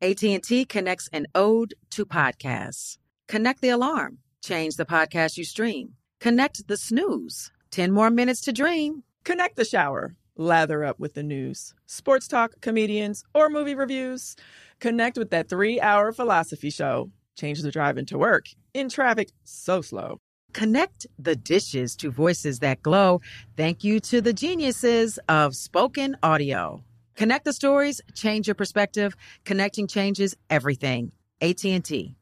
[0.00, 2.98] AT&T connects an ode to podcasts.
[3.28, 4.18] Connect the alarm.
[4.44, 5.94] Change the podcast you stream.
[6.20, 7.52] Connect the snooze.
[7.70, 9.04] 10 more minutes to dream.
[9.24, 10.16] Connect the shower.
[10.36, 14.34] Lather up with the news, sports talk, comedians, or movie reviews.
[14.80, 17.10] Connect with that three hour philosophy show.
[17.36, 20.20] Change the drive into work in traffic so slow.
[20.52, 23.20] Connect the dishes to voices that glow.
[23.56, 26.84] Thank you to the geniuses of spoken audio.
[27.16, 29.14] Connect the stories, change your perspective.
[29.44, 31.12] Connecting changes everything.
[31.40, 32.14] AT&T.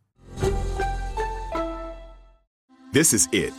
[2.92, 3.52] This is it.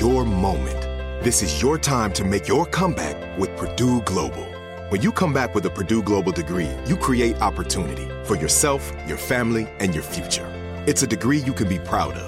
[0.00, 0.82] Your moment.
[1.22, 4.46] This is your time to make your comeback with Purdue Global.
[4.88, 9.18] When you come back with a Purdue Global degree, you create opportunity for yourself, your
[9.18, 10.48] family, and your future.
[10.86, 12.27] It's a degree you can be proud of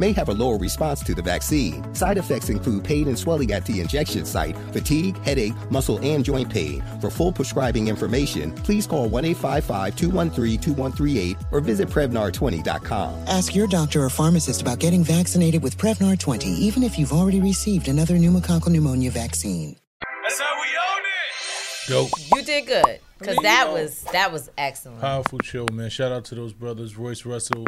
[0.01, 1.81] may have a lower response to the vaccine.
[1.93, 6.49] Side effects include pain and swelling at the injection site, fatigue, headache, muscle, and joint
[6.49, 6.83] pain.
[6.99, 13.27] For full prescribing information, please call 1 855 213 2138 or visit Prevnar20.com.
[13.27, 17.39] Ask your doctor or pharmacist about getting vaccinated with Prevnar 20, even if you've already
[17.39, 19.77] received another pneumococcal pneumonia vaccine.
[20.23, 22.09] That's how we own it.
[22.09, 22.09] Dope.
[22.35, 25.01] You did good because that was that was excellent.
[25.01, 25.89] Powerful show, man.
[25.89, 27.65] Shout out to those brothers, Royce Russell,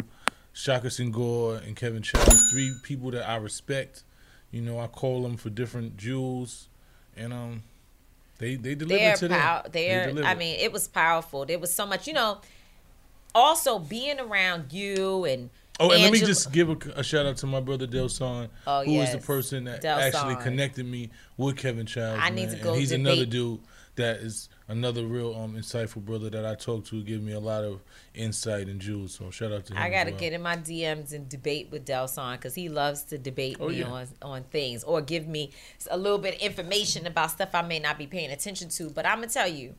[0.54, 4.04] Shaka Senghor and Kevin Chiles, three people that I respect.
[4.50, 6.68] You know, I call them for different jewels,
[7.16, 7.62] and um,
[8.38, 9.38] they they deliver they're to them.
[9.40, 10.22] pow- they're, they.
[10.22, 11.44] I mean, it was powerful.
[11.44, 12.38] There was so much, you know.
[13.34, 15.50] Also, being around you and
[15.80, 18.84] Oh, and let me just give a, a shout out to my brother Delson, Oh,
[18.84, 20.02] who is the person that Delson.
[20.02, 22.20] actually connected me with Kevin Chiles.
[22.22, 23.58] I need to go And he's debate- another dude
[23.96, 27.64] that is another real um insightful brother that I talk to, give me a lot
[27.64, 27.80] of
[28.14, 29.14] insight and jewels.
[29.14, 29.78] So shout out to him.
[29.82, 30.20] I got to well.
[30.20, 33.80] get in my DMs and debate with Delson because he loves to debate Oh, me
[33.80, 33.86] yeah.
[33.86, 35.50] on on things or give me
[35.90, 38.90] a little bit of information about stuff I may not be paying attention to.
[38.90, 39.74] But I'm gonna tell you,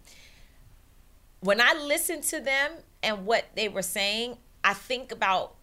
[1.39, 2.71] when I listen to them
[3.03, 5.55] and what they were saying, I think about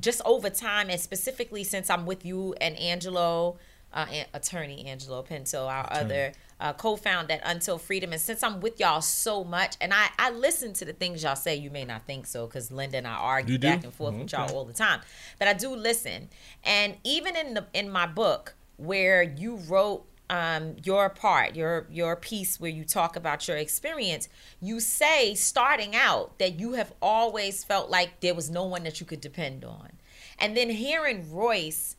[0.00, 3.56] just over time and specifically since I'm with you and Angelo,
[3.94, 8.80] uh, attorney Angelo Pinto, our other uh, co-founder at Until Freedom, and since I'm with
[8.80, 11.54] y'all so much, and I I listen to the things y'all say.
[11.54, 14.52] You may not think so because Linda and I argue back and forth with y'all
[14.54, 15.00] all the time,
[15.38, 16.28] but I do listen.
[16.64, 22.16] And even in the in my book where you wrote um, your part, your your
[22.16, 24.28] piece where you talk about your experience,
[24.60, 29.00] you say starting out that you have always felt like there was no one that
[29.00, 29.92] you could depend on,
[30.38, 31.96] and then hearing Royce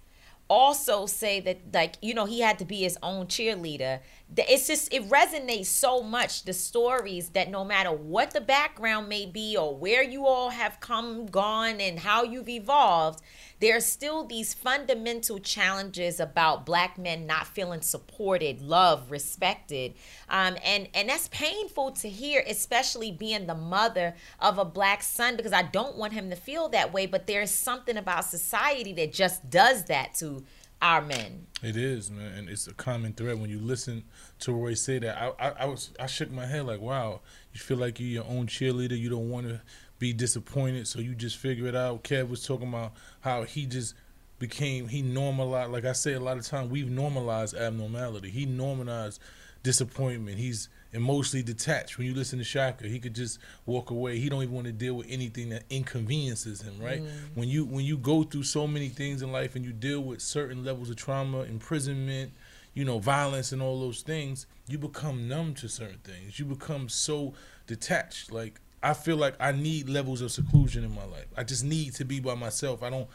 [0.48, 4.00] also say that like you know he had to be his own cheerleader
[4.36, 9.26] it's just it resonates so much the stories that no matter what the background may
[9.26, 13.22] be or where you all have come gone and how you've evolved
[13.60, 19.94] there are still these fundamental challenges about black men not feeling supported loved respected.
[20.30, 25.36] Um, and and that's painful to hear especially being the mother of a black son
[25.36, 29.14] because i don't want him to feel that way but there's something about society that
[29.14, 30.44] just does that to
[30.82, 34.04] our men It is, man, and it's a common thread when you listen
[34.40, 35.18] to Roy say that.
[35.18, 37.22] I, I, I was, I shook my head like, wow,
[37.54, 38.98] you feel like you're your own cheerleader.
[38.98, 39.62] You don't want to
[39.98, 42.04] be disappointed, so you just figure it out.
[42.04, 43.96] Kev was talking about how he just
[44.40, 45.72] became, he normalized.
[45.72, 48.30] Like I say a lot of time, we've normalized abnormality.
[48.30, 49.20] He normalized
[49.64, 50.38] disappointment.
[50.38, 51.98] He's emotionally detached.
[51.98, 54.18] When you listen to Shaka, he could just walk away.
[54.18, 57.04] He don't even want to deal with anything that inconveniences him, right?
[57.04, 57.10] Mm.
[57.36, 60.22] When you when you go through so many things in life and you deal with
[60.22, 62.32] certain levels of trauma, imprisonment,
[62.74, 66.40] you know, violence and all those things, you become numb to certain things.
[66.40, 67.34] You become so
[67.68, 68.32] detached.
[68.32, 71.28] Like I feel like I need levels of seclusion in my life.
[71.36, 72.84] I just need to be by myself.
[72.84, 73.10] I don't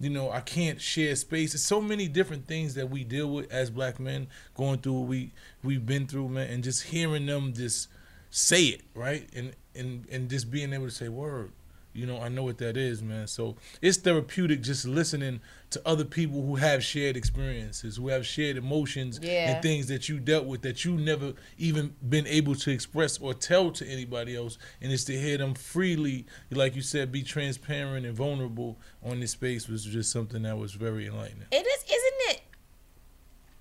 [0.00, 1.52] you know, I can't share space.
[1.52, 5.08] There's so many different things that we deal with as black men going through what
[5.08, 5.32] we
[5.62, 7.88] we've been through, man, and just hearing them just
[8.30, 9.28] say it, right?
[9.36, 11.52] And and and just being able to say word.
[12.00, 13.26] You know, I know what that is, man.
[13.26, 18.56] So it's therapeutic just listening to other people who have shared experiences, who have shared
[18.56, 19.50] emotions Yeah.
[19.52, 23.34] and things that you dealt with that you never even been able to express or
[23.34, 24.56] tell to anybody else.
[24.80, 29.32] And it's to hear them freely, like you said, be transparent and vulnerable on this
[29.32, 31.46] space was just something that was very enlightening.
[31.52, 32.40] It is, isn't it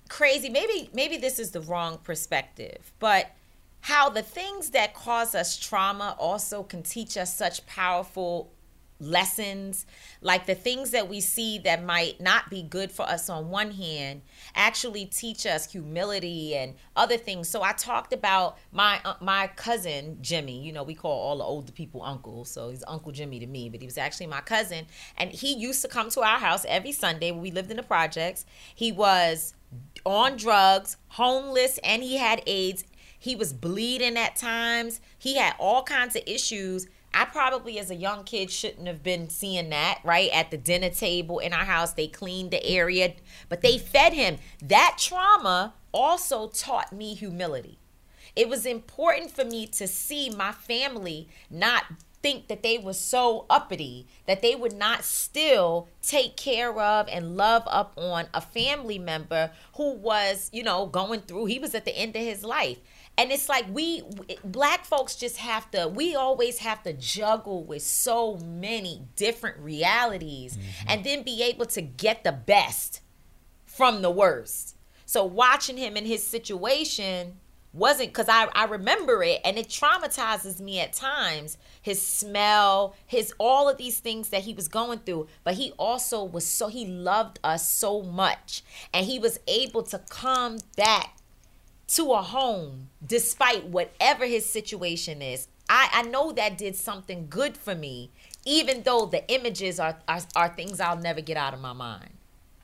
[0.07, 0.49] crazy?
[0.49, 3.31] Maybe, maybe this is the wrong perspective, but
[3.81, 8.51] how the things that cause us trauma also can teach us such powerful
[8.99, 9.85] lessons.
[10.21, 13.71] Like the things that we see that might not be good for us on one
[13.71, 14.21] hand
[14.55, 17.47] actually teach us humility and other things.
[17.47, 20.61] So i talked about my uh, my cousin jimmy.
[20.61, 22.45] You know we call all the older people uncle.
[22.45, 24.85] So he's uncle jimmy to me but he was actually my cousin.
[25.17, 27.83] And he used to come to our house every sunday when we lived in the
[27.83, 28.45] projects.
[28.75, 29.53] He was
[30.05, 32.83] on drugs homeless and he had aids
[33.19, 37.95] he was bleeding at times he had all kinds of issues I probably, as a
[37.95, 40.29] young kid, shouldn't have been seeing that, right?
[40.31, 43.13] At the dinner table in our house, they cleaned the area,
[43.49, 44.37] but they fed him.
[44.61, 47.79] That trauma also taught me humility.
[48.35, 51.85] It was important for me to see my family not
[52.21, 57.37] think that they were so uppity that they would not still take care of and
[57.37, 61.85] love up on a family member who was, you know, going through, he was at
[61.85, 62.77] the end of his life
[63.17, 64.01] and it's like we
[64.43, 70.57] black folks just have to we always have to juggle with so many different realities
[70.57, 70.89] mm-hmm.
[70.89, 73.01] and then be able to get the best
[73.65, 74.75] from the worst
[75.05, 77.37] so watching him in his situation
[77.71, 83.33] wasn't because I, I remember it and it traumatizes me at times his smell his
[83.37, 86.85] all of these things that he was going through but he also was so he
[86.85, 88.63] loved us so much
[88.93, 91.18] and he was able to come back
[91.89, 95.47] to a home despite whatever his situation is.
[95.67, 98.11] I, I know that did something good for me,
[98.45, 102.11] even though the images are, are, are things I'll never get out of my mind.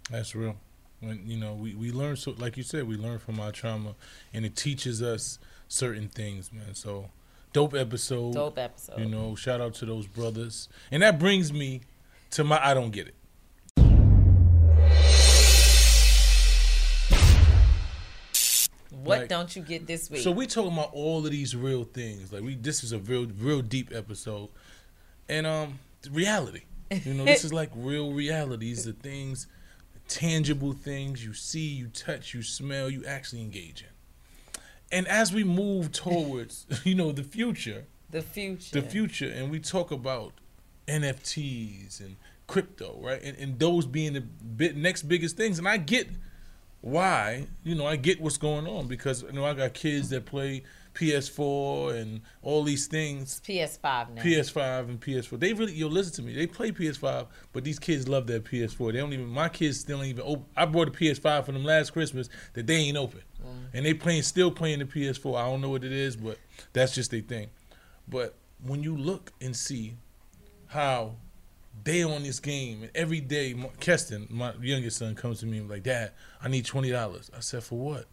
[0.10, 0.56] That's real.
[0.99, 3.95] When you know, we, we learn so like you said, we learn from our trauma
[4.34, 6.73] and it teaches us certain things, man.
[6.73, 7.10] So
[7.53, 8.34] dope episode.
[8.34, 8.99] Dope episode.
[8.99, 10.69] You know, shout out to those brothers.
[10.91, 11.81] And that brings me
[12.31, 13.15] to my I don't get it.
[19.06, 20.22] What like, don't you get this week?
[20.22, 22.34] So we talking about all of these real things.
[22.34, 24.49] Like we, this is a real, real deep episode,
[25.30, 25.80] and um,
[26.11, 26.64] reality.
[26.91, 28.65] You know, this is like real reality.
[28.68, 29.48] These are things,
[30.07, 33.88] tangible things you see, you touch, you smell, you actually engage in.
[34.91, 39.60] And as we move towards, you know, the future, the future, the future, and we
[39.60, 40.34] talk about
[40.88, 42.15] NFTs and
[42.48, 43.22] crypto, right?
[43.22, 45.60] And, and those being the bit, next biggest things.
[45.60, 46.07] And I get
[46.86, 50.28] why, you know, I get what's going on because you know I got kids that
[50.28, 50.62] play
[50.94, 53.41] PS4 and all these things.
[53.44, 54.22] It's PS5 now.
[54.22, 55.40] PS5 and PS4.
[55.40, 56.36] They really, you listen to me.
[56.36, 58.91] They play PS5, but these kids love their PS4.
[58.91, 59.26] They don't even.
[59.26, 60.26] My kids still ain't even.
[60.28, 60.45] Open.
[60.56, 63.66] I bought a PS5 for them last Christmas that they ain't open, mm.
[63.74, 65.40] and they playing still playing the PS4.
[65.40, 66.38] I don't know what it is, but
[66.72, 67.49] that's just their thing.
[68.07, 69.95] But when you look and see
[70.68, 71.16] how
[71.84, 75.84] they on this game, and every day, Keston, my youngest son, comes to me like,
[75.84, 76.11] "Dad,
[76.41, 78.06] I need twenty dollars." I said, "For what?"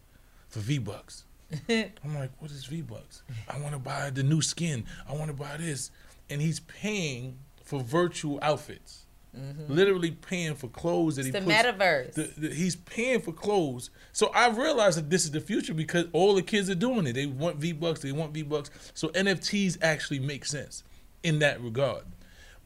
[0.47, 1.25] For V Bucks.
[1.69, 4.85] I'm like, "What is V Bucks?" I want to buy the new skin.
[5.07, 5.91] I want to buy this,
[6.29, 9.05] and he's paying for virtual outfits.
[9.37, 9.73] Mm-hmm.
[9.73, 12.13] Literally paying for clothes that it's he the puts, metaverse.
[12.13, 13.89] The, the, he's paying for clothes.
[14.11, 17.13] So I realized that this is the future because all the kids are doing it.
[17.13, 18.01] They want V Bucks.
[18.01, 18.69] They want V Bucks.
[18.93, 20.83] So NFTs actually make sense
[21.23, 22.03] in that regard.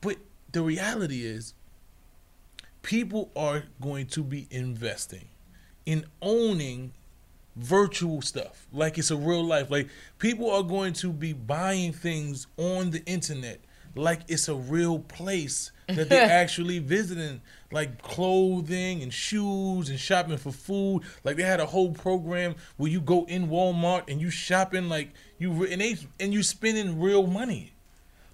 [0.01, 0.17] But
[0.51, 1.53] the reality is
[2.81, 5.27] people are going to be investing
[5.85, 6.93] in owning
[7.55, 8.67] virtual stuff.
[8.71, 9.69] Like it's a real life.
[9.69, 13.59] Like people are going to be buying things on the internet
[13.97, 17.41] like it's a real place that they're actually visiting
[17.71, 21.03] like clothing and shoes and shopping for food.
[21.23, 25.11] Like they had a whole program where you go in walmart and you shopping like
[25.37, 27.73] you and they and you spending real money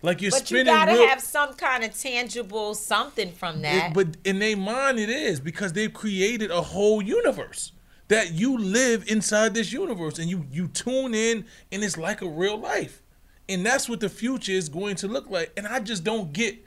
[0.03, 0.67] like you're but spending.
[0.67, 3.87] you gotta real, have some kind of tangible something from that.
[3.87, 7.71] It, but in their mind, it is because they've created a whole universe
[8.09, 12.27] that you live inside this universe, and you you tune in, and it's like a
[12.27, 13.01] real life,
[13.49, 15.51] and that's what the future is going to look like.
[15.57, 16.63] And I just don't get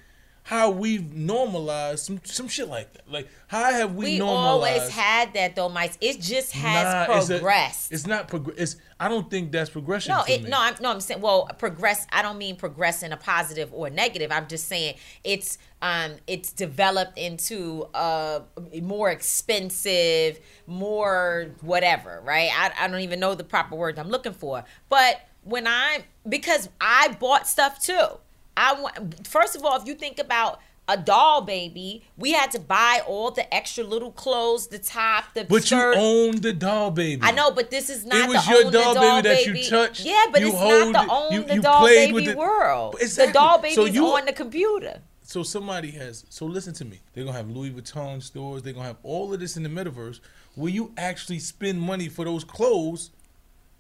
[0.47, 3.10] how we've normalized some some shit like that.
[3.10, 4.78] Like how have we, we normalized?
[4.78, 5.94] always had that though, Mike.
[6.01, 7.90] It just has nah, progressed.
[7.90, 8.77] It's, a, it's not progress.
[9.01, 10.14] I don't think that's progression.
[10.14, 10.93] No, it, no, I'm, no.
[10.93, 12.06] I'm saying well, progress.
[12.12, 14.31] I don't mean progress in a positive or negative.
[14.31, 14.94] I'm just saying
[15.24, 18.43] it's um it's developed into a
[18.81, 22.23] more expensive, more whatever.
[22.24, 22.51] Right?
[22.56, 26.68] I I don't even know the proper word I'm looking for, but when I because
[26.81, 28.20] I bought stuff too.
[28.57, 32.61] I want first of all, if you think about a doll baby, we had to
[32.61, 35.97] buy all the extra little clothes, the top, the shirt But skirt.
[35.97, 37.23] you own the doll baby.
[37.23, 39.70] I know, but this is not it was your doll, doll baby, baby that you
[39.70, 40.05] touched.
[40.05, 42.97] Yeah, but it's not the own you, the you doll baby the, world.
[43.01, 43.27] Exactly.
[43.27, 45.01] The doll baby's so you, on the computer.
[45.23, 46.24] So somebody has.
[46.28, 47.01] So listen to me.
[47.12, 48.62] They're gonna have Louis Vuitton stores.
[48.62, 50.20] They're gonna have all of this in the metaverse,
[50.55, 53.11] where you actually spend money for those clothes,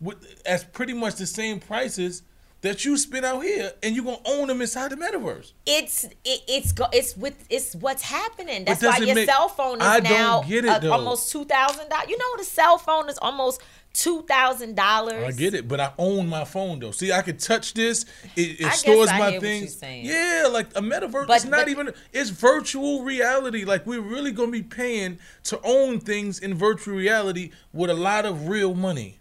[0.00, 2.22] with as pretty much the same prices
[2.62, 5.52] that you spit out here, and you're gonna own them inside the metaverse.
[5.66, 8.64] It's it, it's go, it's with it's what's happening.
[8.64, 10.92] That's why your make- cell phone is I now it, though.
[10.92, 12.08] almost two thousand dollars.
[12.08, 13.60] You know the cell phone is almost
[13.92, 15.24] two thousand dollars.
[15.24, 16.90] I get it, but I own my phone though.
[16.90, 18.04] See, I can touch this.
[18.36, 19.82] It, it stores my hear what you're things.
[19.82, 21.26] Yeah, like a metaverse.
[21.26, 21.94] But- it's not but- even.
[22.12, 23.64] It's virtual reality.
[23.64, 28.24] Like we're really gonna be paying to own things in virtual reality with a lot
[28.26, 29.18] of real money,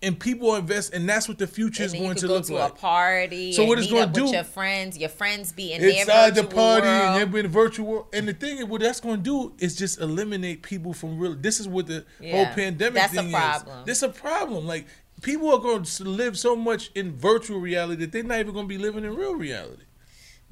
[0.00, 2.72] and people invest, and that's what the future is going to go look to like.
[2.72, 3.52] a party.
[3.52, 4.96] So what it's gonna do- with your friends?
[4.96, 7.20] Your friends be in inside the party world.
[7.22, 10.00] and they're in virtual and the thing is what that's going to do is just
[10.00, 13.80] eliminate people from real this is what the Yeah, whole pandemic that's a thing problem.
[13.80, 14.86] is this a problem like
[15.22, 18.66] people are going to live so much in virtual reality that they're not even going
[18.66, 19.82] to be living in real reality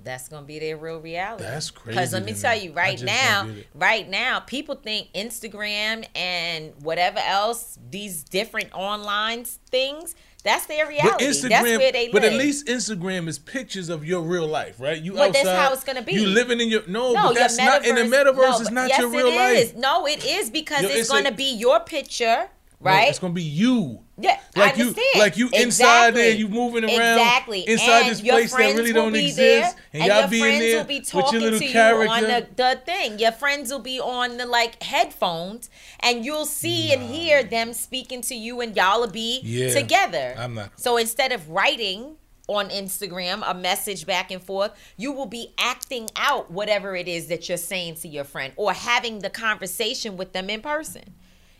[0.06, 1.42] That's gonna be their real reality.
[1.42, 3.66] That's crazy Because let me tell you, right now, don't get it.
[3.74, 10.14] right now, people think Instagram and whatever else, these different online things,
[10.44, 11.24] that's their reality.
[11.24, 12.12] that's where they live.
[12.12, 15.02] but at least Instagram is pictures of your real life, right?
[15.02, 16.12] You But that's how it's gonna be.
[16.12, 18.36] You living in your no, no, but that's not in the metaverse.
[18.36, 19.58] no, it's not yes, your real it life.
[19.58, 19.74] is.
[19.74, 22.48] No, it is because Yo, it's, it's gonna be your picture,
[22.80, 23.08] No, right?
[23.08, 24.04] it's gonna be you.
[24.18, 25.60] Yeah, like you, like you inside
[26.08, 26.22] Exactly.
[26.22, 30.04] there, you moving around exactly inside and this place that really don't exist, there, and,
[30.04, 32.04] and y'all your be in friends there will be with your talking little to character.
[32.04, 33.18] you on the, the thing.
[33.18, 35.68] Your friends will be on the like headphones,
[36.00, 40.34] and you'll see and hear them speaking to you, and y'all will be Yeah, together.
[40.38, 42.16] I'm not- So instead of writing
[42.48, 47.26] on Instagram a message back and forth, you will be acting out whatever it is
[47.26, 51.12] that you're saying to your friend, or having the conversation with them in person.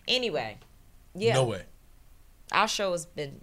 [0.08, 0.56] Anyway,
[1.14, 1.34] yeah.
[1.34, 1.62] No way.
[2.52, 3.40] Our show has been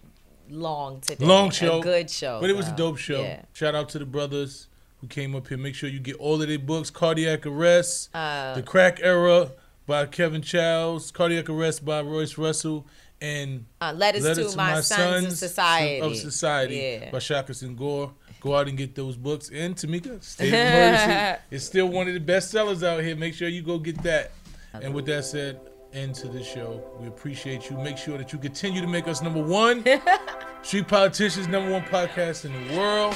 [0.49, 1.25] long today.
[1.25, 2.39] Long show, A good show.
[2.41, 3.21] but it was a dope show.
[3.21, 3.41] Yeah.
[3.53, 4.67] Shout out to the brothers
[5.01, 5.57] who came up here.
[5.57, 9.51] Make sure you get all of their books: Cardiac Arrest, Uh, The Crack Era
[9.85, 12.85] by Kevin Chiles, Cardiac Arrest by Royce Russell,
[13.21, 15.99] and Uh, Letters to My Sons of Society.
[15.99, 17.11] of Society Yeah.
[17.11, 18.13] by Shaka Gore.
[18.41, 19.49] Go out and get those books.
[19.53, 23.15] And Tamika, State of Emergency is still one of the best sellers out here.
[23.15, 24.31] Make sure you go get that.
[24.73, 25.59] And with that said,
[25.93, 26.81] end to the show.
[26.99, 27.77] We appreciate you.
[27.77, 29.83] Make sure that you continue to make us number one.
[30.63, 33.15] Street Politicians, number one podcast in the world.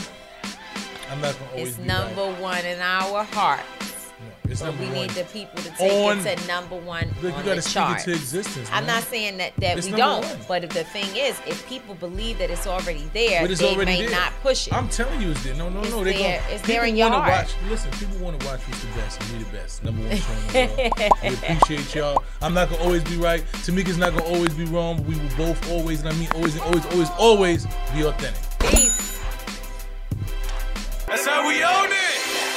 [1.12, 2.40] I'm not gonna always It's be number right.
[2.42, 3.97] one in our hearts.
[4.50, 4.96] It's but number we one.
[5.02, 7.62] need the people to take On- it to number one Look, on you gotta the
[7.62, 8.02] speak chart.
[8.02, 8.70] it to existence.
[8.72, 10.38] I'm not saying that, that It's we don't, one.
[10.48, 13.76] but if the thing is, if people believe that it's already there, But it's they
[13.76, 14.12] already may there.
[14.12, 14.74] not push it.
[14.74, 15.54] I'm telling you, it's there.
[15.56, 16.04] No, no, It's no.
[16.04, 16.40] They there.
[16.42, 17.46] gonna, It's there in your wanna heart.
[17.46, 17.56] watch.
[17.70, 19.84] Listen, people want to watch who's the best, and we the best.
[19.84, 21.14] Number one show in the world.
[21.24, 22.24] we appreciate y'all.
[22.42, 23.44] I'm not gonna always be right.
[23.66, 25.06] Tamika's not gonna always be wrong.
[25.06, 28.42] We will both always, and I mean always, and always, always, always be authentic.
[28.60, 29.20] Peace.
[31.08, 32.57] That's how we own it.